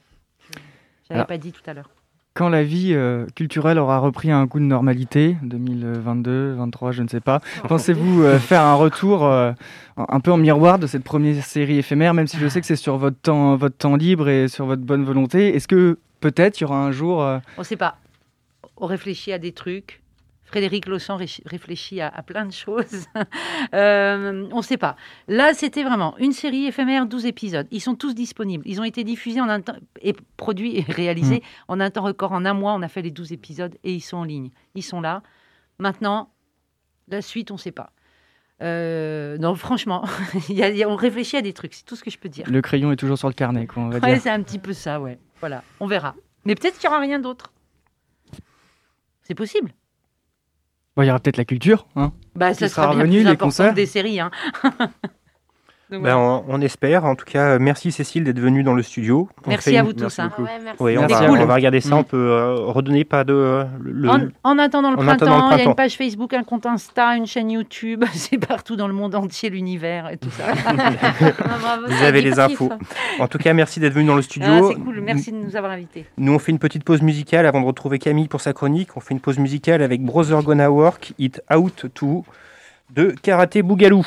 Alors- 1.08 1.26
pas 1.26 1.38
dit 1.38 1.52
tout 1.52 1.62
à 1.66 1.72
l'heure. 1.72 1.88
Quand 2.34 2.48
la 2.48 2.62
vie 2.62 2.94
euh, 2.94 3.26
culturelle 3.34 3.78
aura 3.78 3.98
repris 3.98 4.30
un 4.30 4.46
goût 4.46 4.60
de 4.60 4.64
normalité, 4.64 5.36
2022, 5.42 6.50
2023, 6.52 6.92
je 6.92 7.02
ne 7.02 7.08
sais 7.08 7.20
pas, 7.20 7.40
pensez-vous 7.68 8.22
euh, 8.22 8.38
faire 8.38 8.62
un 8.62 8.74
retour 8.74 9.24
euh, 9.24 9.52
un 9.96 10.20
peu 10.20 10.30
en 10.30 10.36
miroir 10.36 10.78
de 10.78 10.86
cette 10.86 11.02
première 11.02 11.44
série 11.44 11.78
éphémère, 11.78 12.14
même 12.14 12.28
si 12.28 12.38
je 12.38 12.46
sais 12.46 12.60
que 12.60 12.68
c'est 12.68 12.76
sur 12.76 12.98
votre 12.98 13.18
temps, 13.20 13.56
votre 13.56 13.76
temps 13.76 13.96
libre 13.96 14.28
et 14.28 14.46
sur 14.46 14.66
votre 14.66 14.82
bonne 14.82 15.04
volonté 15.04 15.56
Est-ce 15.56 15.66
que 15.66 15.98
peut-être 16.20 16.60
il 16.60 16.62
y 16.62 16.66
aura 16.66 16.78
un 16.78 16.92
jour... 16.92 17.18
On 17.18 17.40
ne 17.58 17.64
sait 17.64 17.76
pas. 17.76 17.96
On 18.76 18.86
réfléchit 18.86 19.32
à 19.32 19.38
des 19.38 19.52
trucs. 19.52 20.00
Frédéric 20.50 20.86
Lossan 20.86 21.16
ré- 21.16 21.26
réfléchit 21.46 22.00
à, 22.00 22.08
à 22.08 22.22
plein 22.22 22.44
de 22.44 22.52
choses. 22.52 23.06
Euh, 23.74 24.48
on 24.52 24.56
ne 24.58 24.62
sait 24.62 24.78
pas. 24.78 24.96
Là, 25.28 25.54
c'était 25.54 25.84
vraiment 25.84 26.16
une 26.18 26.32
série 26.32 26.64
éphémère, 26.66 27.06
12 27.06 27.26
épisodes. 27.26 27.68
Ils 27.70 27.80
sont 27.80 27.94
tous 27.94 28.14
disponibles. 28.14 28.64
Ils 28.66 28.80
ont 28.80 28.84
été 28.84 29.04
diffusés 29.04 29.40
en 29.40 29.48
un 29.48 29.60
temps, 29.60 29.76
et 30.00 30.14
produits 30.36 30.76
et 30.78 30.82
réalisés 30.82 31.36
Mm. 31.40 31.64
en 31.68 31.80
un 31.80 31.90
temps 31.90 32.02
record. 32.02 32.32
En 32.32 32.44
un 32.46 32.54
mois, 32.54 32.72
on 32.72 32.82
a 32.82 32.88
fait 32.88 33.02
les 33.02 33.10
12 33.12 33.32
épisodes 33.32 33.76
et 33.84 33.92
ils 33.94 34.00
sont 34.00 34.16
en 34.16 34.24
ligne. 34.24 34.50
Ils 34.74 34.82
sont 34.82 35.00
là. 35.00 35.22
Maintenant, 35.78 36.30
la 37.08 37.22
suite, 37.22 37.50
on 37.52 37.54
ne 37.54 37.58
sait 37.60 37.70
pas. 37.70 37.92
Euh, 38.62 39.38
non, 39.38 39.54
franchement, 39.54 40.04
y 40.48 40.62
a- 40.62 40.70
il 40.70 40.76
y 40.76 40.82
a- 40.82 40.88
on 40.88 40.96
réfléchit 40.96 41.36
à 41.36 41.42
des 41.42 41.52
trucs. 41.52 41.74
C'est 41.74 41.84
tout 41.84 41.94
ce 41.96 42.02
que 42.02 42.10
je 42.10 42.18
peux 42.18 42.28
dire. 42.28 42.46
Le 42.50 42.60
crayon 42.62 42.90
est 42.90 42.96
toujours 42.96 43.18
sur 43.18 43.28
le 43.28 43.34
carnet, 43.34 43.66
quoi, 43.66 43.82
on 43.84 43.88
va 43.90 43.98
Ouais, 43.98 44.18
c'est 44.18 44.30
un 44.30 44.42
petit 44.42 44.58
peu 44.58 44.72
ça, 44.72 45.00
ouais. 45.00 45.18
Voilà, 45.40 45.62
on 45.78 45.86
verra. 45.86 46.14
Mais 46.44 46.54
peut-être 46.56 46.78
qu'il 46.78 46.88
n'y 46.88 46.94
aura 46.94 47.00
rien 47.02 47.20
d'autre. 47.20 47.52
C'est 49.22 49.34
possible. 49.34 49.70
Bon, 51.00 51.04
il 51.04 51.06
y 51.06 51.10
aura 51.10 51.18
peut-être 51.18 51.38
la 51.38 51.46
culture, 51.46 51.86
hein, 51.96 52.12
Bah, 52.34 52.52
ça 52.52 52.68
sera 52.68 52.82
sera 52.82 52.86
bien 52.94 53.04
revenu, 53.04 53.20
plus 53.22 53.30
les 53.30 53.36
concerts. 53.38 53.72
des 53.72 53.86
séries. 53.86 54.20
Hein. 54.20 54.30
Donc, 55.90 56.02
Ben, 56.04 56.16
on, 56.16 56.44
on 56.48 56.60
espère. 56.60 57.04
En 57.04 57.14
tout 57.16 57.24
cas, 57.24 57.58
merci 57.58 57.90
Cécile 57.90 58.22
d'être 58.24 58.38
venue 58.38 58.62
dans 58.62 58.74
le 58.74 58.82
studio. 58.82 59.28
On 59.44 59.50
Merci 59.50 59.76
à 59.76 59.80
une- 59.80 59.86
vous 59.86 59.92
tous, 59.92 60.18
hein. 60.18 60.28
beaucoup. 60.28 60.42
Ah 60.48 60.52
ouais, 60.54 60.60
merci. 60.62 60.82
Oui, 60.82 60.96
on, 60.98 61.06
va, 61.06 61.26
cool. 61.26 61.38
on 61.40 61.46
va 61.46 61.54
regarder 61.54 61.80
ça. 61.80 61.96
Mm. 61.96 61.98
On 61.98 62.02
peut 62.04 62.16
euh, 62.30 62.54
redonner 62.66 63.04
pas 63.04 63.24
de. 63.24 63.64
le- 63.82 64.08
En, 64.08 64.20
en 64.44 64.58
attendant 64.58 64.90
le 64.92 64.98
en 64.98 65.04
printemps, 65.04 65.50
il 65.52 65.58
y 65.58 65.60
a 65.62 65.64
une 65.64 65.74
page 65.74 65.96
Facebook, 65.96 66.32
un 66.34 66.44
compte 66.44 66.66
Insta, 66.66 67.16
une 67.16 67.26
chaîne 67.26 67.50
YouTube. 67.50 68.04
C'est 68.12 68.38
partout 68.38 68.76
dans 68.76 68.86
le 68.86 68.94
monde 68.94 69.14
entier, 69.14 69.50
l'univers 69.50 70.10
et 70.10 70.16
tout 70.16 70.30
ça. 70.30 70.44
Vous 71.88 72.02
avez 72.04 72.20
les 72.22 72.38
infos. 72.38 72.70
En 73.18 73.26
tout 73.28 73.38
cas, 73.38 73.52
merci 73.52 73.80
d'être 73.80 73.92
venu 73.94 74.06
dans 74.06 74.16
le 74.16 74.22
studio. 74.22 74.48
Ah, 74.50 74.60
c'est 74.68 74.74
cool, 74.80 75.00
merci 75.00 75.32
de 75.32 75.36
nous 75.36 75.56
avoir 75.56 75.72
invités. 75.72 76.06
Nous, 76.18 76.32
on 76.32 76.38
fait 76.38 76.52
une 76.52 76.58
petite 76.58 76.84
pause 76.84 77.02
musicale 77.02 77.46
avant 77.46 77.60
de 77.60 77.66
retrouver 77.66 77.98
Camille 77.98 78.28
pour 78.28 78.40
sa 78.40 78.52
chronique. 78.52 78.96
On 78.96 79.00
fait 79.00 79.14
une 79.14 79.20
pause 79.20 79.38
musicale 79.38 79.82
avec 79.82 80.02
Brother 80.02 80.42
Gonna 80.42 80.70
Work, 80.70 81.14
It 81.18 81.42
Out 81.54 81.86
To 81.94 82.24
de 82.94 83.14
Karaté 83.22 83.62
Bougalou. 83.62 84.06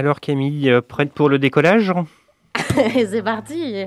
Alors 0.00 0.18
Camille, 0.18 0.70
euh, 0.70 0.80
prête 0.80 1.12
pour 1.12 1.28
le 1.28 1.38
décollage? 1.38 1.92
C'est 2.74 3.22
parti. 3.22 3.84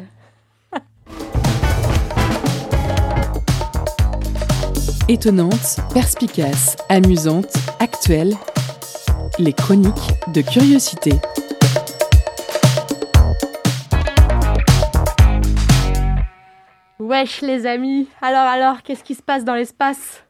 Étonnante, 5.09 5.79
perspicace, 5.91 6.77
amusante, 6.87 7.51
actuelle, 7.79 8.35
les 9.39 9.53
chroniques 9.53 10.13
de 10.31 10.41
curiosité. 10.41 11.13
Wesh 16.99 17.41
les 17.41 17.65
amis, 17.65 18.07
alors 18.21 18.41
alors, 18.41 18.83
qu'est-ce 18.83 19.03
qui 19.03 19.15
se 19.15 19.23
passe 19.23 19.43
dans 19.45 19.55
l'espace? 19.55 20.23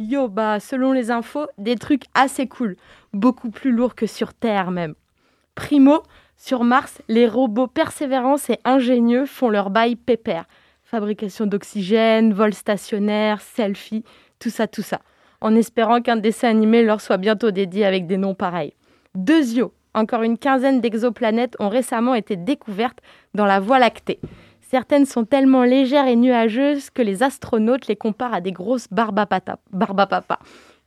Yo, 0.00 0.28
bah 0.28 0.60
selon 0.60 0.92
les 0.92 1.10
infos, 1.10 1.46
des 1.56 1.76
trucs 1.76 2.04
assez 2.12 2.46
cool, 2.46 2.76
beaucoup 3.14 3.48
plus 3.48 3.72
lourds 3.72 3.94
que 3.94 4.06
sur 4.06 4.34
Terre 4.34 4.70
même. 4.70 4.94
Primo, 5.54 6.02
sur 6.36 6.64
Mars, 6.64 7.00
les 7.08 7.28
robots 7.28 7.66
Persévérance 7.66 8.50
et 8.50 8.58
Ingénieux 8.64 9.26
font 9.26 9.48
leur 9.48 9.70
bail 9.70 9.96
pépère. 9.96 10.44
Fabrication 10.82 11.46
d'oxygène, 11.46 12.34
vol 12.34 12.54
stationnaire, 12.54 13.40
selfie, 13.40 14.04
tout 14.38 14.50
ça, 14.50 14.66
tout 14.66 14.82
ça. 14.82 15.00
en 15.40 15.54
espérant 15.56 16.00
qu'un 16.00 16.16
dessin 16.16 16.48
animé 16.48 16.82
leur 16.82 17.02
soit 17.02 17.18
bientôt 17.18 17.50
dédié 17.50 17.84
avec 17.84 18.06
des 18.06 18.16
noms 18.16 18.34
pareils. 18.34 18.72
Deux 19.14 19.54
yeux, 19.56 19.68
encore 19.92 20.22
une 20.22 20.38
quinzaine 20.38 20.80
d'exoplanètes 20.80 21.54
ont 21.60 21.68
récemment 21.68 22.14
été 22.14 22.36
découvertes 22.36 23.00
dans 23.34 23.44
la 23.44 23.60
Voie 23.60 23.78
lactée. 23.78 24.20
Certaines 24.62 25.06
sont 25.06 25.24
tellement 25.24 25.62
légères 25.62 26.08
et 26.08 26.16
nuageuses 26.16 26.90
que 26.90 27.02
les 27.02 27.22
astronautes 27.22 27.86
les 27.86 27.94
comparent 27.94 28.34
à 28.34 28.40
des 28.40 28.52
grosses 28.52 28.88
barbapapa. 28.90 29.58
barbapapa. 29.70 30.38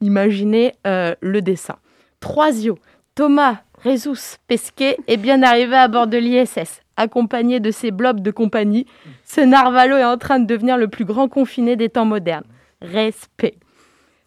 Imaginez 0.01 0.73
euh, 0.85 1.15
le 1.21 1.41
dessin. 1.41 1.75
Trois 2.19 2.49
yeux, 2.49 2.75
Thomas 3.15 3.61
Rezus 3.87 4.35
Pesquet 4.49 4.97
est 5.07 5.15
bien 5.15 5.41
arrivé 5.43 5.77
à 5.77 5.87
bord 5.87 6.07
de 6.07 6.17
l'ISS. 6.17 6.81
Accompagné 6.97 7.61
de 7.61 7.71
ses 7.71 7.91
blobs 7.91 8.19
de 8.19 8.31
compagnie, 8.31 8.85
ce 9.23 9.39
narvalo 9.39 9.95
est 9.95 10.03
en 10.03 10.17
train 10.17 10.39
de 10.39 10.45
devenir 10.45 10.77
le 10.77 10.89
plus 10.89 11.05
grand 11.05 11.29
confiné 11.29 11.77
des 11.77 11.87
temps 11.87 12.03
modernes. 12.03 12.43
Respect. 12.81 13.55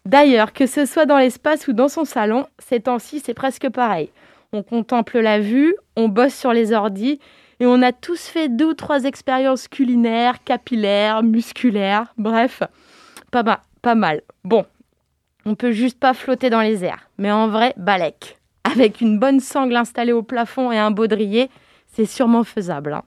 D'ailleurs, 0.03 0.51
que 0.53 0.65
ce 0.65 0.87
soit 0.87 1.05
dans 1.05 1.19
l'espace 1.19 1.67
ou 1.67 1.73
dans 1.73 1.89
son 1.89 2.05
salon, 2.05 2.47
ces 2.57 2.79
temps-ci, 2.79 3.19
c'est 3.19 3.35
presque 3.35 3.69
pareil. 3.69 4.09
On 4.51 4.63
contemple 4.63 5.19
la 5.19 5.39
vue, 5.39 5.75
on 5.95 6.09
bosse 6.09 6.33
sur 6.33 6.53
les 6.53 6.73
ordis, 6.73 7.19
et 7.59 7.67
on 7.67 7.83
a 7.83 7.91
tous 7.91 8.19
fait 8.19 8.49
deux 8.49 8.69
ou 8.69 8.73
trois 8.73 9.03
expériences 9.03 9.67
culinaires, 9.67 10.43
capillaires, 10.43 11.21
musculaires, 11.21 12.15
bref, 12.17 12.63
pas, 13.29 13.43
mal. 13.43 13.59
pas 13.83 13.95
mal. 13.95 14.21
Bon, 14.43 14.65
on 15.45 15.53
peut 15.53 15.71
juste 15.71 15.99
pas 15.99 16.15
flotter 16.15 16.49
dans 16.49 16.61
les 16.61 16.83
airs, 16.83 17.09
mais 17.19 17.31
en 17.31 17.47
vrai, 17.47 17.75
balèque. 17.77 18.40
Avec 18.63 19.01
une 19.01 19.19
bonne 19.19 19.39
sangle 19.39 19.75
installée 19.75 20.13
au 20.13 20.23
plafond 20.23 20.71
et 20.71 20.77
un 20.77 20.91
baudrier, 20.91 21.49
c'est 21.93 22.05
sûrement 22.05 22.43
faisable. 22.43 22.93
hein. 22.93 23.03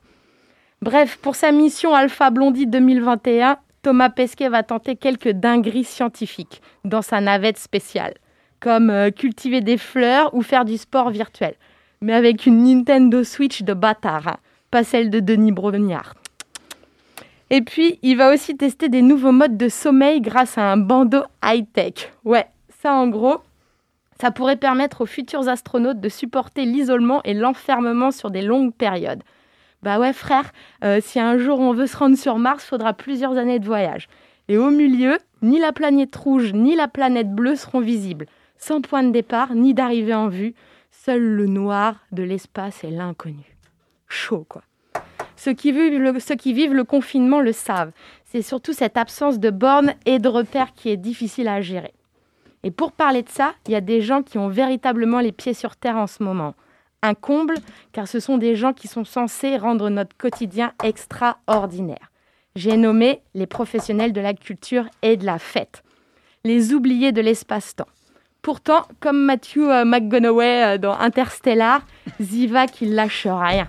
Bref, 0.83 1.17
pour 1.23 1.37
sa 1.37 1.53
mission 1.53 1.95
Alpha 1.95 2.31
Blondie 2.31 2.67
2021, 2.67 3.57
Thomas 3.83 4.11
Pesquet 4.11 4.49
va 4.49 4.63
tenter 4.63 4.97
quelques 4.97 5.31
dingueries 5.31 5.85
scientifiques 5.85 6.61
dans 6.85 7.03
sa 7.03 7.21
navette 7.21 7.59
spéciale, 7.59 8.15
comme 8.61 8.91
euh, 8.91 9.11
cultiver 9.11 9.61
des 9.61 9.79
fleurs 9.79 10.35
ou 10.35 10.43
faire 10.43 10.65
du 10.65 10.77
sport 10.77 11.11
virtuel, 11.11 11.55
mais 12.01 12.13
avec 12.13 12.47
une 12.47 12.65
Nintendo 12.65 13.25
Switch 13.25 13.63
de 13.63 13.73
bâtard, 13.73 14.29
hein, 14.29 14.37
pas 14.71 14.85
celle 14.85 15.09
de 15.09 15.21
Denis 15.21 15.53
Brognard. 15.53 16.15
Et 17.51 17.61
puis, 17.63 17.99
il 18.03 18.17
va 18.17 18.33
aussi 18.33 18.57
tester 18.57 18.89
des 18.89 19.03
nouveaux 19.03 19.33
modes 19.33 19.57
de 19.57 19.69
sommeil 19.69 20.21
grâce 20.21 20.59
à 20.59 20.73
un 20.73 20.77
bandeau 20.77 21.23
high-tech. 21.43 22.11
Ouais, 22.25 22.47
ça 22.83 22.95
en 22.95 23.07
gros, 23.07 23.39
ça 24.21 24.31
pourrait 24.31 24.57
permettre 24.57 25.03
aux 25.03 25.07
futurs 25.07 25.49
astronautes 25.49 26.01
de 26.01 26.09
supporter 26.09 26.65
l'isolement 26.65 27.23
et 27.25 27.35
l'enfermement 27.35 28.11
sur 28.11 28.31
des 28.31 28.43
longues 28.43 28.75
périodes. 28.75 29.23
Bah 29.83 29.99
ouais 29.99 30.13
frère, 30.13 30.53
euh, 30.83 31.01
si 31.03 31.21
un 31.21 31.37
jour 31.37 31.61
on 31.61 31.75
veut 31.75 31.87
se 31.87 31.97
rendre 31.97 32.17
sur 32.17 32.39
Mars, 32.39 32.65
faudra 32.65 32.95
plusieurs 32.95 33.37
années 33.37 33.59
de 33.59 33.67
voyage. 33.67 34.09
Et 34.49 34.57
au 34.57 34.71
milieu, 34.71 35.19
ni 35.43 35.59
la 35.59 35.73
planète 35.73 36.15
rouge 36.17 36.53
ni 36.53 36.75
la 36.75 36.89
planète 36.89 37.31
bleue 37.31 37.57
seront 37.57 37.81
visibles, 37.81 38.27
sans 38.57 38.81
point 38.81 39.03
de 39.03 39.11
départ 39.11 39.55
ni 39.55 39.75
d'arrivée 39.75 40.15
en 40.15 40.29
vue, 40.29 40.55
seul 40.91 41.23
le 41.23 41.47
noir 41.47 41.97
de 42.13 42.23
l'espace 42.23 42.83
et 42.85 42.91
l'inconnu. 42.91 43.57
Chaud 44.09 44.47
quoi. 44.49 44.63
Ceux 45.37 45.53
qui 45.53 45.73
vivent 45.73 46.75
le 46.75 46.85
confinement 46.85 47.41
le 47.41 47.53
savent. 47.53 47.93
C'est 48.25 48.43
surtout 48.43 48.73
cette 48.73 48.97
absence 48.97 49.39
de 49.39 49.51
bornes 49.51 49.95
et 50.07 50.19
de 50.19 50.29
repères 50.29 50.73
qui 50.75 50.89
est 50.89 50.97
difficile 50.97 51.49
à 51.49 51.61
gérer. 51.61 51.93
Et 52.65 52.71
pour 52.71 52.93
parler 52.93 53.23
de 53.23 53.29
ça, 53.29 53.55
il 53.67 53.73
y 53.73 53.77
a 53.77 53.83
des 53.83 54.01
gens 54.01 54.23
qui 54.23 54.39
ont 54.39 54.49
véritablement 54.49 55.21
les 55.21 55.33
pieds 55.33 55.53
sur 55.53 55.77
terre 55.77 55.99
en 55.99 56.07
ce 56.07 56.23
moment. 56.23 56.55
Un 57.03 57.13
comble, 57.13 57.57
car 57.93 58.09
ce 58.09 58.19
sont 58.19 58.39
des 58.39 58.57
gens 58.57 58.73
qui 58.73 58.89
sont 58.89 59.05
censés 59.05 59.59
rendre 59.59 59.91
notre 59.91 60.17
quotidien 60.17 60.73
extraordinaire. 60.83 62.11
J'ai 62.57 62.79
nommé 62.79 63.21
les 63.35 63.47
professionnels 63.47 64.15
de 64.15 64.21
la 64.23 64.33
culture 64.33 64.87
et 65.03 65.19
de 65.19 65.27
la 65.27 65.39
fête, 65.39 65.83
les 66.45 66.73
oubliés 66.73 67.13
de 67.13 67.21
l'espace-temps. 67.21 67.89
Pourtant, 68.41 68.83
comme 69.01 69.25
Matthew 69.25 69.59
euh, 69.59 69.85
McConaughey 69.85 70.65
euh, 70.65 70.79
dans 70.79 70.99
Interstellar, 70.99 71.83
Ziva 72.21 72.67
qui 72.67 72.87
lâche 72.87 73.27
rien. 73.27 73.69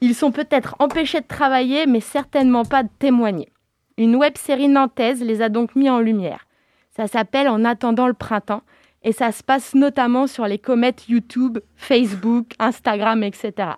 Ils 0.00 0.14
sont 0.14 0.32
peut-être 0.32 0.74
empêchés 0.80 1.20
de 1.20 1.26
travailler, 1.26 1.86
mais 1.86 2.00
certainement 2.00 2.64
pas 2.64 2.82
de 2.82 2.88
témoigner. 2.98 3.48
Une 3.98 4.16
web 4.16 4.36
série 4.36 4.68
nantaise 4.68 5.22
les 5.22 5.42
a 5.42 5.48
donc 5.48 5.76
mis 5.76 5.88
en 5.88 6.00
lumière. 6.00 6.45
Ça 6.96 7.06
s'appelle 7.06 7.48
En 7.48 7.64
attendant 7.66 8.06
le 8.06 8.14
printemps 8.14 8.62
et 9.04 9.12
ça 9.12 9.30
se 9.30 9.42
passe 9.42 9.74
notamment 9.74 10.26
sur 10.26 10.46
les 10.46 10.58
comètes 10.58 11.08
YouTube, 11.08 11.58
Facebook, 11.76 12.54
Instagram, 12.58 13.22
etc. 13.22 13.72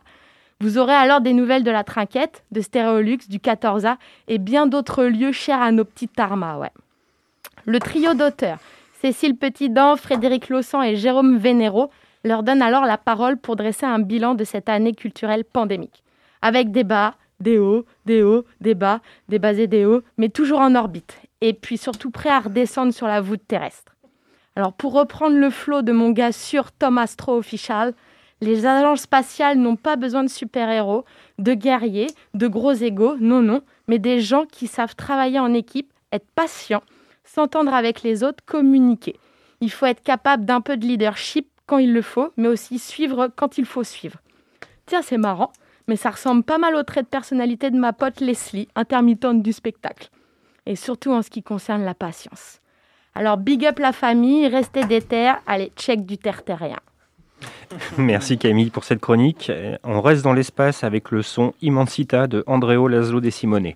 Vous 0.60 0.78
aurez 0.78 0.94
alors 0.94 1.20
des 1.20 1.32
nouvelles 1.32 1.64
de 1.64 1.70
la 1.70 1.84
Trinquette, 1.84 2.44
de 2.52 2.60
Stéréolux, 2.60 3.28
du 3.28 3.38
14A 3.38 3.96
et 4.28 4.38
bien 4.38 4.66
d'autres 4.66 5.04
lieux 5.04 5.32
chers 5.32 5.60
à 5.60 5.72
nos 5.72 5.84
petits 5.84 6.08
tarmas. 6.08 6.70
Le 7.66 7.78
trio 7.80 8.14
d'auteurs, 8.14 8.58
Cécile 9.00 9.36
Petitdent, 9.36 9.96
Frédéric 9.96 10.48
Laussan 10.48 10.82
et 10.82 10.96
Jérôme 10.96 11.38
Vénéro, 11.38 11.90
leur 12.24 12.42
donne 12.42 12.62
alors 12.62 12.86
la 12.86 12.98
parole 12.98 13.36
pour 13.36 13.56
dresser 13.56 13.86
un 13.86 13.98
bilan 13.98 14.34
de 14.34 14.44
cette 14.44 14.68
année 14.68 14.94
culturelle 14.94 15.44
pandémique. 15.44 16.02
Avec 16.40 16.70
des 16.70 16.84
bas, 16.84 17.14
des 17.40 17.58
hauts, 17.58 17.84
des 18.06 18.22
hauts, 18.22 18.44
des 18.60 18.74
bas, 18.74 19.00
des 19.28 19.38
bas 19.38 19.52
et 19.52 19.66
des 19.66 19.84
hauts, 19.84 20.02
mais 20.16 20.28
toujours 20.28 20.60
en 20.60 20.74
orbite. 20.74 21.20
Et 21.40 21.52
puis 21.52 21.78
surtout 21.78 22.10
prêts 22.10 22.30
à 22.30 22.40
redescendre 22.40 22.92
sur 22.92 23.06
la 23.06 23.20
voûte 23.20 23.42
terrestre. 23.46 23.94
Alors 24.56 24.72
pour 24.72 24.92
reprendre 24.92 25.36
le 25.36 25.50
flot 25.50 25.82
de 25.82 25.92
mon 25.92 26.10
gars 26.10 26.32
sur 26.32 26.72
Tom 26.72 26.98
Astro 26.98 27.36
Official, 27.36 27.94
les 28.40 28.66
agences 28.66 29.02
spatiales 29.02 29.58
n'ont 29.58 29.76
pas 29.76 29.96
besoin 29.96 30.22
de 30.22 30.28
super-héros, 30.28 31.04
de 31.38 31.54
guerriers, 31.54 32.08
de 32.34 32.46
gros 32.46 32.72
égaux, 32.72 33.16
non, 33.18 33.42
non, 33.42 33.62
mais 33.88 33.98
des 33.98 34.20
gens 34.20 34.46
qui 34.46 34.66
savent 34.66 34.94
travailler 34.94 35.40
en 35.40 35.54
équipe, 35.54 35.92
être 36.12 36.26
patients, 36.34 36.82
s'entendre 37.24 37.74
avec 37.74 38.02
les 38.02 38.22
autres, 38.22 38.44
communiquer. 38.44 39.16
Il 39.60 39.70
faut 39.70 39.86
être 39.86 40.02
capable 40.02 40.44
d'un 40.44 40.60
peu 40.60 40.76
de 40.76 40.86
leadership 40.86 41.48
quand 41.66 41.78
il 41.78 41.92
le 41.92 42.02
faut, 42.02 42.32
mais 42.36 42.48
aussi 42.48 42.78
suivre 42.78 43.28
quand 43.34 43.58
il 43.58 43.64
faut 43.64 43.84
suivre. 43.84 44.18
Tiens, 44.86 45.02
c'est 45.02 45.18
marrant, 45.18 45.52
mais 45.86 45.96
ça 45.96 46.10
ressemble 46.10 46.42
pas 46.42 46.58
mal 46.58 46.74
au 46.74 46.82
trait 46.82 47.02
de 47.02 47.08
personnalité 47.08 47.70
de 47.70 47.78
ma 47.78 47.92
pote 47.92 48.20
Leslie, 48.20 48.68
intermittente 48.74 49.42
du 49.42 49.52
spectacle. 49.52 50.10
Et 50.68 50.76
surtout 50.76 51.12
en 51.12 51.22
ce 51.22 51.30
qui 51.30 51.42
concerne 51.42 51.82
la 51.82 51.94
patience. 51.94 52.60
Alors 53.14 53.38
big 53.38 53.64
up 53.64 53.78
la 53.78 53.92
famille, 53.92 54.46
restez 54.46 54.84
déter, 54.84 55.32
allez, 55.46 55.72
check 55.76 56.04
du 56.04 56.18
terre-terrien. 56.18 56.78
Merci 57.98 58.36
Camille 58.36 58.68
pour 58.68 58.84
cette 58.84 59.00
chronique. 59.00 59.50
On 59.82 60.02
reste 60.02 60.22
dans 60.22 60.34
l'espace 60.34 60.84
avec 60.84 61.10
le 61.10 61.22
son 61.22 61.54
Immensita 61.62 62.26
de 62.26 62.44
Andreo 62.46 62.86
Laszlo 62.86 63.20
De 63.20 63.30
Simone. 63.30 63.72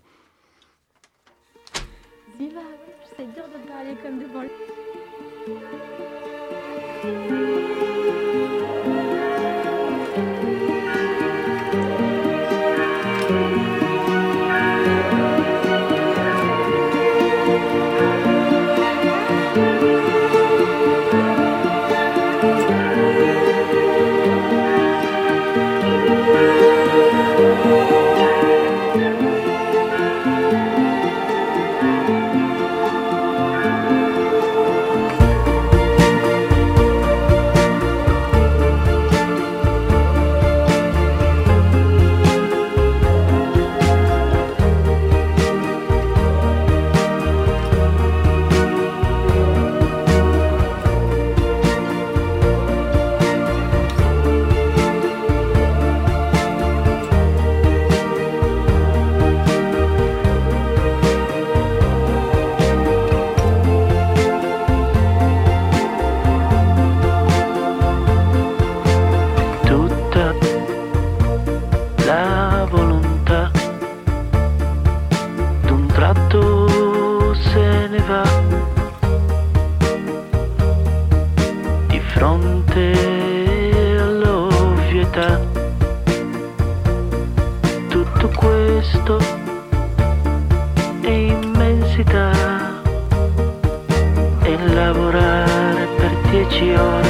Lavorare 94.73 95.87
per 95.97 96.11
dieci 96.31 96.70
ore, 96.73 97.09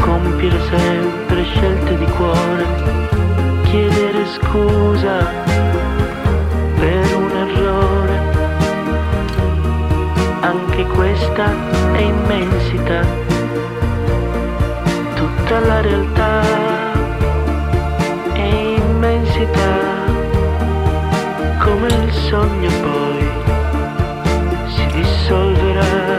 compiere 0.00 0.58
sempre 0.68 1.44
scelte 1.44 1.96
di 1.98 2.04
cuore, 2.16 2.66
chiedere 3.64 4.26
scusa 4.26 5.24
per 6.78 7.16
un 7.16 7.30
errore. 7.30 8.18
Anche 10.40 10.84
questa 10.86 11.52
è 11.92 12.00
immensità, 12.00 13.02
tutta 15.14 15.60
la 15.60 15.80
realtà 15.80 16.40
è 18.32 18.78
immensità, 18.78 19.78
come 21.58 21.86
il 21.86 22.12
sogno 22.12 22.70
poi 22.82 23.28
si 24.66 24.86
dissolverà. 24.86 26.09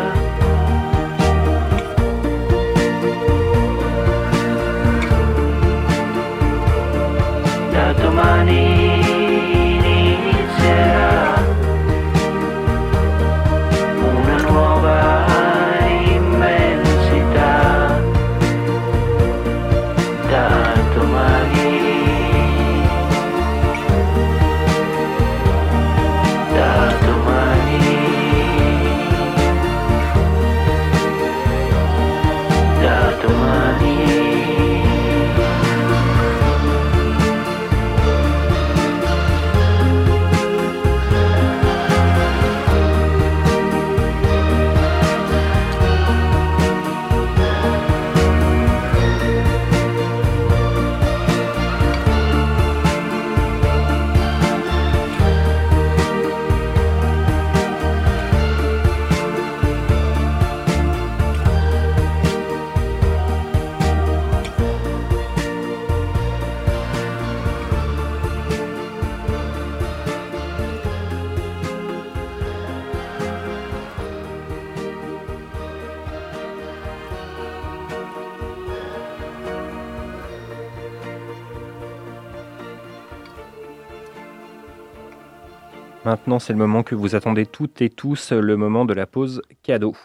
Maintenant, 86.03 86.39
c'est 86.39 86.53
le 86.53 86.59
moment 86.59 86.81
que 86.81 86.95
vous 86.95 87.15
attendez 87.15 87.45
toutes 87.45 87.81
et 87.81 87.89
tous, 87.89 88.31
le 88.31 88.57
moment 88.57 88.85
de 88.85 88.93
la 88.93 89.05
pause 89.05 89.41
cadeau. 89.61 89.95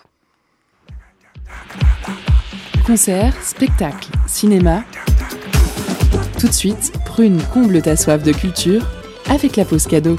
Concert, 2.87 3.35
spectacle, 3.43 4.11
cinéma. 4.27 4.85
Tout 6.39 6.49
de 6.49 6.53
suite, 6.53 6.93
Prune 7.07 7.41
comble 7.53 7.81
ta 7.81 7.97
soif 7.97 8.23
de 8.23 8.33
culture 8.33 8.87
avec 9.31 9.57
la 9.57 9.65
pause 9.65 9.87
cadeau. 9.87 10.17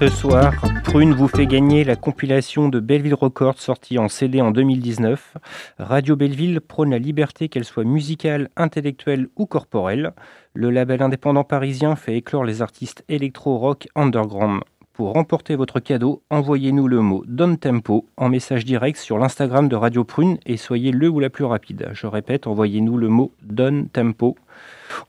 Ce 0.00 0.08
soir, 0.08 0.52
Prune 0.92 1.14
vous 1.14 1.26
fait 1.26 1.46
gagner 1.46 1.84
la 1.84 1.96
compilation 1.96 2.68
de 2.68 2.78
Belleville 2.78 3.14
Records 3.14 3.58
sortie 3.58 3.98
en 3.98 4.08
CD 4.08 4.42
en 4.42 4.50
2019. 4.50 5.38
Radio 5.78 6.16
Belleville 6.16 6.60
prône 6.60 6.90
la 6.90 6.98
liberté 6.98 7.48
qu'elle 7.48 7.64
soit 7.64 7.84
musicale, 7.84 8.50
intellectuelle 8.56 9.28
ou 9.36 9.46
corporelle. 9.46 10.12
Le 10.52 10.70
label 10.70 11.00
indépendant 11.00 11.44
parisien 11.44 11.96
fait 11.96 12.18
éclore 12.18 12.44
les 12.44 12.60
artistes 12.60 13.04
électro-rock 13.08 13.88
underground. 13.94 14.60
Pour 14.92 15.14
remporter 15.14 15.56
votre 15.56 15.80
cadeau, 15.80 16.20
envoyez-nous 16.28 16.86
le 16.86 17.00
mot 17.00 17.24
Don 17.26 17.56
Tempo 17.56 18.04
en 18.18 18.28
message 18.28 18.66
direct 18.66 18.98
sur 18.98 19.16
l'Instagram 19.16 19.70
de 19.70 19.76
Radio 19.76 20.04
Prune 20.04 20.36
et 20.44 20.58
soyez 20.58 20.92
le 20.92 21.08
ou 21.08 21.20
la 21.20 21.30
plus 21.30 21.46
rapide. 21.46 21.88
Je 21.94 22.06
répète, 22.06 22.46
envoyez-nous 22.46 22.98
le 22.98 23.08
mot 23.08 23.32
Don 23.42 23.86
Tempo. 23.90 24.36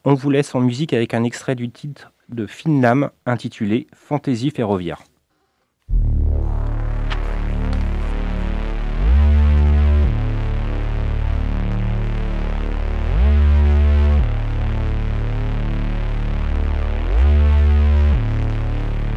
On 0.06 0.14
vous 0.14 0.30
laisse 0.30 0.56
en 0.56 0.62
musique 0.62 0.94
avec 0.94 1.14
un 1.14 1.26
extrait 1.26 1.56
du 1.56 1.70
titre 1.70 2.14
de 2.30 2.48
Finnam 2.48 3.10
intitulé 3.26 3.88
Fantaisie 3.94 4.50
ferroviaire. 4.50 5.04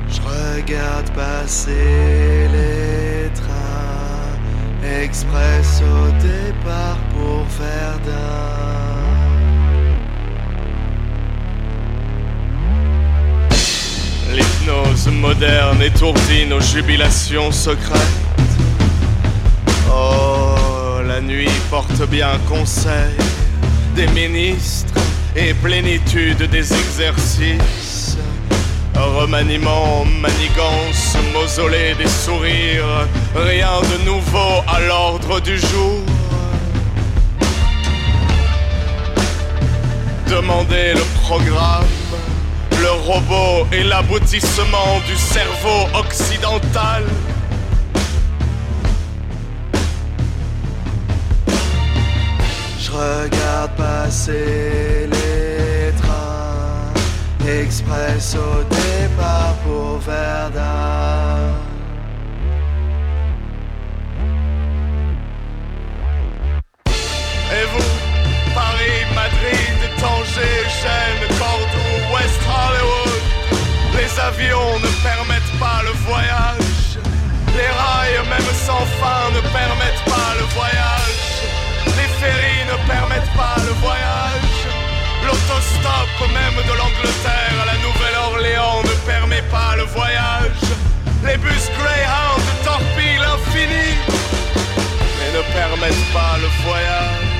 Je 0.08 0.20
regarde 0.22 1.10
passer 1.10 2.48
les 2.52 3.30
trains 3.34 3.66
express 5.04 5.82
au 5.82 6.10
départ 6.22 6.98
pour 7.12 7.44
Verdun. 7.58 8.85
L'hypnose 14.36 15.06
moderne 15.08 15.80
étourdit 15.80 16.44
nos 16.46 16.60
jubilations 16.60 17.50
secrètes. 17.50 18.00
Oh, 19.90 21.00
la 21.06 21.22
nuit 21.22 21.48
porte 21.70 22.06
bien 22.10 22.38
conseil 22.46 23.16
des 23.94 24.06
ministres 24.08 24.92
et 25.34 25.54
plénitude 25.54 26.42
des 26.50 26.70
exercices. 26.70 28.18
Remaniement, 28.94 30.04
manigance, 30.04 31.16
mausolée 31.32 31.94
des 31.94 32.08
sourires, 32.08 33.08
rien 33.34 33.80
de 33.80 34.04
nouveau 34.04 34.62
à 34.68 34.80
l'ordre 34.80 35.40
du 35.40 35.58
jour. 35.58 36.02
Demandez 40.28 40.92
le 40.92 41.04
programme, 41.22 41.86
le 42.86 42.92
robot 42.92 43.66
et 43.72 43.82
l'aboutissement 43.82 44.92
du 45.06 45.16
cerveau 45.16 45.80
occidental. 45.98 47.02
Je 52.82 52.90
regarde 52.90 53.72
passer 53.76 55.08
les 55.14 55.92
trains 56.00 56.92
express 57.62 58.36
au 58.36 58.62
départ 58.80 59.54
pour 59.64 59.98
Verdun. 59.98 61.54
Et 67.58 67.64
vous, 67.72 67.92
Paris, 68.54 69.00
Madrid, 69.14 69.78
Tanger, 70.00 70.58
Gênes, 70.80 71.35
les 74.06 74.20
avions 74.20 74.78
ne 74.78 74.90
permettent 75.02 75.58
pas 75.58 75.80
le 75.82 75.92
voyage. 76.08 76.98
Les 77.58 77.70
rails, 77.80 78.20
même 78.28 78.50
sans 78.66 78.84
fin, 79.00 79.22
ne 79.34 79.40
permettent 79.58 80.06
pas 80.14 80.30
le 80.38 80.44
voyage. 80.58 81.26
Les 81.98 82.10
ferries 82.20 82.64
ne 82.72 82.76
permettent 82.92 83.34
pas 83.42 83.56
le 83.66 83.72
voyage. 83.86 84.58
L'autostop, 85.26 86.10
même 86.40 86.58
de 86.70 86.74
l'Angleterre 86.80 87.56
à 87.62 87.66
la 87.72 87.78
Nouvelle-Orléans, 87.84 88.82
ne 88.84 88.96
permet 89.12 89.42
pas 89.56 89.74
le 89.76 89.84
voyage. 89.98 90.62
Les 91.26 91.36
bus 91.38 91.66
Greyhound 91.78 92.44
torpillent 92.64 93.22
l'infini, 93.26 93.88
mais 95.18 95.30
ne 95.38 95.42
permettent 95.58 96.12
pas 96.12 96.34
le 96.42 96.48
voyage. 96.64 97.35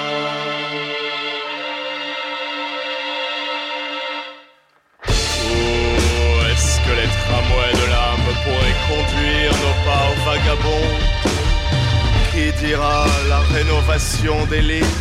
Où 5.08 5.52
est-ce 6.50 6.80
que 6.82 6.94
les 7.00 7.10
tramways 7.24 7.74
de 7.74 7.86
l'âme 7.92 8.30
pourraient 8.44 8.80
conduire 8.90 9.52
nos 9.64 9.78
pas 9.86 10.06
aux 10.12 10.20
vagabonds? 10.30 10.96
Qui 12.32 12.46
dira 12.66 13.06
la 13.30 13.40
rénovation 13.56 14.38
des 14.50 14.62
lignes? 14.62 15.00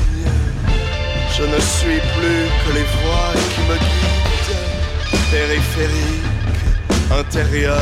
Je 1.37 1.43
ne 1.43 1.61
suis 1.61 2.01
plus 2.17 2.45
que 2.63 2.71
les 2.75 2.87
voies 3.01 3.35
qui 3.55 3.61
me 3.63 3.77
guident, 3.77 4.23
périphérie 5.31 6.34
intérieur, 7.11 7.81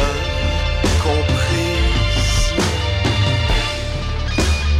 comprise. 1.02 2.52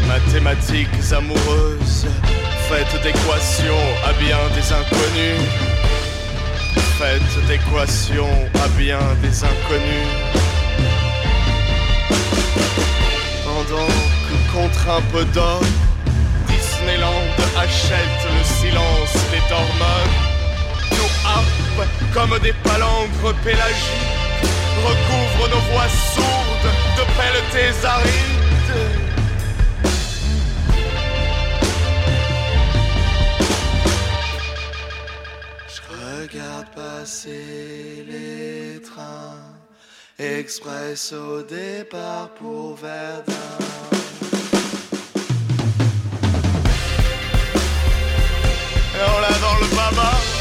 Mathématiques 0.07 0.89
amoureuses, 1.13 2.07
faites 2.69 3.03
d'équations 3.03 3.85
à 4.05 4.13
bien 4.15 4.39
des 4.55 4.73
inconnus. 4.73 5.49
Faites 6.99 7.47
d'équations 7.47 8.49
à 8.65 8.69
bien 8.79 9.01
des 9.23 9.45
inconnus. 9.45 10.09
Pendant 13.45 13.87
que 14.27 14.53
contre 14.53 14.89
un 14.89 15.03
peu 15.13 15.25
d'or, 15.27 15.63
Disneyland 16.49 17.27
achète 17.57 18.23
le 18.25 18.45
silence 18.45 19.15
des 19.31 19.43
dormeurs. 19.49 20.15
Nous 20.93 21.13
happe 21.27 21.63
comme 22.13 22.39
des 22.41 22.53
palangres 22.53 23.35
pélagiques, 23.43 24.12
recouvre 24.87 25.49
nos 25.49 25.73
voix 25.73 25.89
sourdes 26.15 26.71
de 26.97 27.05
pelletés 27.19 27.87
arides. 27.87 28.33
Je 35.75 35.81
regarde 36.23 36.69
passer 36.75 38.07
les 38.09 38.81
trains, 38.83 39.41
express 40.19 41.13
au 41.13 41.43
départ 41.43 42.29
pour 42.39 42.77
Verdun. 42.77 43.33
Et 48.95 49.05
on 49.15 49.21
l'a 49.21 49.39
dans 49.39 49.57
le 49.61 49.77
baba. 49.77 50.32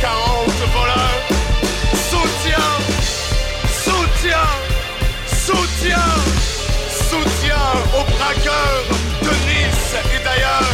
40 0.00 0.50
voleurs. 0.74 1.22
Soutien, 2.10 2.66
soutien, 3.84 4.46
soutien, 5.26 6.06
soutien 7.10 7.64
aux 7.96 8.04
braqueurs 8.16 8.84
de 9.22 9.30
Nice 9.48 9.94
et 10.14 10.24
d'ailleurs. 10.24 10.72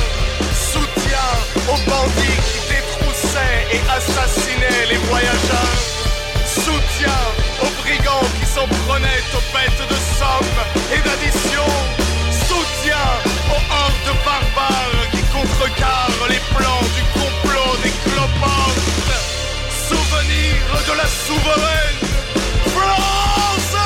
Soutien 0.72 1.28
aux 1.68 1.80
bandits 1.90 2.40
qui 2.48 2.60
détroussaient 2.74 3.66
et 3.72 3.80
assassinaient 3.90 4.86
les 4.90 4.98
voyageurs. 5.08 5.78
Soutien 6.46 7.18
aux 7.62 7.82
brigands 7.82 8.28
qui 8.38 8.46
s'en 8.46 8.66
prenaient 8.86 9.24
aux 9.34 9.46
bêtes 9.54 9.88
de 9.88 9.98
somme 10.18 10.58
et 10.92 11.00
d'addition. 11.06 11.68
Soutien 12.48 13.04
aux 13.50 13.64
hordes 13.72 14.16
barbares 14.24 15.10
qui 15.12 15.22
contrecarrent 15.32 16.28
les 16.28 16.42
plans 16.56 16.84
du 16.96 17.02
complot 17.18 17.76
des 17.82 17.92
cloportes. 18.04 18.97
Souvenir 19.88 20.54
de 20.86 20.92
la 20.96 21.06
souveraine 21.06 21.98
France. 22.74 23.76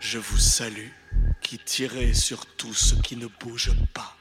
Je 0.00 0.18
vous 0.18 0.38
salue 0.38 0.90
qui 1.40 1.58
tirez 1.58 2.12
sur 2.14 2.44
tout 2.56 2.74
ce 2.74 2.94
qui 2.94 3.16
ne 3.16 3.26
bouge 3.26 3.72
pas. 3.94 4.16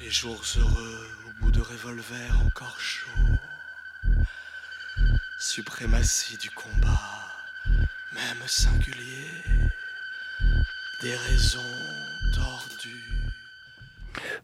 Les 0.00 0.10
jours 0.10 0.42
heureux 0.56 1.08
au 1.26 1.42
bout 1.42 1.50
de 1.50 1.60
revolver 1.60 2.30
encore 2.44 2.78
chaud. 2.78 3.10
Suprématie 5.40 6.36
du 6.36 6.50
combat, 6.50 7.32
même 8.12 8.46
singulier. 8.46 9.30
Des 11.02 11.16
raisons 11.16 11.74
tordues. 12.34 13.25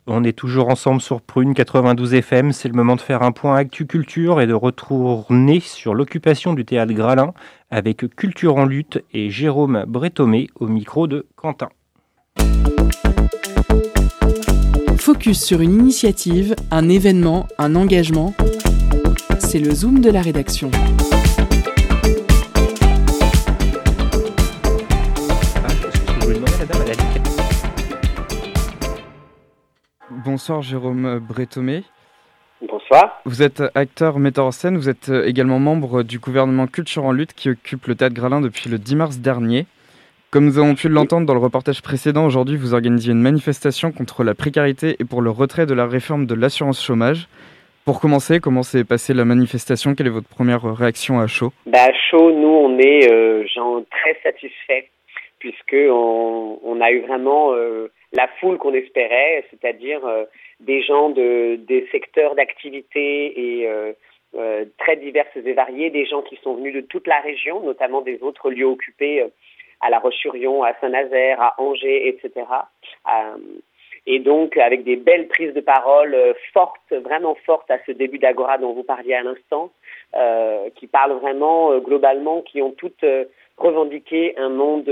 On 0.06 0.24
est 0.24 0.32
toujours 0.32 0.68
ensemble 0.68 1.00
sur 1.00 1.20
Prune 1.20 1.54
92 1.54 2.14
FM. 2.14 2.52
C'est 2.52 2.68
le 2.68 2.74
moment 2.74 2.96
de 2.96 3.00
faire 3.00 3.22
un 3.22 3.32
point 3.32 3.56
Actu 3.56 3.86
Culture 3.86 4.40
et 4.40 4.46
de 4.46 4.54
retourner 4.54 5.60
sur 5.60 5.94
l'occupation 5.94 6.54
du 6.54 6.64
théâtre 6.64 6.92
Gralin 6.92 7.32
avec 7.70 8.04
Culture 8.16 8.56
en 8.56 8.64
lutte 8.64 9.02
et 9.12 9.30
Jérôme 9.30 9.84
Bretomé 9.86 10.48
au 10.58 10.66
micro 10.66 11.06
de 11.06 11.26
Quentin. 11.36 11.68
Focus 14.98 15.42
sur 15.42 15.60
une 15.60 15.72
initiative, 15.72 16.54
un 16.70 16.88
événement, 16.88 17.48
un 17.58 17.74
engagement. 17.74 18.34
C'est 19.40 19.58
le 19.58 19.72
Zoom 19.72 20.00
de 20.00 20.10
la 20.10 20.22
rédaction. 20.22 20.70
Bonsoir 30.33 30.62
Jérôme 30.62 31.18
Bretomé. 31.18 31.83
Bonsoir. 32.62 33.20
Vous 33.26 33.43
êtes 33.43 33.62
acteur, 33.74 34.18
metteur 34.18 34.47
en 34.47 34.51
scène, 34.51 34.78
vous 34.78 34.89
êtes 34.89 35.11
également 35.26 35.59
membre 35.59 36.03
du 36.03 36.18
gouvernement 36.18 36.66
Culture 36.66 37.05
en 37.05 37.12
lutte 37.12 37.35
qui 37.35 37.51
occupe 37.51 37.87
le 37.87 37.95
Théâtre 37.97 38.14
Gralin 38.14 38.41
depuis 38.41 38.70
le 38.70 38.78
10 38.78 38.97
mars 38.97 39.18
dernier. 39.18 39.66
Comme 40.30 40.47
nous 40.47 40.59
avons 40.59 40.74
pu 40.74 40.89
l'entendre 40.89 41.26
dans 41.26 41.35
le 41.35 41.39
reportage 41.39 41.83
précédent, 41.83 42.24
aujourd'hui 42.24 42.57
vous 42.57 42.72
organisez 42.72 43.12
une 43.12 43.20
manifestation 43.20 43.93
contre 43.93 44.24
la 44.24 44.35
précarité 44.35 44.97
et 45.01 45.05
pour 45.05 45.20
le 45.20 45.28
retrait 45.28 45.66
de 45.66 45.74
la 45.74 45.87
réforme 45.87 46.24
de 46.24 46.35
l'assurance 46.35 46.83
chômage. 46.83 47.28
Pour 47.85 48.01
commencer, 48.01 48.41
comment 48.41 48.62
s'est 48.62 48.85
passée 48.85 49.12
la 49.12 49.26
manifestation? 49.26 49.95
Quelle 49.95 50.07
est 50.07 50.16
votre 50.18 50.30
première 50.30 50.62
réaction 50.62 51.20
à 51.20 51.26
chaud? 51.26 51.53
Bah, 51.66 51.85
à 51.91 51.93
chaud, 51.93 52.33
nous, 52.33 52.49
on 52.49 52.78
est 52.78 53.12
euh, 53.12 53.47
genre, 53.55 53.83
très 53.91 54.18
satisfaits, 54.22 54.89
puisque 55.41 55.76
on, 55.91 56.59
on 56.64 56.80
a 56.80 56.91
eu 56.91 57.03
vraiment 57.03 57.53
euh, 57.53 57.91
la 58.12 58.28
foule 58.38 58.58
qu'on 58.58 58.74
espérait, 58.74 59.44
c'est-à-dire 59.50 60.04
euh, 60.06 60.24
des 60.60 60.82
gens 60.82 61.10
de, 61.10 61.56
des 61.56 61.88
secteurs 61.90 62.34
d'activité 62.34 63.60
et 63.60 63.68
euh, 63.68 63.92
euh, 64.34 64.64
très 64.78 64.96
diverses 64.96 65.34
et 65.34 65.52
variées, 65.52 65.90
des 65.90 66.06
gens 66.06 66.22
qui 66.22 66.38
sont 66.42 66.54
venus 66.54 66.74
de 66.74 66.80
toute 66.82 67.06
la 67.06 67.20
région, 67.20 67.60
notamment 67.60 68.02
des 68.02 68.22
autres 68.22 68.50
lieux 68.50 68.66
occupés 68.66 69.24
à 69.80 69.90
La 69.90 69.98
Roche-sur-Yon, 69.98 70.62
à 70.62 70.74
Saint-Nazaire, 70.80 71.40
à 71.40 71.54
Angers, 71.60 72.08
etc. 72.08 72.46
Et 74.06 74.20
donc 74.20 74.56
avec 74.56 74.84
des 74.84 74.96
belles 74.96 75.28
prises 75.28 75.52
de 75.54 75.60
parole 75.60 76.16
fortes, 76.52 76.92
vraiment 76.92 77.34
fortes 77.46 77.70
à 77.70 77.78
ce 77.86 77.92
début 77.92 78.18
d'Agora 78.18 78.58
dont 78.58 78.72
vous 78.72 78.84
parliez 78.84 79.14
à 79.14 79.22
l'instant, 79.22 79.72
qui 80.76 80.86
parlent 80.86 81.18
vraiment 81.18 81.76
globalement, 81.78 82.42
qui 82.42 82.62
ont 82.62 82.70
toutes 82.70 83.04
revendiqué 83.58 84.34
un 84.38 84.48
monde 84.48 84.88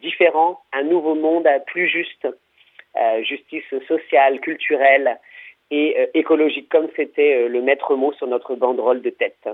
différent, 0.00 0.60
un 0.72 0.82
nouveau 0.82 1.14
monde 1.14 1.48
plus 1.66 1.88
juste, 1.88 2.26
justice 3.22 3.64
sociale, 3.86 4.40
culturelle 4.40 5.18
et 5.70 5.96
euh, 5.98 6.06
écologique, 6.14 6.68
comme 6.68 6.88
c'était 6.96 7.34
euh, 7.34 7.48
le 7.48 7.62
maître 7.62 7.94
mot 7.96 8.12
sur 8.12 8.26
notre 8.26 8.54
banderole 8.54 9.02
de 9.02 9.10
tête. 9.10 9.48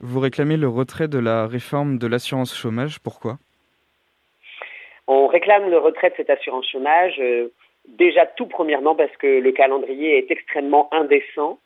Vous 0.00 0.20
réclamez 0.20 0.56
le 0.56 0.68
retrait 0.68 1.08
de 1.08 1.18
la 1.18 1.46
réforme 1.46 1.98
de 1.98 2.06
l'assurance 2.06 2.56
chômage, 2.56 2.98
pourquoi? 2.98 3.38
On 5.06 5.26
réclame 5.26 5.70
le 5.70 5.78
retrait 5.78 6.10
de 6.10 6.14
cette 6.16 6.30
assurance 6.30 6.68
chômage, 6.68 7.18
euh, 7.20 7.48
déjà 7.88 8.26
tout 8.26 8.46
premièrement 8.46 8.94
parce 8.94 9.16
que 9.16 9.26
le 9.26 9.52
calendrier 9.52 10.18
est 10.18 10.30
extrêmement 10.30 10.88
indécent 10.92 11.52
euh, 11.52 11.58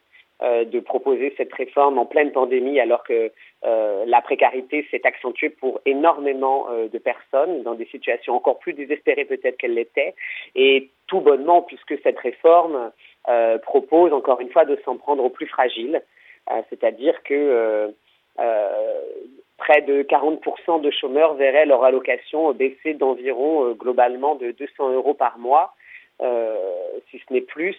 de 0.43 0.81
proposer 0.81 1.33
cette 1.37 1.53
réforme 1.55 1.99
en 1.99 2.05
pleine 2.07 2.31
pandémie 2.31 2.79
alors 2.79 3.05
que 3.05 3.33
euh, 3.65 4.05
la 4.07 4.21
précarité 4.21 4.87
s'est 4.91 5.01
accentuée 5.05 5.49
pour 5.49 5.81
énormément 5.87 6.67
euh, 6.71 6.89
de 6.89 6.99
personnes 6.99 7.63
dans 7.63 7.75
des 7.75 7.87
situations 7.87 8.35
encore 8.35 8.59
plus 8.59 8.75
désespérées 8.75 9.25
peut-être 9.25 9.57
qu'elles 9.57 9.75
l'étaient 9.75 10.15
et 10.55 10.91
tout 11.07 11.21
bonnement 11.21 11.63
puisque 11.63 11.99
cette 12.03 12.19
réforme 12.19 12.91
euh, 13.29 13.59
propose 13.59 14.13
encore 14.13 14.41
une 14.41 14.51
fois 14.51 14.65
de 14.67 14.79
s'en 14.85 14.97
prendre 14.97 15.25
aux 15.25 15.31
plus 15.31 15.47
fragiles, 15.47 16.03
Euh, 16.51 16.63
c'est-à-dire 16.71 17.23
que 17.25 17.35
euh, 17.35 17.89
euh, 18.39 19.03
près 19.59 19.83
de 19.83 20.03
40% 20.03 20.81
de 20.81 20.91
chômeurs 20.91 21.35
verraient 21.35 21.67
leur 21.67 21.83
allocation 21.85 22.53
baisser 22.53 22.95
d'environ 22.95 23.65
euh, 23.65 23.75
globalement 23.75 24.35
de 24.37 24.53
200 24.53 24.93
euros 24.93 25.15
par 25.15 25.39
mois, 25.39 25.75
euh, 26.23 26.57
si 27.11 27.19
ce 27.19 27.33
n'est 27.33 27.41
plus. 27.41 27.77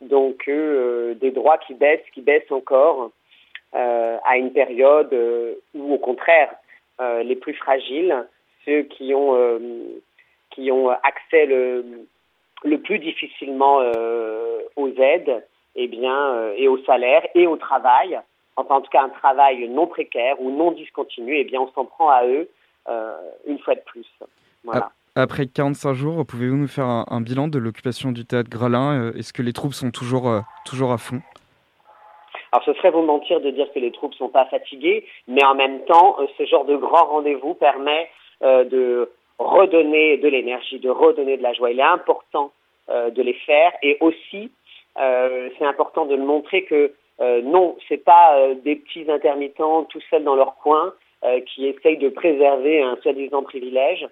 Donc 0.00 0.48
euh, 0.48 1.14
des 1.14 1.30
droits 1.30 1.58
qui 1.58 1.74
baissent, 1.74 2.08
qui 2.14 2.22
baissent 2.22 2.50
encore 2.50 3.10
euh, 3.74 4.18
à 4.24 4.36
une 4.36 4.52
période 4.52 5.12
euh, 5.12 5.54
où 5.74 5.94
au 5.94 5.98
contraire 5.98 6.50
euh, 7.00 7.22
les 7.22 7.36
plus 7.36 7.54
fragiles, 7.54 8.26
ceux 8.64 8.82
qui 8.82 9.14
ont 9.14 9.34
euh, 9.36 9.58
qui 10.50 10.72
ont 10.72 10.90
accès 10.90 11.46
le, 11.46 12.06
le 12.64 12.78
plus 12.78 12.98
difficilement 12.98 13.78
aux 14.76 14.88
aides, 14.88 15.44
eh 15.76 15.86
bien, 15.86 16.50
et 16.56 16.66
au 16.66 16.78
salaire 16.82 17.24
et 17.36 17.46
au 17.46 17.56
travail, 17.56 18.18
enfin 18.56 18.76
en 18.76 18.80
tout 18.80 18.90
cas 18.90 19.02
un 19.02 19.10
travail 19.10 19.68
non 19.68 19.86
précaire 19.86 20.40
ou 20.40 20.50
non 20.50 20.72
discontinu, 20.72 21.36
eh 21.36 21.44
bien 21.44 21.60
on 21.60 21.70
s'en 21.70 21.84
prend 21.84 22.08
à 22.10 22.26
eux 22.26 22.48
une 23.46 23.60
fois 23.60 23.76
de 23.76 23.80
plus. 23.80 24.08
Voilà. 24.64 24.90
Après 25.16 25.46
45 25.46 25.92
jours, 25.94 26.24
pouvez-vous 26.24 26.56
nous 26.56 26.68
faire 26.68 26.86
un, 26.86 27.20
bilan 27.20 27.48
de 27.48 27.58
l'occupation 27.58 28.12
du 28.12 28.24
théâtre 28.24 28.48
Gralin 28.48 29.02
Euh, 29.02 29.18
Est-ce 29.18 29.32
que 29.32 29.42
les 29.42 29.52
troupes 29.52 29.72
sont 29.72 29.90
toujours, 29.90 30.28
euh, 30.28 30.40
toujours 30.64 30.92
à 30.92 30.98
fond? 30.98 31.20
Alors 32.52 32.64
ce 32.64 32.72
serait 32.74 32.92
vous 32.92 33.02
mentir 33.02 33.40
de 33.40 33.50
dire 33.50 33.66
que 33.72 33.80
les 33.80 33.90
troupes 33.90 34.14
sont 34.14 34.28
pas 34.28 34.44
fatiguées, 34.46 35.04
mais 35.26 35.44
en 35.44 35.54
même 35.56 35.84
temps, 35.84 36.16
euh, 36.20 36.26
ce 36.38 36.44
genre 36.46 36.64
de 36.64 36.76
grand 36.76 37.06
rendez-vous 37.06 37.54
permet 37.54 38.08
de 38.42 39.10
redonner 39.38 40.16
de 40.16 40.26
l'énergie, 40.26 40.78
de 40.78 40.88
redonner 40.88 41.36
de 41.36 41.42
la 41.42 41.52
joie. 41.52 41.70
Il 41.70 41.78
est 41.78 41.82
important 41.82 42.52
de 42.88 43.22
les 43.22 43.34
faire 43.34 43.72
et 43.82 43.98
aussi 44.00 44.50
c'est 44.88 45.66
important 45.66 46.06
de 46.06 46.16
montrer 46.16 46.64
que 46.64 46.94
non, 47.20 47.76
c'est 47.86 48.02
pas 48.02 48.54
des 48.64 48.76
petits 48.76 49.10
intermittents 49.10 49.84
tout 49.84 50.00
seuls 50.08 50.24
dans 50.24 50.36
leur 50.36 50.56
coin 50.56 50.94
qui 51.48 51.66
essayent 51.66 51.98
de 51.98 52.08
préserver 52.08 52.80
un 52.80 52.96
soi-disant 53.02 53.42
privilège. 53.42 54.08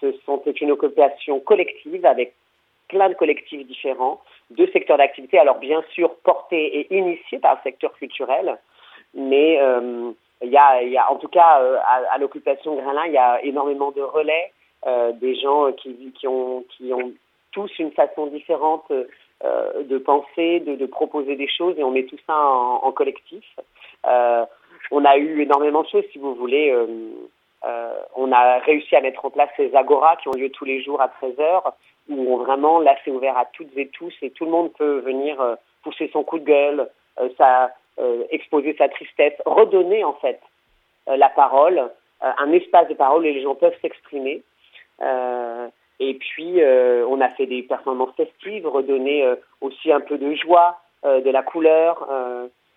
C'est 0.00 0.60
une 0.60 0.70
occupation 0.70 1.40
collective 1.40 2.04
avec 2.04 2.34
plein 2.88 3.08
de 3.08 3.14
collectifs 3.14 3.66
différents, 3.66 4.20
de 4.50 4.66
secteurs 4.66 4.98
d'activité, 4.98 5.38
alors 5.38 5.58
bien 5.58 5.82
sûr 5.92 6.14
portés 6.16 6.80
et 6.80 6.96
initiés 6.96 7.38
par 7.38 7.54
le 7.54 7.60
secteur 7.62 7.92
culturel, 7.94 8.58
mais 9.14 9.58
euh, 9.60 10.12
il 10.42 10.50
y, 10.50 10.56
a, 10.56 11.10
en 11.10 11.16
tout 11.16 11.28
cas 11.28 11.60
euh, 11.60 11.78
à, 12.10 12.18
l'occupation 12.18 12.76
Gralin, 12.76 13.06
il 13.06 13.12
y 13.12 13.18
a 13.18 13.42
énormément 13.42 13.90
de 13.90 14.02
relais, 14.02 14.52
euh, 14.86 15.12
des 15.12 15.34
gens 15.36 15.72
qui, 15.72 16.26
ont, 16.26 16.64
tous 17.52 17.78
une 17.78 17.92
façon 17.92 18.26
différente 18.26 18.90
de 18.90 19.98
penser, 19.98 20.60
de, 20.60 20.86
proposer 20.86 21.36
des 21.36 21.48
choses, 21.48 21.78
et 21.78 21.84
on 21.84 21.90
met 21.90 22.04
tout 22.04 22.18
ça 22.26 22.36
en, 22.36 22.90
collectif. 22.92 23.44
On 24.90 25.04
a 25.04 25.16
eu 25.16 25.40
énormément 25.42 25.82
de 25.82 25.88
choses, 25.88 26.04
si 26.12 26.18
vous 26.18 26.34
voulez. 26.34 26.74
Euh, 27.66 27.94
on 28.14 28.30
a 28.32 28.58
réussi 28.58 28.94
à 28.94 29.00
mettre 29.00 29.24
en 29.24 29.30
place 29.30 29.48
ces 29.56 29.74
agoras 29.74 30.16
qui 30.16 30.28
ont 30.28 30.32
lieu 30.32 30.50
tous 30.50 30.64
les 30.64 30.82
jours 30.82 31.00
à 31.00 31.08
13h, 31.20 31.72
où 32.10 32.34
on, 32.34 32.36
vraiment, 32.36 32.78
là, 32.78 32.94
c'est 33.04 33.10
ouvert 33.10 33.38
à 33.38 33.46
toutes 33.46 33.76
et 33.76 33.88
tous, 33.88 34.12
et 34.22 34.30
tout 34.30 34.44
le 34.44 34.50
monde 34.50 34.72
peut 34.74 34.98
venir 34.98 35.40
euh, 35.40 35.54
pousser 35.82 36.10
son 36.12 36.24
coup 36.24 36.38
de 36.38 36.44
gueule, 36.44 36.88
euh, 37.20 38.24
exposer 38.30 38.74
sa 38.76 38.88
tristesse, 38.88 39.34
redonner, 39.46 40.04
en 40.04 40.14
fait, 40.14 40.40
la 41.06 41.28
parole, 41.28 41.90
un 42.20 42.52
espace 42.52 42.88
de 42.88 42.94
parole 42.94 43.20
où 43.20 43.24
les 43.24 43.42
gens 43.42 43.54
peuvent 43.54 43.76
s'exprimer. 43.82 44.42
Et 46.00 46.14
puis, 46.14 46.60
on 46.62 47.20
a 47.20 47.28
fait 47.30 47.44
des 47.46 47.62
performances 47.62 48.16
festives, 48.16 48.66
redonner 48.66 49.28
aussi 49.60 49.92
un 49.92 50.00
peu 50.00 50.16
de 50.16 50.34
joie, 50.34 50.80
de 51.04 51.30
la 51.30 51.42
couleur 51.42 52.08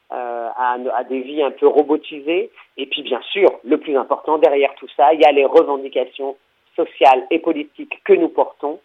à, 0.09 0.77
à 0.95 1.03
des 1.03 1.21
vies 1.21 1.43
un 1.43 1.51
peu 1.51 1.67
robotisées. 1.67 2.49
Et 2.77 2.85
puis, 2.85 3.03
bien 3.03 3.21
sûr, 3.31 3.49
le 3.63 3.77
plus 3.77 3.95
important, 3.97 4.37
derrière 4.37 4.73
tout 4.79 4.87
ça, 4.95 5.13
il 5.13 5.19
y 5.21 5.25
a 5.25 5.31
les 5.31 5.45
revendications 5.45 6.35
sociales 6.75 7.23
et 7.31 7.39
politiques 7.39 7.99
que 8.05 8.13
nous 8.13 8.29
portons 8.29 8.79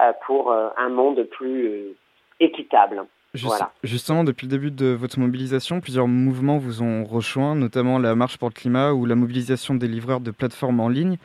euh, 0.00 0.12
pour 0.26 0.52
euh, 0.52 0.68
un 0.76 0.88
monde 0.90 1.22
plus 1.24 1.66
euh, 1.66 1.96
équitable. 2.40 3.04
Juste- 3.34 3.46
Voilà. 3.46 3.72
Justement, 3.82 4.24
depuis 4.24 4.46
le 4.46 4.50
début 4.52 4.70
de 4.70 4.86
votre 4.92 5.18
mobilisation, 5.18 5.80
plusieurs 5.80 6.08
mouvements 6.08 6.58
vous 6.58 6.82
ont 6.82 7.04
rejoint, 7.04 7.54
notamment 7.54 7.98
la 7.98 8.14
Marche 8.14 8.38
pour 8.38 8.48
le 8.48 8.54
climat 8.54 8.92
ou 8.92 9.04
la 9.06 9.14
mobilisation 9.16 9.74
des 9.74 9.88
livreurs 9.88 10.20
de 10.20 10.30
plateformes 10.30 10.80
en 10.80 10.88
ligne. 10.88 11.16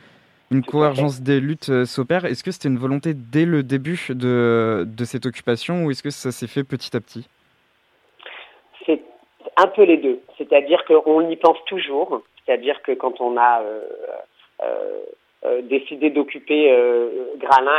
Une 0.50 0.62
convergence 0.62 1.22
des 1.22 1.40
luttes 1.40 1.70
euh, 1.70 1.84
s'opère. 1.86 2.26
Est-ce 2.26 2.44
que 2.44 2.50
c'était 2.50 2.68
une 2.68 2.78
volonté 2.78 3.14
dès 3.14 3.46
le 3.46 3.62
début 3.62 4.06
de, 4.10 4.84
de 4.86 5.04
cette 5.04 5.24
occupation 5.26 5.84
ou 5.84 5.90
est-ce 5.90 6.02
que 6.02 6.10
ça 6.10 6.30
s'est 6.32 6.46
fait 6.46 6.64
petit 6.64 6.94
à 6.96 7.00
petit? 7.00 7.26
Un 9.56 9.66
peu 9.68 9.82
les 9.82 9.96
deux. 9.96 10.20
C'est-à-dire 10.38 10.84
qu'on 10.84 11.28
y 11.28 11.36
pense 11.36 11.62
toujours. 11.66 12.22
C'est-à-dire 12.44 12.82
que 12.82 12.92
quand 12.92 13.20
on 13.20 13.36
a 13.36 13.62
euh, 13.62 13.80
euh, 14.62 15.02
euh, 15.46 15.60
décidé 15.62 16.08
d'occuper 16.08 16.72
euh, 16.72 17.26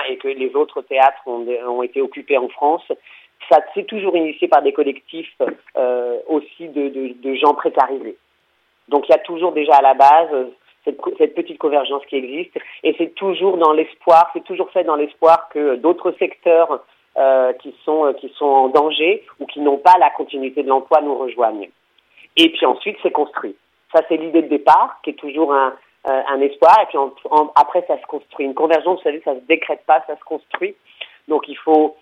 et 0.07 0.17
que 0.17 0.27
les 0.27 0.55
autres 0.55 0.83
théâtres 0.83 1.21
ont, 1.25 1.81
été 1.81 1.99
occupés 1.99 2.37
en 2.37 2.47
France, 2.47 2.83
ça 3.49 3.59
c'est 3.73 3.87
toujours 3.87 4.15
initié 4.15 4.47
par 4.47 4.61
des 4.61 4.71
collectifs 4.71 5.35
aussi 6.27 6.67
de, 6.67 7.33
gens 7.35 7.55
précarisés. 7.55 8.17
Donc 8.87 9.09
il 9.09 9.13
y 9.13 9.15
a 9.15 9.19
toujours 9.19 9.51
déjà 9.53 9.77
à 9.77 9.81
la 9.81 9.95
base 9.95 10.29
cette, 10.83 10.99
cette 11.17 11.33
petite 11.33 11.57
convergence 11.57 12.05
qui 12.05 12.17
existe 12.17 12.55
et 12.83 12.93
c'est 12.99 13.15
toujours 13.15 13.57
dans 13.57 13.73
l'espoir, 13.73 14.29
c'est 14.33 14.43
toujours 14.43 14.69
fait 14.69 14.83
dans 14.83 14.95
l'espoir 14.95 15.49
que 15.49 15.75
d'autres 15.75 16.11
secteurs 16.19 16.83
euh, 17.17 17.53
qui 17.53 17.73
sont 17.85 18.07
euh, 18.07 18.11
qui 18.11 18.27
sont 18.37 18.45
en 18.45 18.67
danger 18.67 19.23
ou 19.39 19.45
qui 19.45 19.61
n'ont 19.61 19.77
pas 19.77 19.97
la 19.97 20.09
continuité 20.09 20.63
de 20.63 20.67
l'emploi 20.67 20.99
nous 20.99 21.17
rejoignent. 21.17 21.69
Et 22.35 22.49
puis 22.49 22.65
ensuite 22.65 22.97
c'est 23.01 23.11
construit. 23.11 23.55
Ça 23.93 24.01
c'est 24.09 24.17
l'idée 24.17 24.41
de 24.41 24.49
départ 24.49 24.99
qui 25.01 25.11
est 25.11 25.13
toujours 25.13 25.53
un 25.53 25.73
euh, 26.09 26.21
un 26.27 26.41
espoir 26.41 26.77
et 26.83 26.87
puis 26.87 26.97
après 27.55 27.85
ça 27.87 27.97
se 28.01 28.05
construit. 28.05 28.45
Une 28.45 28.53
convergence, 28.53 28.97
vous 28.97 29.03
savez, 29.03 29.21
ça 29.23 29.33
se 29.33 29.45
décrète 29.47 29.85
pas, 29.87 30.03
ça 30.07 30.17
se 30.17 30.23
construit. 30.25 30.75
Donc 31.29 31.47
il 31.47 31.55
faut 31.55 31.95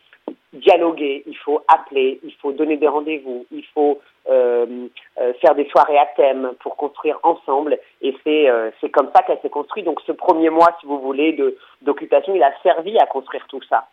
dialoguer, 0.52 1.22
il 1.28 1.38
faut 1.38 1.62
appeler, 1.68 2.20
il 2.24 2.34
faut 2.42 2.52
donner 2.52 2.78
des 2.78 2.88
rendez-vous, 2.88 3.46
il 3.52 3.66
faut 3.76 4.02
faire 4.26 5.54
des 5.54 5.70
soirées 5.70 6.00
à 6.00 6.08
thème 6.18 6.54
pour 6.62 6.76
construire 6.76 7.20
ensemble. 7.22 7.78
Et 8.02 8.16
c'est 8.24 8.48
c'est 8.82 8.90
comme 8.90 9.12
ça 9.16 9.22
qu'elle 9.22 9.40
s'est 9.42 9.50
construite. 9.50 9.86
Donc 9.86 10.02
ce 10.08 10.12
premier 10.12 10.50
mois, 10.50 10.76
si 10.80 10.88
vous 10.88 11.00
voulez, 11.00 11.38
d'occupation, 11.84 12.34
il 12.34 12.42
a 12.42 12.52
servi 12.64 12.98
à 12.98 13.06
construire 13.06 13.46
tout 13.48 13.62
ça. 13.70 13.86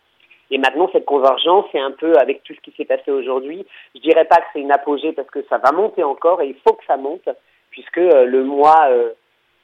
Et 0.51 0.59
maintenant, 0.59 0.89
cette 0.93 1.05
convergence, 1.05 1.67
c'est 1.71 1.81
un 1.81 1.93
peu 1.93 2.13
avec 2.19 2.43
tout 2.43 2.55
ce 2.55 2.61
qui 2.61 2.73
s'est 2.77 2.85
passé 2.85 3.11
aujourd'hui. 3.11 3.65
Je 3.95 4.01
dirais 4.01 4.25
pas 4.25 4.37
que 4.37 4.47
c'est 4.53 4.61
une 4.61 4.73
apogée 4.73 5.13
parce 5.13 5.31
que 5.31 5.45
ça 5.49 5.59
va 5.59 5.73
monter 5.73 6.03
encore 6.03 6.43
et 6.43 6.49
il 6.49 6.57
faut 6.67 6.75
que 6.75 6.85
ça 6.87 6.97
monte 6.97 7.29
puisque 7.71 7.99
euh, 7.99 8.25
le 8.25 8.43
mois 8.43 8.89
euh, 8.91 9.11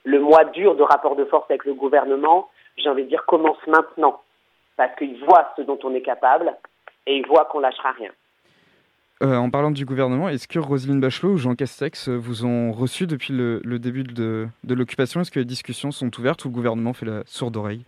le 0.04 0.20
mois 0.20 0.44
dur 0.44 0.76
de 0.76 0.82
rapport 0.82 1.16
de 1.16 1.24
force 1.24 1.50
avec 1.50 1.64
le 1.64 1.74
gouvernement, 1.74 2.48
j'ai 2.78 2.88
envie 2.88 3.02
de 3.02 3.08
dire, 3.08 3.24
commence 3.26 3.58
maintenant 3.66 4.20
parce 4.76 4.94
qu'ils 4.96 5.18
voient 5.24 5.52
ce 5.56 5.62
dont 5.62 5.78
on 5.82 5.92
est 5.94 6.02
capable 6.02 6.54
et 7.06 7.16
ils 7.16 7.26
voient 7.26 7.46
qu'on 7.46 7.58
lâchera 7.58 7.90
rien. 7.92 8.10
Euh, 9.22 9.34
En 9.36 9.50
parlant 9.50 9.70
du 9.70 9.84
gouvernement, 9.84 10.28
est-ce 10.28 10.46
que 10.46 10.58
Roselyne 10.58 11.00
Bachelot 11.00 11.32
ou 11.32 11.36
Jean 11.38 11.54
Castex 11.56 12.08
vous 12.08 12.44
ont 12.44 12.70
reçu 12.70 13.06
depuis 13.06 13.32
le, 13.32 13.60
le 13.64 13.78
début 13.78 14.04
de, 14.04 14.46
de 14.62 14.74
l'occupation? 14.74 15.20
Est-ce 15.22 15.30
que 15.32 15.40
les 15.40 15.44
discussions 15.46 15.90
sont 15.90 16.10
ouvertes 16.18 16.44
ou 16.44 16.48
le 16.48 16.54
gouvernement 16.54 16.92
fait 16.92 17.06
la 17.06 17.22
sourde 17.24 17.56
oreille? 17.56 17.84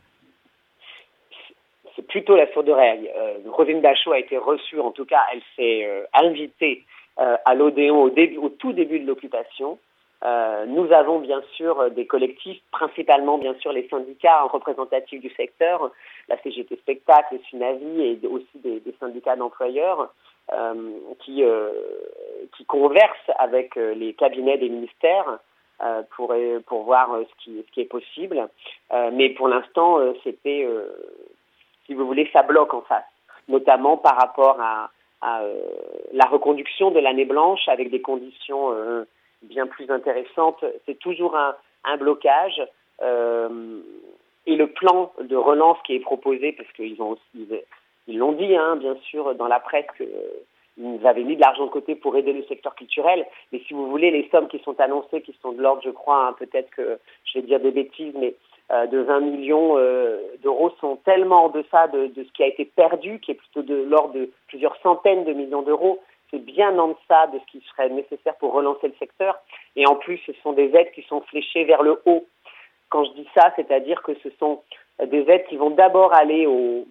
C'est 1.98 2.06
plutôt 2.06 2.36
la 2.36 2.50
sourde 2.52 2.68
oreille. 2.68 3.10
Euh, 3.16 3.38
Roselyne 3.50 3.80
Bachot 3.80 4.12
a 4.12 4.20
été 4.20 4.38
reçue, 4.38 4.78
en 4.78 4.92
tout 4.92 5.04
cas, 5.04 5.20
elle 5.32 5.42
s'est 5.56 5.84
euh, 5.84 6.04
invitée 6.14 6.84
euh, 7.18 7.36
à 7.44 7.54
l'Odéon 7.56 8.02
au, 8.02 8.48
tout 8.50 8.72
début 8.72 9.00
de 9.00 9.06
l'occupation. 9.06 9.80
Euh, 10.24 10.64
nous 10.66 10.92
avons 10.92 11.18
bien 11.18 11.42
sûr 11.54 11.90
des 11.90 12.06
collectifs, 12.06 12.60
principalement 12.70 13.38
bien 13.38 13.54
sûr 13.54 13.72
les 13.72 13.88
syndicats 13.88 14.44
représentatifs 14.44 15.20
du 15.20 15.30
secteur, 15.30 15.90
la 16.28 16.38
CGT 16.38 16.76
Spectacle, 16.76 17.34
le 17.34 17.40
SUNAVI 17.50 18.02
et 18.02 18.26
aussi 18.28 18.58
des, 18.62 18.80
syndicats 19.00 19.36
d'employeurs 19.36 20.12
qui, 21.20 21.44
conversent 22.66 23.30
avec 23.38 23.76
les 23.76 24.12
cabinets 24.14 24.58
des 24.58 24.68
ministères 24.68 25.38
pour, 26.16 26.34
pour 26.66 26.82
voir 26.82 27.10
ce, 27.20 27.44
qui, 27.72 27.80
est 27.80 27.84
possible. 27.84 28.48
Mais 29.12 29.30
pour 29.30 29.46
l'instant, 29.46 30.00
c'était, 30.24 30.66
si 31.88 31.94
vous 31.94 32.06
voulez, 32.06 32.28
ça 32.32 32.42
bloque 32.42 32.74
en 32.74 32.82
face, 32.82 33.04
notamment 33.48 33.96
par 33.96 34.16
rapport 34.16 34.60
à, 34.60 34.90
euh, 35.24 35.54
la 36.12 36.26
reconduction 36.26 36.92
de 36.92 37.00
l'année 37.00 37.24
blanche 37.24 37.66
avec 37.66 37.90
des 37.90 38.00
conditions 38.00 38.70
euh, 38.72 39.04
bien 39.42 39.66
plus 39.66 39.90
intéressantes. 39.90 40.64
C'est 40.86 40.98
toujours 40.98 41.36
un, 41.36 41.56
blocage. 41.96 42.62
Euh, 43.02 43.80
et 44.46 44.56
le 44.56 44.66
plan 44.66 45.12
de 45.20 45.36
relance 45.36 45.78
qui 45.84 45.94
est 45.94 46.00
proposé, 46.00 46.52
parce 46.52 46.70
qu'ils 46.72 46.96
l'ont 46.96 48.32
dit, 48.32 48.56
hein, 48.56 48.76
bien 48.76 48.96
sûr, 49.10 49.34
dans 49.34 49.48
la 49.48 49.60
presse, 49.60 49.86
que, 49.98 50.04
euh, 50.04 50.44
ils 50.78 51.06
avaient 51.06 51.24
mis 51.24 51.36
de 51.36 51.40
l'argent 51.40 51.64
de 51.64 51.70
côté 51.70 51.94
pour 51.94 52.16
aider 52.16 52.32
le 52.32 52.44
secteur 52.44 52.74
culturel. 52.74 53.26
Mais 53.52 53.60
si 53.66 53.74
vous 53.74 53.88
voulez, 53.88 54.10
les 54.10 54.28
sommes 54.30 54.48
qui 54.48 54.58
sont 54.60 54.78
annoncées, 54.80 55.22
qui 55.22 55.34
sont 55.42 55.52
de 55.52 55.62
l'ordre, 55.62 55.82
je 55.84 55.90
crois, 55.90 56.26
hein, 56.26 56.36
peut-être 56.38 56.70
que 56.70 56.98
je 57.24 57.38
vais 57.38 57.46
dire 57.46 57.60
des 57.60 57.72
bêtises, 57.72 58.14
mais 58.16 58.34
de 58.70 58.98
20 58.98 59.20
millions 59.20 59.78
euh, 59.78 60.18
d'euros 60.42 60.70
sont 60.80 60.96
tellement 60.96 61.46
en 61.46 61.48
deçà 61.48 61.88
de, 61.88 62.10
ce 62.14 62.32
qui 62.32 62.42
a 62.42 62.46
été 62.46 62.66
perdu, 62.66 63.18
qui 63.18 63.30
est 63.30 63.34
plutôt 63.34 63.62
de 63.62 63.74
l'ordre 63.74 64.12
de 64.12 64.30
plusieurs 64.48 64.76
centaines 64.82 65.24
de 65.24 65.32
millions 65.32 65.62
d'euros. 65.62 66.00
C'est 66.30 66.44
bien 66.44 66.78
en 66.78 66.88
deçà 66.88 67.28
de 67.32 67.38
ce 67.38 67.50
qui 67.50 67.64
serait 67.70 67.88
nécessaire 67.88 68.34
pour 68.36 68.52
relancer 68.52 68.88
le 68.88 68.94
secteur. 68.98 69.38
Et 69.74 69.86
en 69.86 69.94
plus, 69.94 70.18
ce 70.26 70.32
sont 70.42 70.52
des 70.52 70.70
aides 70.74 70.92
qui 70.92 71.02
sont 71.02 71.22
fléchées 71.22 71.64
vers 71.64 71.82
le 71.82 72.02
haut. 72.04 72.26
Quand 72.90 73.04
je 73.04 73.12
dis 73.12 73.28
ça, 73.34 73.52
c'est-à-dire 73.56 74.02
que 74.02 74.12
ce 74.22 74.28
sont 74.38 74.60
des 75.02 75.24
aides 75.30 75.46
qui 75.48 75.56
vont 75.56 75.70
d'abord 75.70 76.12
aller 76.12 76.46
aux, 76.46 76.86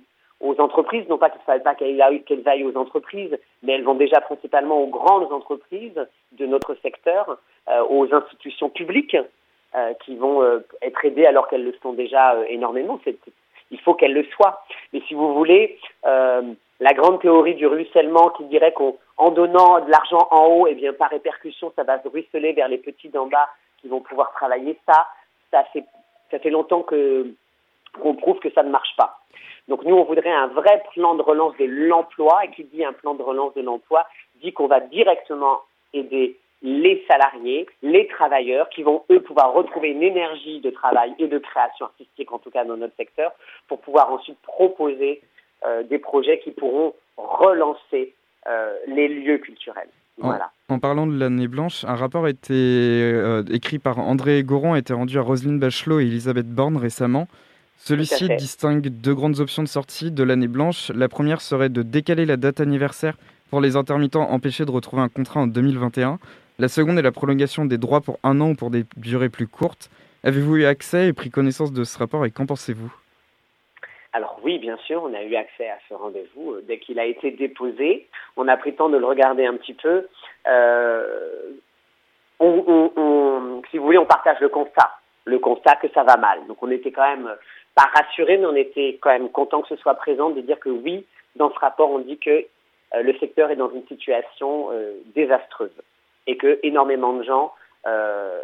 entreprises, 0.59 1.07
non 1.09 1.19
pas 1.19 1.31
faille 1.45 1.61
pas 1.61 1.75
qu'elles 1.75 2.01
aillent, 2.01 2.23
qu'elles 2.23 2.65
aux 2.65 2.77
entreprises, 2.77 3.37
mais 3.61 3.73
elles 3.73 3.83
vont 3.83 3.93
déjà 3.93 4.19
principalement 4.21 4.81
aux 4.81 4.87
grandes 4.87 5.31
entreprises 5.31 6.07
de 6.31 6.45
notre 6.47 6.75
secteur, 6.81 7.37
euh, 7.69 7.83
aux 7.89 8.11
institutions 8.13 8.69
publiques 8.69 9.15
euh, 9.15 9.23
qui 10.03 10.15
vont 10.15 10.41
euh, 10.41 10.59
être 10.81 11.03
aidées 11.05 11.25
alors 11.25 11.47
qu'elles 11.47 11.63
le 11.63 11.75
sont 11.81 11.93
déjà 11.93 12.33
euh, 12.35 12.45
énormément. 12.47 12.99
Il 13.69 13.79
faut 13.81 13.93
qu'elles 13.93 14.13
le 14.13 14.23
soient. 14.25 14.63
Mais 14.93 15.01
si 15.07 15.13
vous 15.13 15.33
voulez, 15.33 15.77
euh, 16.05 16.41
la 16.79 16.93
grande 16.93 17.21
théorie 17.21 17.55
du 17.55 17.67
ruissellement 17.67 18.29
qui 18.29 18.45
dirait 18.45 18.73
qu'en 18.73 19.29
donnant 19.31 19.79
de 19.79 19.91
l'argent 19.91 20.27
en 20.31 20.45
haut, 20.47 20.67
et 20.67 20.75
bien 20.75 20.93
par 20.93 21.09
répercussion, 21.09 21.71
ça 21.75 21.83
va 21.83 22.01
se 22.01 22.07
ruisseler 22.07 22.53
vers 22.53 22.67
les 22.67 22.77
petits 22.77 23.09
d'en 23.09 23.27
bas 23.27 23.49
qui 23.81 23.87
vont 23.87 24.01
pouvoir 24.01 24.31
travailler, 24.33 24.79
ça, 24.87 25.07
ça 25.51 25.63
fait, 25.65 25.85
ça 26.31 26.39
fait 26.39 26.49
longtemps 26.49 26.81
que 26.81 27.27
qu'on 28.01 28.15
prouve 28.15 28.39
que 28.39 28.51
ça 28.51 28.63
ne 28.63 28.69
marche 28.69 28.95
pas. 28.95 29.19
Donc 29.67 29.83
nous, 29.83 29.95
on 29.95 30.03
voudrait 30.03 30.31
un 30.31 30.47
vrai 30.47 30.83
plan 30.93 31.15
de 31.15 31.21
relance 31.21 31.55
de 31.57 31.65
l'emploi, 31.65 32.45
et 32.45 32.51
qui 32.51 32.63
dit 32.63 32.85
un 32.85 32.93
plan 32.93 33.15
de 33.15 33.23
relance 33.23 33.53
de 33.55 33.61
l'emploi, 33.61 34.05
dit 34.35 34.53
qu'on 34.53 34.67
va 34.67 34.79
directement 34.79 35.61
aider 35.93 36.37
les 36.61 37.03
salariés, 37.07 37.67
les 37.83 38.07
travailleurs, 38.07 38.69
qui 38.69 38.83
vont, 38.83 39.03
eux, 39.11 39.21
pouvoir 39.21 39.53
retrouver 39.53 39.89
une 39.89 40.03
énergie 40.03 40.59
de 40.59 40.69
travail 40.69 41.13
et 41.19 41.27
de 41.27 41.37
création 41.37 41.85
artistique, 41.85 42.31
en 42.31 42.39
tout 42.39 42.49
cas 42.49 42.65
dans 42.65 42.77
notre 42.77 42.95
secteur, 42.95 43.31
pour 43.67 43.79
pouvoir 43.79 44.11
ensuite 44.11 44.37
proposer 44.41 45.21
euh, 45.65 45.83
des 45.83 45.99
projets 45.99 46.39
qui 46.39 46.51
pourront 46.51 46.93
relancer 47.17 48.13
euh, 48.47 48.75
les 48.87 49.07
lieux 49.07 49.37
culturels. 49.37 49.89
En, 50.21 50.27
Voilà. 50.29 50.51
en 50.69 50.79
parlant 50.79 51.05
de 51.05 51.17
l'année 51.17 51.47
blanche, 51.47 51.83
un 51.85 51.95
rapport 51.95 52.25
a 52.25 52.29
été 52.31 52.53
euh, 52.53 53.43
écrit 53.51 53.77
par 53.77 53.99
André 53.99 54.41
Goron 54.43 54.73
a 54.73 54.79
été 54.79 54.93
rendu 54.93 55.17
à 55.19 55.21
Roselyne 55.21 55.59
Bachelot 55.59 55.99
et 55.99 56.03
Elisabeth 56.05 56.47
Borne 56.47 56.77
récemment. 56.77 57.27
Celui-ci 57.77 58.27
distingue 58.37 58.87
deux 58.87 59.13
grandes 59.13 59.39
options 59.39 59.61
de 59.61 59.67
sortie 59.67 60.11
de 60.11 60.23
l'année 60.23 60.47
blanche. 60.47 60.91
La 60.95 61.07
première 61.07 61.41
serait 61.41 61.69
de 61.69 61.83
décaler 61.83 62.25
la 62.25 62.35
date 62.35 62.59
anniversaire 62.59 63.15
pour 63.51 63.61
les 63.61 63.75
intermittents 63.75 64.29
empêchés 64.31 64.65
de 64.65 64.71
retrouver 64.71 65.03
un 65.03 65.09
contrat 65.09 65.41
en 65.41 65.47
2021. 65.47 66.17
La 66.59 66.69
seconde 66.69 66.97
est 66.97 67.03
la 67.03 67.11
prolongation 67.11 67.65
des 67.65 67.77
droits 67.77 68.01
pour 68.01 68.17
un 68.23 68.41
an 68.41 68.49
ou 68.49 68.55
pour 68.55 68.71
des 68.71 68.83
durées 68.95 69.29
plus 69.29 69.47
courtes. 69.47 69.91
Avez-vous 70.23 70.57
eu 70.57 70.65
accès 70.65 71.07
et 71.07 71.13
pris 71.13 71.29
connaissance 71.29 71.71
de 71.71 71.83
ce 71.83 71.99
rapport 71.99 72.25
et 72.25 72.31
qu'en 72.31 72.47
pensez-vous? 72.47 72.91
Alors 74.11 74.39
oui, 74.41 74.57
bien 74.57 74.75
sûr, 74.77 75.03
on 75.03 75.13
a 75.13 75.21
eu 75.21 75.35
accès 75.35 75.69
à 75.69 75.77
ce 75.87 75.93
rendez-vous 75.93 76.53
euh, 76.53 76.63
dès 76.67 76.79
qu'il 76.79 76.97
a 76.97 77.05
été 77.05 77.29
déposé. 77.29 78.07
On 78.37 78.47
a 78.47 78.57
pris 78.57 78.71
le 78.71 78.75
temps 78.75 78.89
de 78.89 78.97
le 78.97 79.05
regarder 79.05 79.45
un 79.45 79.53
petit 79.53 79.75
peu. 79.75 80.07
Euh, 80.47 81.41
si 82.39 83.77
vous 83.77 83.85
voulez, 83.85 83.99
on 83.99 84.07
partage 84.07 84.39
le 84.39 84.49
constat. 84.49 84.89
Le 85.25 85.37
constat 85.37 85.75
que 85.75 85.89
ça 85.93 86.03
va 86.03 86.17
mal. 86.17 86.39
Donc 86.47 86.63
on 86.63 86.71
était 86.71 86.91
quand 86.91 87.07
même 87.07 87.29
pas 87.75 87.87
rassurés, 87.93 88.37
mais 88.37 88.47
on 88.47 88.55
était 88.55 88.97
quand 88.99 89.11
même 89.11 89.29
content 89.29 89.61
que 89.61 89.67
ce 89.67 89.75
soit 89.75 89.93
présent 89.93 90.31
de 90.31 90.41
dire 90.41 90.59
que 90.59 90.69
oui, 90.69 91.05
dans 91.35 91.51
ce 91.51 91.59
rapport, 91.59 91.91
on 91.91 91.99
dit 91.99 92.17
que 92.17 92.31
euh, 92.95 93.03
le 93.03 93.15
secteur 93.19 93.51
est 93.51 93.55
dans 93.55 93.69
une 93.69 93.85
situation 93.85 94.71
désastreuse 95.13 95.69
et 96.27 96.37
que 96.37 96.59
énormément 96.63 97.13
de 97.13 97.23
gens 97.23 97.53
euh, 97.87 98.43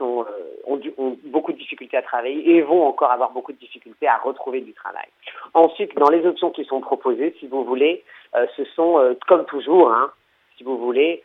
euh, 0.00 0.24
ont, 0.64 1.16
beaucoup 1.24 1.52
de 1.52 1.58
difficultés 1.58 1.96
à 1.96 2.02
travailler 2.02 2.56
et 2.56 2.62
vont 2.62 2.86
encore 2.86 3.10
avoir 3.10 3.30
beaucoup 3.32 3.52
de 3.52 3.58
difficultés 3.58 4.08
à 4.08 4.16
retrouver 4.16 4.60
du 4.62 4.72
travail. 4.72 5.06
Ensuite, 5.52 5.94
dans 5.96 6.08
les 6.08 6.24
options 6.26 6.50
qui 6.50 6.64
sont 6.64 6.80
proposées, 6.80 7.34
si 7.38 7.46
vous 7.46 7.64
voulez, 7.64 8.02
euh, 8.34 8.46
ce 8.56 8.64
sont, 8.64 9.16
comme 9.28 9.44
toujours, 9.44 9.92
hein, 9.92 10.10
si 10.56 10.64
vous 10.64 10.78
voulez, 10.78 11.22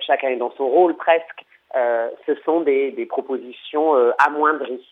chacun 0.00 0.28
est 0.28 0.36
dans 0.36 0.52
son 0.52 0.68
rôle 0.68 0.94
presque, 0.96 1.44
ce 1.74 2.34
sont 2.44 2.60
des, 2.60 2.92
des 2.92 3.04
propositions 3.04 3.94
amoindries, 4.18 4.86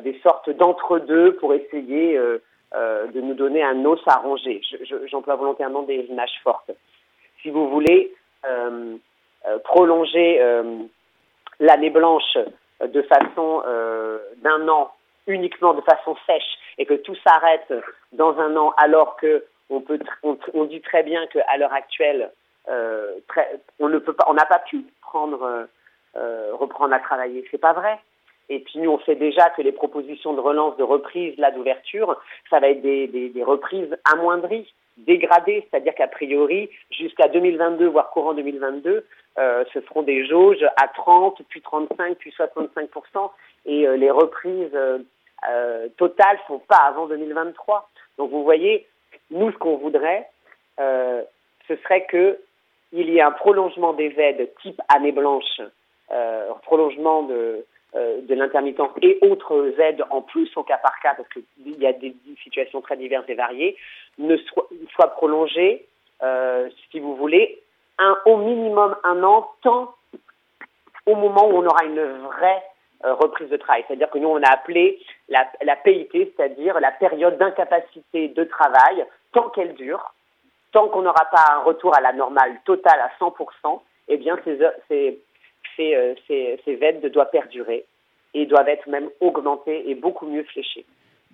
des 0.00 0.18
sortes 0.22 0.48
d'entre-deux 0.50 1.34
pour 1.36 1.52
essayer 1.54 2.16
de 2.16 3.20
nous 3.20 3.34
donner 3.34 3.62
un 3.62 3.84
os 3.84 4.00
à 4.06 4.22
je- 4.24 5.06
J'emploie 5.08 5.36
volontairement 5.36 5.82
des 5.82 6.06
images 6.08 6.40
fortes. 6.42 6.70
Si 7.42 7.50
vous 7.50 7.68
voulez 7.68 8.14
prolonger 9.64 10.40
euh, 10.40 10.84
l'année 11.60 11.90
blanche 11.90 12.36
euh, 12.36 12.86
de 12.86 13.02
façon 13.02 13.62
euh, 13.66 14.18
d'un 14.42 14.68
an 14.68 14.92
uniquement 15.26 15.74
de 15.74 15.80
façon 15.82 16.16
sèche 16.26 16.58
et 16.78 16.86
que 16.86 16.94
tout 16.94 17.16
s'arrête 17.26 17.72
dans 18.12 18.38
un 18.38 18.56
an 18.56 18.74
alors 18.76 19.16
que 19.16 19.44
on 19.70 19.80
peut 19.80 19.98
on, 20.22 20.36
on 20.52 20.64
dit 20.64 20.80
très 20.80 21.02
bien 21.02 21.26
qu'à 21.28 21.56
l'heure 21.58 21.72
actuelle 21.72 22.30
euh, 22.68 23.12
on 23.78 23.88
ne 23.88 23.98
peut 23.98 24.12
pas 24.12 24.26
on 24.28 24.34
n'a 24.34 24.44
pas 24.44 24.58
pu 24.58 24.84
prendre 25.00 25.42
euh, 25.42 25.64
euh, 26.16 26.50
reprendre 26.54 26.94
à 26.94 27.00
travailler. 27.00 27.44
C'est 27.50 27.58
pas 27.58 27.72
vrai. 27.72 27.98
Et 28.48 28.60
puis 28.60 28.78
nous 28.78 28.90
on 28.90 29.00
sait 29.00 29.14
déjà 29.14 29.48
que 29.50 29.62
les 29.62 29.72
propositions 29.72 30.34
de 30.34 30.40
relance 30.40 30.76
de 30.76 30.82
reprise 30.82 31.36
là 31.38 31.50
d'ouverture 31.50 32.20
ça 32.50 32.60
va 32.60 32.68
être 32.68 32.82
des, 32.82 33.06
des, 33.06 33.30
des 33.30 33.42
reprises 33.42 33.96
amoindries 34.12 34.70
dégradées 34.96 35.66
c'est-à-dire 35.70 35.94
qu'a 35.94 36.08
priori 36.08 36.70
jusqu'à 36.90 37.28
2022 37.28 37.86
voire 37.86 38.10
courant 38.10 38.34
2022 38.34 39.06
euh, 39.38 39.64
ce 39.72 39.80
seront 39.80 40.02
des 40.02 40.26
jauges 40.26 40.64
à 40.76 40.88
30 40.88 41.42
puis 41.48 41.60
35 41.60 42.16
puis 42.16 42.32
65% 42.38 43.30
et 43.66 43.86
euh, 43.86 43.96
les 43.96 44.10
reprises 44.10 44.74
euh, 44.74 44.98
euh, 45.48 45.88
totales 45.96 46.38
sont 46.46 46.58
pas 46.58 46.76
avant 46.88 47.06
2023. 47.06 47.90
Donc 48.18 48.30
vous 48.30 48.44
voyez, 48.44 48.86
nous 49.30 49.50
ce 49.52 49.56
qu'on 49.58 49.76
voudrait, 49.76 50.28
euh, 50.80 51.22
ce 51.68 51.76
serait 51.76 52.06
que 52.06 52.38
il 52.92 53.10
y 53.10 53.18
ait 53.18 53.22
un 53.22 53.32
prolongement 53.32 53.92
des 53.92 54.14
aides 54.18 54.48
type 54.62 54.80
année 54.88 55.12
blanche, 55.12 55.60
euh, 56.12 56.48
prolongement 56.62 57.24
de 57.24 57.64
de 57.94 58.34
l'intermittence 58.34 58.90
et 59.02 59.18
autres 59.22 59.72
aides 59.78 60.04
en 60.10 60.20
plus 60.20 60.50
au 60.56 60.64
cas 60.64 60.78
par 60.78 60.98
cas 61.00 61.14
parce 61.14 61.28
qu'il 61.28 61.44
y 61.80 61.86
a 61.86 61.92
des 61.92 62.14
situations 62.42 62.80
très 62.80 62.96
diverses 62.96 63.28
et 63.28 63.34
variées, 63.34 63.76
ne 64.18 64.36
soit, 64.36 64.68
soit 64.94 65.08
prolongé, 65.08 65.86
euh, 66.22 66.68
si 66.90 67.00
vous 67.00 67.16
voulez, 67.16 67.60
un, 67.98 68.18
au 68.26 68.36
minimum 68.38 68.96
un 69.04 69.22
an, 69.22 69.48
tant 69.62 69.94
au 71.06 71.14
moment 71.14 71.46
où 71.48 71.58
on 71.58 71.66
aura 71.66 71.84
une 71.84 72.02
vraie 72.22 72.62
euh, 73.04 73.14
reprise 73.14 73.50
de 73.50 73.56
travail. 73.56 73.84
C'est-à-dire 73.86 74.10
que 74.10 74.18
nous, 74.18 74.28
on 74.28 74.42
a 74.42 74.50
appelé 74.50 74.98
la, 75.28 75.44
PIT, 75.76 76.10
c'est-à-dire 76.12 76.80
la 76.80 76.92
période 76.92 77.36
d'incapacité 77.38 78.28
de 78.28 78.44
travail, 78.44 79.04
tant 79.32 79.50
qu'elle 79.50 79.74
dure, 79.74 80.14
tant 80.72 80.88
qu'on 80.88 81.02
n'aura 81.02 81.26
pas 81.26 81.44
un 81.56 81.58
retour 81.60 81.94
à 81.96 82.00
la 82.00 82.12
normale 82.12 82.58
totale 82.64 83.00
à 83.00 83.10
100%, 83.22 83.80
eh 84.08 84.16
bien, 84.16 84.38
ces, 84.88 85.20
ces, 85.76 85.94
euh, 85.94 86.14
ces, 86.28 87.10
doivent 87.10 87.30
perdurer 87.30 87.84
et 88.34 88.46
doivent 88.46 88.68
être 88.68 88.88
même 88.88 89.08
augmentées 89.20 89.88
et 89.90 89.94
beaucoup 89.94 90.26
mieux 90.26 90.42
fléchées. 90.44 90.84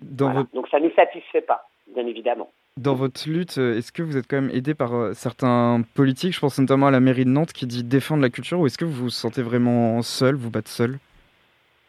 Dans, 0.01 0.25
Voilà. 0.25 0.39
votre, 0.41 0.51
Donc 0.53 0.67
ça 0.69 0.79
ne 0.79 0.85
nous 0.85 0.93
satisfait 0.95 1.41
pas, 1.41 1.67
bien 1.87 2.05
évidemment. 2.07 2.49
dans 2.77 2.95
votre 2.95 3.27
lutte, 3.29 3.57
euh, 3.57 3.77
est-ce 3.77 3.91
que 3.91 4.01
vous 4.03 4.17
êtes 4.17 4.27
quand 4.27 4.41
même 4.41 4.51
aidé 4.53 4.73
par 4.73 4.93
euh, 4.95 5.13
certains 5.13 5.81
politiques? 5.95 6.33
Je 6.33 6.39
pense 6.39 6.57
notamment 6.59 6.87
à 6.87 6.91
la 6.91 6.99
mairie 6.99 7.25
de 7.25 7.29
Nantes 7.29 7.53
qui 7.53 7.65
dit 7.67 7.83
défendre 7.83 8.21
la 8.21 8.29
culture 8.29 8.59
ou 8.59 8.65
est-ce 8.65 8.77
que 8.77 8.85
vous 8.85 9.03
vous 9.03 9.09
sentez 9.09 9.41
vraiment 9.41 10.01
seul, 10.01 10.35
vous 10.35 10.49
battre 10.51 10.69
seul? 10.69 10.97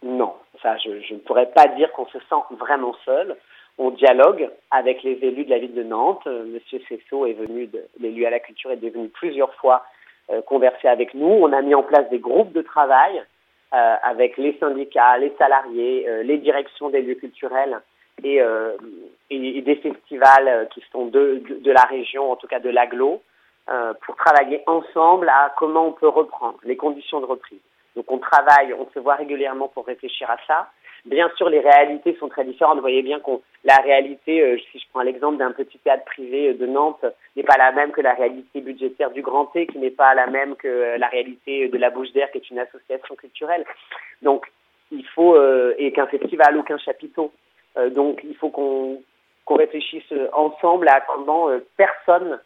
Non, 0.03 0.35
ça, 0.63 0.77
je, 0.79 1.01
je 1.09 1.15
ne 1.15 1.19
pourrais 1.21 1.51
pas 1.53 1.69
dire 1.69 1.93
qu'on 1.93 2.07
se 2.07 2.19
sent 2.19 2.57
vraiment 2.59 2.95
seul. 3.05 3.37
On 3.79 3.91
dialogue 3.91 4.51
avec 4.71 5.03
les 5.03 5.13
élus 5.23 5.45
de 5.45 5.51
la 5.51 5.59
ville 5.59 5.75
de 5.75 5.83
Nantes. 5.83 6.27
Euh, 6.27 6.45
Monsieur 6.45 6.81
Cessot 6.89 7.27
est 7.27 7.33
venu, 7.33 7.67
de- 7.67 7.85
l'élu 8.01 8.27
à 8.27 8.31
la 8.31 8.41
culture 8.41 8.71
est 8.71 8.77
venu 8.77 9.09
plusieurs 9.09 9.55
fois 9.55 9.85
converser 10.41 10.89
avec 10.89 11.15
nous. 11.15 11.27
On 11.27 11.53
a 11.53 11.63
mis 11.63 11.75
en 11.75 11.83
place 11.83 12.09
des 12.11 12.19
groupes 12.19 12.53
de 12.53 12.63
travail 12.63 13.23
euh, 13.75 13.95
avec 14.03 14.37
les 14.37 14.57
syndicats, 14.59 15.19
les 15.19 15.33
salariés, 15.39 16.07
euh, 16.09 16.23
les 16.23 16.39
directions 16.39 16.91
des 16.91 17.03
lieux 17.03 17.15
culturels 17.15 17.81
et, 18.23 18.41
euh, 18.41 18.77
des 19.31 19.81
festivals 19.83 20.49
euh, 20.49 20.65
qui 20.67 20.83
sont 20.93 21.07
de, 21.07 21.43
de, 21.49 21.55
de 21.61 21.71
la 21.71 21.83
région, 21.83 22.31
en 22.31 22.37
tout 22.37 22.47
cas 22.47 22.61
de 22.61 22.69
l'aglo, 22.69 23.23
euh, 23.71 23.95
pour 24.05 24.17
travailler 24.17 24.63
ensemble 24.67 25.29
à 25.29 25.53
comment 25.57 25.87
on 25.87 25.93
peut 25.93 26.09
reprendre, 26.09 26.59
les 26.65 26.77
conditions 26.77 27.21
de 27.21 27.27
reprise. 27.27 27.61
Donc 27.97 28.11
on 28.11 28.19
travaille, 28.19 28.75
on 28.75 28.89
se 28.93 28.99
voit 28.99 29.15
régulièrement 29.15 29.69
pour 29.69 29.87
réfléchir 29.87 30.31
à 30.31 30.37
ça. 30.47 30.71
Bien 31.05 31.29
sûr, 31.37 31.49
les 31.49 31.59
réalités 31.59 32.17
sont 32.21 32.29
très 32.29 32.45
différentes. 32.45 32.77
Vous 32.77 32.83
voyez 32.83 33.03
bien 33.03 33.19
que 33.19 33.33
la 33.65 33.77
réalité, 33.77 34.41
euh, 34.41 34.57
si 34.71 34.79
je 34.79 34.85
prends 34.93 35.03
l'exemple 35.03 35.37
d'un 35.37 35.51
petit 35.51 35.79
théâtre 35.79 36.05
privé 36.05 36.51
euh, 36.51 36.55
de 36.55 36.67
Nantes, 36.67 37.05
n'est 37.35 37.43
pas 37.43 37.59
la 37.59 37.73
même 37.73 37.91
que 37.91 38.01
la 38.01 38.15
réalité 38.15 38.61
budgétaire 38.61 39.11
du 39.11 39.21
Grand 39.21 39.47
T, 39.47 39.67
qui 39.67 39.79
n'est 39.79 39.91
pas 39.91 40.15
la 40.15 40.29
même 40.29 40.55
que 40.55 40.69
euh, 40.69 40.99
la 40.99 41.09
réalité 41.09 41.69
de 41.69 41.77
la 41.77 41.91
Bouche 41.91 42.13
d'Air, 42.13 42.31
qui 42.31 42.39
est 42.39 42.51
une 42.51 42.61
association 42.61 43.17
culturelle. 43.17 43.65
Donc, 44.23 44.47
il 44.93 45.05
faut, 45.07 45.35
euh, 45.35 45.75
et 45.77 45.91
qu'un 45.91 46.07
festival 46.07 46.57
ou 46.57 46.63
qu'un 46.63 46.79
chapiteau. 46.79 47.33
Euh, 47.77 47.91
donc, 47.91 48.21
il 48.23 48.37
faut 48.37 48.51
qu'on 48.51 49.03
qu'on 49.45 49.57
réfléchisse 49.57 50.15
ensemble 50.35 50.87
à 50.89 51.01
comment 51.01 51.49
personne 51.77 52.39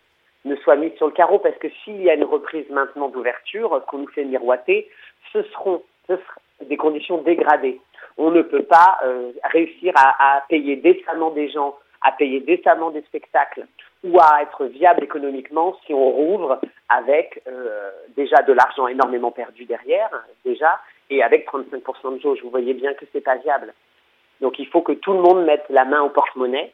ne 0.46 0.57
soit 0.57 0.76
mis 0.76 0.90
sur 0.96 1.07
le 1.07 1.12
carreau, 1.12 1.38
parce 1.38 1.59
que 1.59 1.68
s'il 1.84 2.00
y 2.00 2.09
a 2.09 2.14
une 2.14 2.24
reprise 2.24 2.64
maintenant 2.70 3.09
d'ouverture, 3.09 3.84
qu'on 3.86 3.98
nous 3.98 4.09
fait 4.09 4.24
miroiter, 4.24 4.88
ce 5.30 5.42
seront, 5.42 5.82
ce 6.07 6.16
sera 6.16 6.34
des 6.64 6.78
conditions 6.78 7.18
dégradées. 7.18 7.78
On 8.18 8.30
ne 8.30 8.42
peut 8.42 8.62
pas 8.62 8.98
euh, 9.04 9.32
réussir 9.44 9.92
à, 9.96 10.42
payer 10.48 10.76
décemment 10.76 11.30
des 11.30 11.50
gens, 11.50 11.76
à 12.02 12.12
payer 12.12 12.40
décemment 12.40 12.90
des 12.90 13.02
spectacles 13.02 13.66
ou 14.04 14.18
à 14.20 14.42
être 14.42 14.64
viable 14.66 15.04
économiquement 15.04 15.76
si 15.84 15.92
on 15.92 16.10
rouvre 16.10 16.60
avec 16.88 17.42
euh, 17.48 17.90
déjà 18.16 18.42
de 18.42 18.52
l'argent 18.52 18.86
énormément 18.86 19.32
perdu 19.32 19.64
derrière, 19.64 20.10
déjà, 20.44 20.78
et 21.10 21.22
avec 21.22 21.46
35% 21.48 22.14
de 22.16 22.20
jauge. 22.20 22.38
Vous 22.42 22.50
voyez 22.50 22.74
bien 22.74 22.94
que 22.94 23.04
c'est 23.12 23.20
pas 23.20 23.36
viable. 23.36 23.74
Donc 24.40 24.58
il 24.58 24.66
faut 24.68 24.82
que 24.82 24.92
tout 24.92 25.12
le 25.12 25.20
monde 25.20 25.44
mette 25.44 25.64
la 25.68 25.84
main 25.84 26.02
au 26.02 26.10
porte-monnaie 26.10 26.72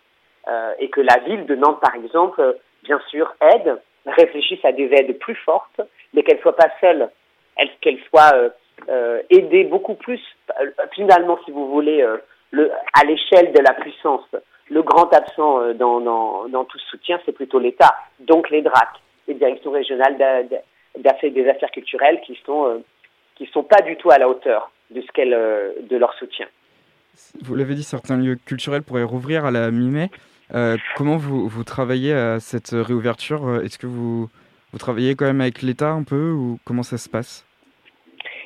euh, 0.49 0.75
et 0.79 0.91
que 0.91 1.01
la 1.01 1.19
ville 1.25 1.47
de 1.47 1.55
Nantes, 1.55 1.81
par 1.81 1.95
exemple, 1.95 2.57
bien 2.85 3.01
sûr, 3.09 3.33
aide, 3.41 3.81
réfléchisse 4.07 4.65
à 4.65 4.73
des 4.73 4.93
aides 4.93 5.19
plus 5.19 5.37
fortes, 5.37 5.81
mais 6.13 6.23
qu'elle 6.23 6.41
soit 6.41 6.57
pas 6.57 6.71
seule, 6.81 7.09
elle- 7.57 7.71
qu'elle 7.81 8.01
soit 8.11 8.33
euh, 8.89 9.21
aidée 9.31 9.65
beaucoup 9.65 9.95
plus. 9.95 10.21
Euh, 10.61 10.71
Finalement, 10.95 11.39
si 11.45 11.51
vous 11.51 11.69
voulez, 11.71 12.03
euh, 12.03 12.69
à 12.95 13.05
l'échelle 13.05 13.53
de 13.53 13.61
la 13.61 13.73
puissance, 13.75 14.25
le 14.71 14.83
grand 14.83 15.13
absent 15.15 15.73
dans, 15.75 16.01
dans, 16.01 16.49
dans 16.49 16.65
tout 16.65 16.79
soutien, 16.91 17.19
c'est 17.25 17.33
plutôt 17.33 17.59
l'État, 17.59 17.95
donc 18.21 18.51
les 18.51 18.63
DRAC, 18.63 18.89
les 19.29 19.35
directions 19.35 19.71
régionales 19.71 20.17
d'a- 20.19 20.43
d'a- 20.45 20.63
d'affaires- 20.99 21.33
des 21.33 21.49
affaires 21.49 21.71
culturelles, 21.71 22.21
qui 22.27 22.39
sont 22.47 22.83
qui 23.37 23.47
sont 23.47 23.63
pas 23.63 23.81
du 23.81 23.97
tout 23.97 24.11
à 24.11 24.19
la 24.19 24.29
hauteur 24.29 24.71
de 24.91 25.01
ce 25.01 25.07
qu'elles, 25.13 25.31
de 25.89 25.97
leur 25.97 26.13
soutien. 26.15 26.47
Vous 27.43 27.55
l'avez 27.55 27.75
dit, 27.75 27.83
certains 27.83 28.17
lieux 28.19 28.37
culturels 28.47 28.83
pourraient 28.83 29.03
rouvrir 29.03 29.45
à 29.47 29.51
la 29.51 29.71
mi-mai. 29.71 30.11
Comment 30.97 31.17
vous, 31.17 31.49
vous 31.49 31.65
travaillez 31.65 32.13
à 32.13 32.41
cette 32.41 32.71
réouverture? 32.73 33.63
Est-ce 33.65 33.79
que 33.79 33.87
vous, 33.87 34.29
vous 34.73 34.79
travaillez 34.79 35.15
quand 35.15 35.25
même 35.25 35.41
avec 35.41 35.63
l'État 35.63 35.91
un 35.91 36.03
peu 36.03 36.31
ou 36.31 36.59
comment 36.67 36.83
ça 36.83 36.99
se 36.99 37.09
passe? 37.09 37.47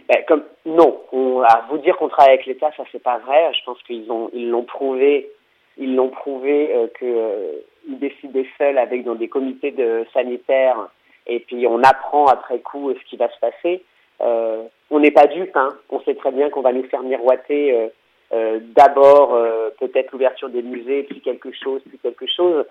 Ben, 0.09 0.23
comme, 0.29 0.45
non, 0.65 1.01
on, 1.13 1.43
à 1.43 1.67
vous 1.69 1.79
dire 1.79 1.97
qu'on 1.97 2.09
travaille 2.09 2.35
avec 2.35 2.47
l'État, 2.47 2.71
ça 2.77 2.85
c'est 2.93 3.03
pas 3.03 3.19
vrai. 3.19 3.53
Je 3.55 3.65
pense 3.65 3.83
qu'ils 3.83 4.11
ont, 4.13 4.31
ils 4.33 4.49
l'ont 4.51 4.63
prouvé, 4.63 5.31
ils 5.79 5.97
l'ont 5.97 6.11
prouvé 6.11 6.73
euh, 6.73 6.87
que 6.99 7.05
euh, 7.05 7.53
décidaient 7.89 8.47
seuls 8.57 8.79
avec 8.79 9.05
dans 9.05 9.17
des 9.17 9.29
comités 9.29 9.73
de 9.73 10.07
sanitaires. 10.13 10.89
Et 11.27 11.41
puis 11.41 11.67
on 11.67 11.83
apprend 11.83 12.27
après 12.27 12.61
coup 12.61 12.91
euh, 12.91 12.95
ce 13.01 13.11
qui 13.11 13.17
va 13.17 13.29
se 13.29 13.39
passer. 13.41 13.83
Euh, 14.21 14.63
on 14.91 15.01
n'est 15.01 15.11
pas 15.11 15.27
dupe, 15.27 15.57
hein. 15.57 15.77
On 15.91 16.01
sait 16.01 16.15
très 16.15 16.31
bien 16.31 16.51
qu'on 16.51 16.63
va 16.63 16.73
nous 16.73 16.85
faire 16.85 17.03
miroiter 17.03 17.75
euh, 17.75 17.89
euh, 18.33 18.61
d'abord 18.75 19.39
peut-être 19.79 20.13
l'ouverture 20.13 20.49
des 20.49 20.63
musées, 20.63 21.03
puis 21.05 21.21
quelque 21.21 21.53
chose, 21.53 21.83
puis 21.89 21.99
quelque 21.99 22.27
chose, 22.27 22.65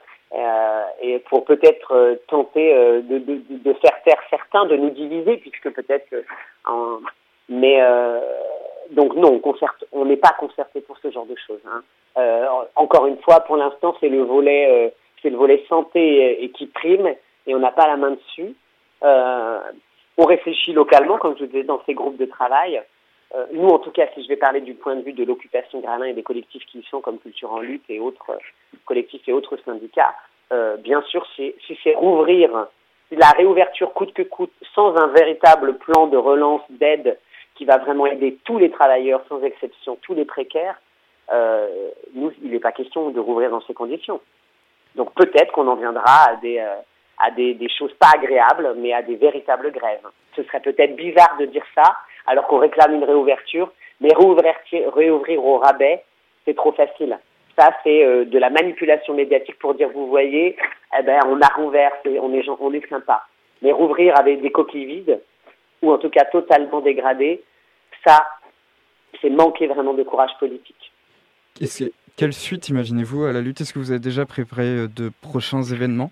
et 1.02 1.20
pour 1.30 1.46
peut-être 1.46 2.20
tenter 2.28 2.74
de, 2.74 3.20
de, 3.20 3.42
de 3.50 3.74
faire 3.74 4.02
taire 4.04 4.22
certains, 4.30 4.66
de 4.66 4.76
nous 4.76 4.90
diviser, 4.90 5.38
puisque 5.38 5.70
peut-être 5.70 6.14
en, 6.66 7.00
mais 7.50 7.82
euh, 7.82 8.20
donc 8.92 9.16
non, 9.16 9.42
on 9.92 10.06
n'est 10.06 10.18
pas 10.18 10.36
concerté 10.40 10.82
pour 10.82 10.98
ce 11.00 11.12
genre 11.12 11.26
de 11.26 11.36
choses. 11.48 11.62
Hein. 11.68 11.84
Euh, 12.18 12.46
encore 12.76 13.08
une 13.08 13.18
fois, 13.22 13.42
pour 13.42 13.58
l'instant, 13.58 13.96
c'est 14.00 14.10
le 14.10 14.22
volet, 14.22 14.68
euh, 14.70 14.90
c'est 15.22 15.30
le 15.30 15.38
volet 15.38 15.64
santé 15.68 16.44
et, 16.44 16.50
qui 16.52 16.68
prime, 16.68 17.08
et 17.48 17.56
on 17.56 17.60
n'a 17.60 17.72
pas 17.72 17.88
la 17.88 17.98
main 17.98 18.12
dessus. 18.12 18.56
Euh, 19.04 19.60
on 20.18 20.26
réfléchit 20.26 20.74
localement, 20.74 21.18
comme 21.18 21.36
je 21.36 21.42
vous 21.42 21.52
disais, 21.52 21.64
dans 21.64 21.82
ces 21.86 21.94
groupes 21.94 22.18
de 22.18 22.26
travail. 22.26 22.82
Euh, 23.36 23.46
nous, 23.52 23.68
en 23.68 23.80
tout 23.80 23.92
cas, 23.92 24.08
si 24.14 24.24
je 24.24 24.30
vais 24.30 24.38
parler 24.38 24.62
du 24.62 24.76
point 24.76 24.96
de 24.96 25.02
vue 25.02 25.14
de 25.14 25.26
l'occupation 25.26 25.82
Gralin 25.82 26.06
et 26.06 26.14
des 26.14 26.24
collectifs 26.24 26.66
qui 26.68 26.80
y 26.80 26.84
sont, 26.84 27.02
comme 27.02 27.20
Culture 27.20 27.52
en 27.52 27.60
lutte 27.60 27.84
et 27.90 28.00
autres 28.00 28.30
euh, 28.30 28.78
collectifs 28.86 29.28
et 29.28 29.34
autres 29.34 29.58
syndicats, 29.66 30.14
bien 30.80 31.02
sûr, 31.10 31.26
c'est- 31.36 31.56
si 31.66 31.78
c'est 31.84 31.96
rouvrir 31.96 32.68
la 33.12 33.30
réouverture 33.32 33.92
coûte 33.94 34.14
que 34.14 34.22
coûte, 34.22 34.54
sans 34.74 34.96
un 34.96 35.08
véritable 35.08 35.78
plan 35.78 36.08
de 36.08 36.18
relance, 36.18 36.62
d'aide, 36.70 37.18
qui 37.56 37.66
va 37.66 37.78
vraiment 37.78 38.06
aider 38.06 38.38
tous 38.44 38.58
les 38.58 38.70
travailleurs, 38.70 39.22
sans 39.30 39.42
exception, 39.44 39.98
tous 40.02 40.14
les 40.14 40.26
précaires, 40.26 40.80
euh, 41.32 41.90
nous, 42.14 42.32
il 42.44 42.52
n'est 42.52 42.60
pas 42.60 42.72
question 42.72 43.10
de 43.10 43.20
rouvrir 43.20 43.50
dans 43.50 43.62
ces 43.62 43.74
conditions. 43.74 44.22
Donc 44.96 45.14
peut-être 45.16 45.52
qu'on 45.52 45.68
en 45.68 45.76
viendra 45.76 46.30
à 46.30 46.36
des, 46.36 46.60
euh, 46.60 46.76
à 47.18 47.32
des, 47.32 47.54
des 47.54 47.70
choses 47.70 47.94
pas 47.94 48.12
agréables, 48.14 48.76
mais 48.78 48.94
à 48.94 49.02
des 49.02 49.16
véritables 49.16 49.72
grèves. 49.72 50.08
Ce 50.36 50.44
serait 50.44 50.60
peut-être 50.60 50.96
bizarre 50.96 51.38
de 51.40 51.46
dire 51.46 51.66
ça, 51.74 51.96
alors 52.28 52.48
qu'on 52.48 52.60
réclame 52.60 52.96
une 52.96 53.04
réouverture, 53.04 53.72
mais 54.02 54.10
réouvrir, 54.14 54.56
réouvrir 54.94 55.44
au 55.44 55.58
rabais, 55.58 56.04
c'est 56.46 56.56
trop 56.56 56.74
facile. 56.74 57.18
Ça, 57.58 57.70
c'est 57.84 58.04
euh, 58.04 58.26
de 58.26 58.38
la 58.38 58.50
manipulation 58.50 59.14
médiatique 59.14 59.58
pour 59.60 59.76
dire, 59.76 59.90
vous 59.90 60.08
voyez, 60.08 60.58
eh 60.98 61.04
ben, 61.04 61.20
on 61.28 61.40
a 61.42 61.48
rouvert, 61.56 61.92
on 62.06 62.34
est, 62.34 62.50
on 62.50 62.74
est 62.74 62.90
sympa. 62.90 63.24
Mais 63.62 63.72
rouvrir 63.72 64.20
avec 64.20 64.42
des 64.42 64.52
coquilles 64.52 64.86
vides, 64.86 65.22
ou 65.86 65.92
en 65.92 65.98
tout 65.98 66.10
cas 66.10 66.26
totalement 66.26 66.82
dégradées, 66.82 67.44
ça, 68.06 68.26
c'est 69.22 69.30
manquer 69.30 69.68
vraiment 69.68 69.94
de 69.94 70.04
courage 70.04 70.32
politique. 70.40 70.92
Que- 71.60 71.92
Quelle 72.18 72.34
suite 72.34 72.70
imaginez-vous 72.70 73.26
à 73.26 73.34
la 73.34 73.42
lutte? 73.42 73.62
Est-ce 73.62 73.74
que 73.74 73.80
vous 73.80 73.92
avez 73.92 74.00
déjà 74.00 74.26
préparé 74.26 74.66
euh, 74.66 74.88
de 74.88 75.12
prochains 75.22 75.64
événements? 75.64 76.12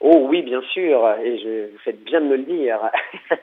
Oh 0.00 0.26
oui, 0.28 0.42
bien 0.42 0.60
sûr, 0.72 1.08
et 1.22 1.38
je, 1.38 1.70
vous 1.72 1.78
faites 1.84 2.02
bien 2.04 2.20
de 2.20 2.26
me 2.26 2.36
le 2.36 2.44
dire. 2.44 2.78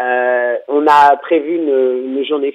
Euh, 0.00 0.56
on 0.68 0.86
a 0.86 1.16
prévu 1.16 1.56
une, 1.56 2.16
une 2.16 2.24
journée, 2.24 2.54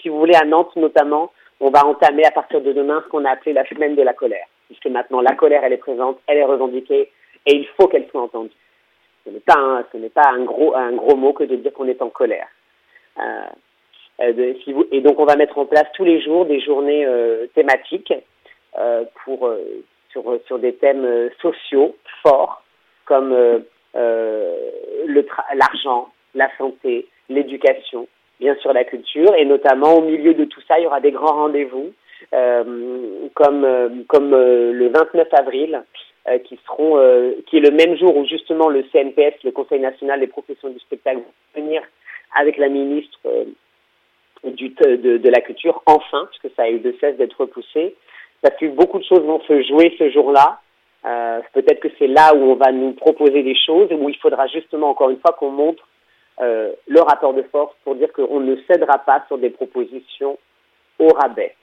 si 0.00 0.08
vous 0.08 0.18
voulez, 0.18 0.34
à 0.34 0.44
Nantes 0.44 0.74
notamment, 0.74 1.32
on 1.60 1.70
va 1.70 1.86
entamer 1.86 2.24
à 2.24 2.32
partir 2.32 2.60
de 2.60 2.72
demain 2.72 3.02
ce 3.04 3.08
qu'on 3.10 3.24
a 3.24 3.30
appelé 3.30 3.52
la 3.52 3.64
semaine 3.66 3.94
de 3.94 4.02
la 4.02 4.14
colère. 4.14 4.46
Puisque 4.66 4.86
maintenant 4.86 5.20
la 5.20 5.34
colère, 5.36 5.62
elle 5.64 5.72
est 5.72 5.76
présente, 5.76 6.18
elle 6.26 6.38
est 6.38 6.44
revendiquée, 6.44 7.10
et 7.46 7.54
il 7.54 7.66
faut 7.76 7.86
qu'elle 7.86 8.08
soit 8.10 8.22
entendue. 8.22 8.50
Ce 9.24 9.30
n'est 9.30 9.40
pas 9.40 9.58
un, 9.58 9.84
ce 9.92 9.96
n'est 9.96 10.08
pas 10.08 10.28
un 10.28 10.44
gros, 10.44 10.74
un 10.74 10.92
gros 10.92 11.16
mot 11.16 11.32
que 11.32 11.44
de 11.44 11.56
dire 11.56 11.72
qu'on 11.72 11.88
est 11.88 12.02
en 12.02 12.10
colère. 12.10 12.48
Euh, 13.18 13.42
euh, 14.20 14.54
et 14.90 15.00
donc 15.00 15.18
on 15.18 15.24
va 15.24 15.36
mettre 15.36 15.58
en 15.58 15.66
place 15.66 15.86
tous 15.94 16.04
les 16.04 16.20
jours 16.20 16.46
des 16.46 16.60
journées 16.60 17.04
euh, 17.06 17.46
thématiques 17.54 18.12
pour 19.24 19.50
sur, 20.10 20.40
sur 20.46 20.58
des 20.58 20.74
thèmes 20.74 21.30
sociaux 21.40 21.94
forts 22.22 22.62
comme 23.04 23.36
l'argent, 25.54 26.08
la 26.34 26.48
santé, 26.56 27.06
l'éducation, 27.28 28.08
bien 28.40 28.54
sûr 28.56 28.72
la 28.72 28.84
culture, 28.84 29.34
et 29.34 29.44
notamment 29.44 29.96
au 29.96 30.00
milieu 30.00 30.32
de 30.32 30.44
tout 30.46 30.62
ça, 30.62 30.78
il 30.78 30.84
y 30.84 30.86
aura 30.86 31.00
des 31.00 31.10
grands 31.10 31.34
rendez-vous, 31.34 31.92
comme, 33.34 33.66
le 33.66 34.88
29 34.88 35.28
avril, 35.32 35.82
euh, 36.28 36.38
qui 36.38 36.58
seront, 36.66 36.98
euh, 36.98 37.34
qui 37.46 37.56
est 37.56 37.60
le 37.60 37.70
même 37.70 37.96
jour 37.96 38.16
où 38.16 38.24
justement 38.26 38.68
le 38.68 38.84
CNPS, 38.92 39.42
le 39.44 39.50
Conseil 39.50 39.80
national 39.80 40.20
des 40.20 40.26
professions 40.26 40.70
du 40.70 40.78
spectacle, 40.78 41.20
va 41.54 41.60
venir 41.60 41.82
avec 42.34 42.56
la 42.56 42.68
ministre 42.68 43.18
euh, 43.26 43.44
du, 44.44 44.70
de, 44.70 45.18
de 45.18 45.28
la 45.28 45.40
culture, 45.40 45.82
enfin, 45.86 46.24
parce 46.24 46.38
que 46.38 46.48
ça 46.56 46.64
a 46.64 46.70
eu 46.70 46.78
de 46.78 46.94
cesse 47.00 47.16
d'être 47.16 47.40
repoussé, 47.40 47.94
parce 48.40 48.56
que 48.56 48.66
beaucoup 48.66 48.98
de 48.98 49.04
choses 49.04 49.22
vont 49.22 49.40
se 49.42 49.62
jouer 49.62 49.94
ce 49.98 50.10
jour-là. 50.10 50.60
Euh, 51.04 51.40
Peut-être 51.52 51.80
que 51.80 51.88
c'est 51.98 52.06
là 52.06 52.34
où 52.34 52.52
on 52.52 52.54
va 52.54 52.72
nous 52.72 52.92
proposer 52.92 53.42
des 53.42 53.56
choses, 53.56 53.88
où 53.92 54.08
il 54.08 54.16
faudra 54.16 54.46
justement, 54.46 54.90
encore 54.90 55.10
une 55.10 55.20
fois, 55.20 55.32
qu'on 55.32 55.50
montre 55.50 55.86
euh, 56.40 56.72
le 56.86 57.00
rapport 57.00 57.34
de 57.34 57.42
force 57.42 57.74
pour 57.84 57.94
dire 57.94 58.12
qu'on 58.12 58.40
ne 58.40 58.56
cédera 58.70 58.98
pas 58.98 59.24
sur 59.28 59.38
des 59.38 59.50
propositions 59.50 60.38
au 60.98 61.08
rabais. 61.08 61.54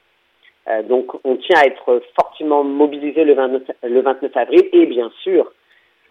Euh, 0.68 0.84
donc, 0.84 1.14
on 1.24 1.36
tient 1.38 1.60
à 1.62 1.66
être 1.66 2.02
fortement 2.16 2.64
mobilisé 2.64 3.24
le 3.24 3.34
29, 3.34 3.64
le 3.84 4.02
29 4.02 4.38
avril 4.38 4.64
et 4.74 4.86
bien 4.86 5.12
sûr, 5.22 5.52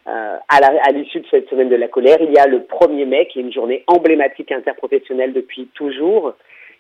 euh, 0.07 0.37
à 0.49 0.93
l'issue 0.93 1.21
de 1.21 1.27
cette 1.31 1.49
semaine 1.51 1.69
de 1.69 1.77
la 1.77 1.89
colère, 1.89 2.19
il 2.21 2.33
y 2.33 2.39
a 2.39 2.47
le 2.47 2.61
1er 2.61 3.05
mai 3.05 3.29
qui 3.29 3.41
est 3.41 3.43
une 3.43 3.53
journée 3.53 3.85
emblématique 3.87 4.51
interprofessionnelle 4.53 5.33
depuis 5.33 5.67
toujours 5.75 6.35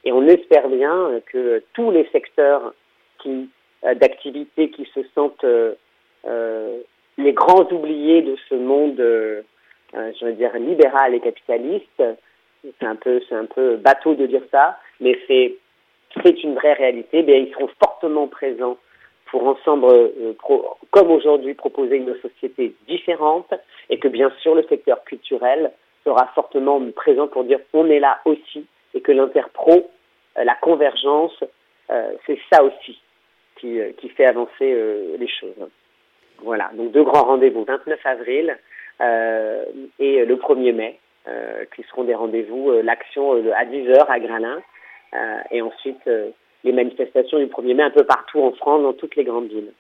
et 0.05 0.13
on 0.13 0.27
espère 0.27 0.69
bien 0.69 1.21
que 1.27 1.63
tous 1.75 1.91
les 1.91 2.09
secteurs 2.11 2.73
qui 3.19 3.51
euh, 3.85 3.95
d'activité 3.95 4.71
qui 4.71 4.89
se 4.95 5.01
sentent 5.15 5.45
les 7.19 7.33
grands 7.33 7.71
oubliés 7.73 8.23
de 8.23 8.37
ce 8.49 8.55
monde, 8.55 8.99
euh, 9.01 9.43
je 9.93 10.25
veux 10.25 10.33
dire 10.33 10.55
libéral 10.55 11.15
et 11.15 11.21
capitaliste. 11.21 12.03
C'est 12.63 12.87
un 12.87 12.97
peu 13.45 13.77
bateau 13.77 14.15
de 14.15 14.27
dire 14.27 14.43
ça, 14.51 14.79
mais 15.01 15.19
c'est 15.27 15.57
c'est 16.23 16.43
une 16.43 16.55
vraie 16.55 16.73
réalité. 16.75 17.23
Bien, 17.23 17.37
ils 17.37 17.53
seront 17.53 17.69
fortement 17.83 18.27
présents 18.29 18.77
pour 19.27 19.47
ensemble, 19.47 19.87
euh, 19.91 20.33
pro- 20.39 20.77
comme 20.91 21.11
aujourd'hui, 21.11 21.55
proposer 21.55 21.97
une 21.97 22.17
société 22.23 22.75
différente 22.87 23.53
et 23.91 23.99
que 23.99 24.09
bien 24.09 24.31
sûr 24.41 24.55
le 24.55 24.63
secteur 24.65 25.05
culturel 25.05 25.71
sera 26.05 26.27
fortement 26.35 26.81
présent 26.93 27.29
pour 27.29 27.45
dire 27.45 27.61
on 27.75 27.91
est 27.91 28.01
là 28.01 28.21
aussi 28.25 28.67
et 28.95 29.01
que 29.03 29.13
l'interpro, 29.13 29.91
euh, 30.39 30.45
la 30.45 30.55
convergence, 30.55 31.45
euh, 31.91 32.13
c'est 32.27 32.39
ça 32.51 32.65
aussi 32.65 33.01
qui, 33.57 33.79
euh, 33.79 33.93
qui 33.99 34.09
fait 34.09 34.25
avancer 34.25 34.75
les 35.19 35.29
choses. 35.29 35.69
Voilà, 36.39 36.71
donc 36.75 36.93
deux 36.93 37.03
grands 37.03 37.25
rendez-vous, 37.25 37.65
29 37.65 37.99
avril 38.07 38.57
et 39.01 40.25
le 40.25 40.37
1er 40.37 40.73
mai, 40.73 40.99
qui 41.75 41.83
seront 41.85 42.05
des 42.05 42.15
rendez-vous, 42.15 42.71
l'action 42.83 43.33
à 43.53 43.65
10h 43.65 44.07
à 44.09 44.19
Granin, 44.21 44.63
et 45.51 45.63
ensuite 45.63 46.01
euh, 46.07 46.31
les 46.65 46.73
manifestations 46.73 47.39
du 47.39 47.47
1er 47.47 47.75
mai 47.75 47.83
un 47.85 47.91
peu 47.91 48.05
partout 48.05 48.41
en 48.43 48.53
France, 48.53 48.83
dans 48.83 48.93
toutes 48.93 49.17
les 49.17 49.25
grandes 49.25 49.49
villes. 49.49 49.73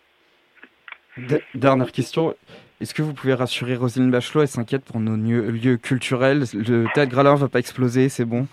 D- 1.16 1.42
Dernière 1.54 1.90
question. 1.92 2.34
Est-ce 2.80 2.94
que 2.94 3.02
vous 3.02 3.12
pouvez 3.12 3.34
rassurer 3.34 3.74
Roselyne 3.74 4.10
Bachelot 4.10 4.42
Elle 4.42 4.48
s'inquiète 4.48 4.84
pour 4.84 5.00
nos 5.00 5.16
lieux, 5.16 5.50
lieux 5.50 5.76
culturels. 5.76 6.44
Le 6.54 6.86
théâtre 6.94 7.10
Gralin 7.10 7.34
va 7.34 7.48
pas 7.48 7.58
exploser, 7.58 8.08
c'est 8.08 8.24
bon 8.24 8.46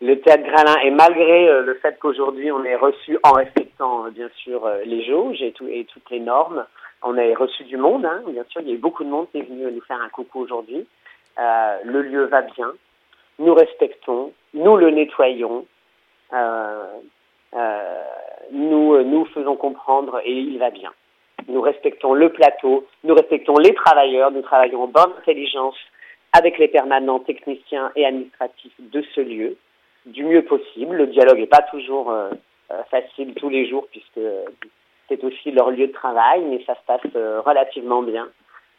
Le 0.00 0.18
théâtre 0.20 0.44
Gralin, 0.44 0.76
et 0.84 0.90
malgré 0.90 1.48
euh, 1.48 1.62
le 1.62 1.74
fait 1.74 1.98
qu'aujourd'hui 2.00 2.50
on 2.50 2.64
est 2.64 2.74
reçu 2.76 3.18
en 3.22 3.32
respectant 3.32 4.06
euh, 4.06 4.10
bien 4.10 4.30
sûr 4.36 4.64
euh, 4.64 4.78
les 4.86 5.04
jauges 5.04 5.42
et, 5.42 5.52
tout- 5.52 5.68
et 5.68 5.84
toutes 5.92 6.08
les 6.10 6.20
normes, 6.20 6.64
on 7.02 7.18
a 7.18 7.22
reçu 7.36 7.64
du 7.64 7.76
monde, 7.76 8.04
hein, 8.06 8.22
bien 8.28 8.44
sûr, 8.48 8.62
il 8.62 8.68
y 8.68 8.72
a 8.72 8.74
eu 8.74 8.78
beaucoup 8.78 9.04
de 9.04 9.10
monde 9.10 9.26
qui 9.30 9.38
est 9.38 9.42
venu 9.48 9.64
nous 9.70 9.80
faire 9.82 10.00
un 10.00 10.08
coucou 10.08 10.40
aujourd'hui. 10.40 10.86
Euh, 11.38 11.76
le 11.84 12.00
lieu 12.02 12.24
va 12.26 12.42
bien, 12.42 12.72
nous 13.38 13.54
respectons, 13.54 14.32
nous 14.54 14.76
le 14.76 14.90
nettoyons, 14.90 15.66
euh, 16.32 16.86
euh, 17.54 18.02
nous, 18.52 19.02
nous 19.02 19.24
faisons 19.26 19.56
comprendre 19.56 20.20
et 20.24 20.32
il 20.32 20.58
va 20.58 20.70
bien. 20.70 20.90
Nous 21.48 21.60
respectons 21.60 22.14
le 22.14 22.30
plateau, 22.30 22.86
nous 23.04 23.14
respectons 23.14 23.56
les 23.56 23.74
travailleurs, 23.74 24.30
nous 24.30 24.42
travaillons 24.42 24.84
en 24.84 24.88
bonne 24.88 25.12
intelligence 25.18 25.76
avec 26.32 26.58
les 26.58 26.68
permanents 26.68 27.20
techniciens 27.20 27.90
et 27.96 28.06
administratifs 28.06 28.74
de 28.78 29.02
ce 29.14 29.20
lieu 29.20 29.56
du 30.06 30.24
mieux 30.24 30.42
possible. 30.42 30.96
Le 30.96 31.06
dialogue 31.08 31.38
n'est 31.38 31.46
pas 31.46 31.62
toujours 31.70 32.10
euh, 32.10 32.30
euh, 32.70 32.82
facile 32.90 33.34
tous 33.34 33.48
les 33.48 33.68
jours 33.68 33.86
puisque 33.90 34.20
c'est 35.08 35.22
aussi 35.24 35.50
leur 35.50 35.70
lieu 35.70 35.88
de 35.88 35.92
travail, 35.92 36.42
mais 36.44 36.62
ça 36.64 36.74
se 36.74 36.80
passe 36.86 37.00
euh, 37.16 37.40
relativement 37.40 38.02
bien. 38.02 38.28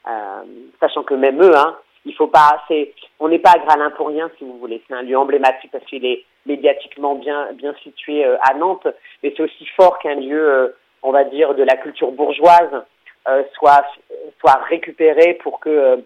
Euh, 0.08 0.44
sachant 0.80 1.04
que 1.04 1.14
même 1.14 1.42
eux, 1.42 1.56
hein, 1.56 1.78
il 2.06 2.14
faut 2.14 2.28
pas, 2.28 2.62
c'est, 2.68 2.94
on 3.20 3.30
n'est 3.30 3.40
pas 3.40 3.52
à 3.52 3.60
Gralin 3.60 3.92
pour 3.92 4.10
rien, 4.10 4.30
si 4.38 4.44
vous 4.44 4.58
voulez. 4.58 4.82
C'est 4.88 4.94
un 4.94 5.04
lieu 5.04 5.18
emblématique 5.18 5.72
parce 5.72 5.86
qu'il 5.86 6.06
est 6.06 6.26
médiatiquement 6.46 7.16
bien, 7.16 7.52
bien 7.54 7.74
situé 7.84 8.26
euh, 8.26 8.38
à 8.42 8.54
Nantes, 8.54 8.88
mais 9.22 9.34
c'est 9.36 9.44
aussi 9.44 9.66
fort 9.78 10.00
qu'un 10.00 10.16
lieu, 10.16 10.50
euh, 10.50 10.68
on 11.02 11.12
va 11.12 11.24
dire, 11.24 11.56
de 11.56 11.64
la 11.64 11.78
culture 11.78 12.12
bourgeoise 12.12 12.84
euh, 13.28 13.44
soit, 13.54 13.86
soit 14.40 14.62
récupéré 14.70 15.36
pour 15.36 15.62
que 15.62 16.04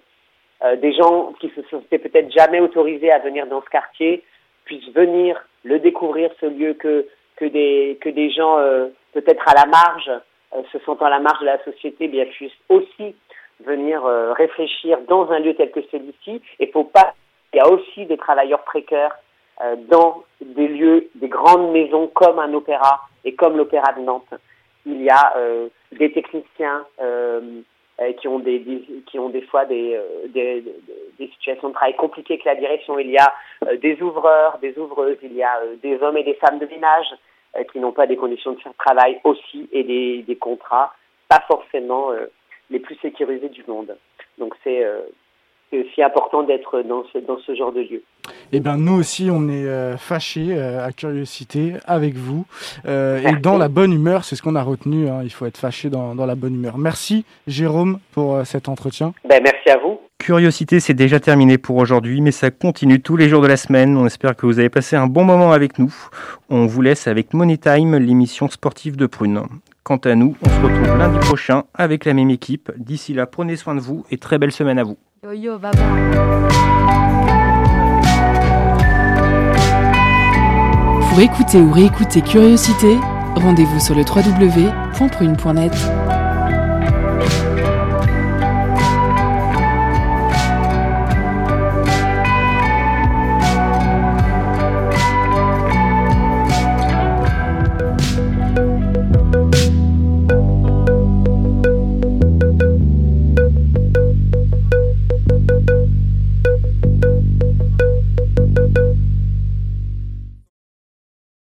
euh, 0.64 0.76
des 0.76 0.94
gens 0.94 1.34
qui 1.40 1.50
se 1.50 1.62
sont 1.70 1.82
peut-être 1.82 2.32
jamais 2.32 2.60
autorisés 2.60 3.12
à 3.12 3.20
venir 3.20 3.48
dans 3.48 3.62
ce 3.62 3.70
quartier 3.70 4.24
puissent 4.66 4.94
venir 4.94 5.44
le 5.64 5.80
découvrir, 5.80 6.30
ce 6.40 6.46
lieu 6.46 6.74
que, 6.74 7.08
que, 7.38 7.46
des, 7.46 7.98
que 8.02 8.10
des 8.10 8.30
gens 8.32 8.58
peut-être 9.14 9.48
à 9.48 9.54
la 9.54 9.66
marge, 9.66 10.12
se 10.72 10.80
sentant 10.80 11.06
à 11.06 11.10
la 11.10 11.20
marge 11.20 11.40
de 11.40 11.46
la 11.46 11.64
société, 11.64 12.08
bien, 12.08 12.26
puissent 12.26 12.52
aussi 12.70 13.16
venir 13.66 14.06
euh, 14.06 14.34
réfléchir 14.34 15.00
dans 15.08 15.32
un 15.32 15.40
lieu 15.40 15.56
tel 15.56 15.72
que 15.72 15.82
celui-ci. 15.92 16.42
Et 16.60 16.68
faut 16.68 16.84
pas, 16.84 17.14
il 17.54 17.58
y 17.58 17.60
a 17.60 17.68
aussi 17.68 18.06
des 18.06 18.18
travailleurs 18.18 18.64
précaires 18.64 19.16
euh, 19.62 19.76
dans 19.90 20.24
des 20.42 20.68
lieux, 20.68 21.10
des 21.16 21.28
grandes 21.28 21.72
maisons 21.72 22.08
comme 22.08 22.40
un 22.40 22.54
opéra 22.54 23.02
et 23.26 23.34
comme 23.34 23.58
l'opéra 23.58 23.94
de 23.94 24.02
Nantes. 24.02 24.34
Il 24.86 25.02
y 25.02 25.10
a 25.10 25.34
euh, 25.38 25.68
des 25.92 26.12
techniciens 26.12 26.86
qui 28.22 28.28
ont 28.28 28.40
des, 28.40 28.64
qui 29.08 29.18
ont 29.18 29.30
des 29.30 29.42
fois 29.42 29.66
des, 29.66 30.00
des, 30.28 30.64
situations 31.34 31.70
de 31.70 31.74
travail 31.74 31.96
compliquées 31.96 32.36
avec 32.36 32.46
la 32.46 32.56
direction. 32.56 33.00
Il 33.00 33.10
y 33.10 33.18
a 33.18 33.34
des 33.82 34.00
ouvreurs, 34.02 34.60
des 34.60 34.78
ouvreuses, 34.78 35.18
il 35.24 35.34
y 35.34 35.44
a 35.44 35.60
des 35.82 36.02
hommes 36.02 36.16
et 36.16 36.24
des 36.24 36.36
femmes 36.36 36.60
de 36.60 36.68
ménage 36.68 37.08
qui 37.72 37.80
n'ont 37.80 37.92
pas 37.92 38.06
des 38.06 38.16
conditions 38.16 38.54
de 38.54 38.60
travail 38.78 39.20
aussi 39.24 39.68
et 39.72 39.84
des, 39.84 40.22
des 40.22 40.36
contrats 40.36 40.94
pas 41.28 41.44
forcément 41.48 42.12
les 42.70 42.80
plus 42.80 42.96
sécurisés 43.02 43.50
du 43.50 43.64
monde. 43.68 43.96
Donc 44.40 44.54
c'est 44.64 44.84
euh, 44.84 45.00
c'est 45.70 45.82
aussi 45.86 46.02
important 46.02 46.44
d'être 46.44 46.82
dans 46.84 47.04
ce, 47.12 47.18
dans 47.18 47.38
ce 47.40 47.54
genre 47.54 47.74
de 47.74 47.82
lieu. 47.82 48.02
Eh 48.54 48.62
bien, 48.62 48.78
nous 48.78 48.94
aussi, 48.94 49.30
on 49.30 49.50
est 49.50 49.66
euh, 49.68 49.98
fâchés 49.98 50.56
euh, 50.56 50.86
à 50.86 50.94
Curiosité 50.94 51.74
avec 51.86 52.16
vous. 52.16 52.46
euh, 52.86 53.20
et 53.20 53.36
dans 53.36 53.58
la 53.58 53.68
bonne 53.68 53.92
humeur, 53.92 54.24
c'est 54.24 54.38
ce 54.38 54.42
qu'on 54.42 54.56
a 54.56 54.64
retenu. 54.64 55.10
hein, 55.10 55.20
il 55.24 55.30
faut 55.30 55.46
être 55.46 55.58
fâché 55.58 55.90
dans, 55.90 56.16
dans 56.16 56.26
la 56.26 56.36
bonne 56.36 56.56
humeur. 56.56 56.78
Merci, 56.78 57.26
Jérôme, 57.48 58.00
pour 58.14 58.36
euh, 58.36 58.44
cet 58.46 58.70
entretien. 58.70 59.14
Ben, 59.28 59.42
merci 59.44 59.70
à 59.70 59.78
vous. 59.78 60.00
Curiosité, 60.20 60.80
c'est 60.80 60.94
déjà 60.94 61.20
terminé 61.20 61.58
pour 61.58 61.76
aujourd'hui, 61.76 62.22
mais 62.22 62.32
ça 62.32 62.50
continue 62.50 63.02
tous 63.02 63.18
les 63.18 63.28
jours 63.28 63.42
de 63.42 63.48
la 63.48 63.58
semaine. 63.58 63.98
On 63.98 64.06
espère 64.06 64.38
que 64.38 64.46
vous 64.46 64.60
avez 64.60 64.70
passé 64.70 64.96
un 64.96 65.08
bon 65.08 65.26
moment 65.26 65.52
avec 65.52 65.80
nous. 65.80 65.94
On 66.50 66.66
vous 66.66 66.82
laisse 66.82 67.08
avec 67.08 67.34
Money 67.34 67.58
Time, 67.58 67.98
l'émission 67.98 68.48
sportive 68.50 68.96
de 68.96 69.06
Prune. 69.06 69.42
Quant 69.88 69.96
à 70.04 70.16
nous, 70.16 70.36
on 70.42 70.50
se 70.50 70.60
retrouve 70.60 70.98
lundi 70.98 71.18
prochain 71.20 71.64
avec 71.74 72.04
la 72.04 72.14
même 72.14 72.30
équipe. 72.30 72.74
D'ici 72.76 73.14
là, 73.14 73.26
prenez 73.26 73.56
soin 73.56 73.74
de 73.74 73.80
vous 73.80 74.06
et 74.12 74.18
très 74.18 74.38
belle 74.38 74.52
semaine 74.52 74.78
à 74.80 74.84
vous. 74.84 74.98
Yo 75.24 75.32
yo, 75.32 75.58
bye 75.58 75.72
bye. 75.72 75.82
Pour 81.10 81.22
écouter 81.22 81.62
ou 81.62 81.72
réécouter 81.72 82.20
Curiosité, 82.20 82.98
rendez-vous 83.36 83.80
sur 83.80 83.96
le 83.96 84.02
www.prune.net. 84.02 85.72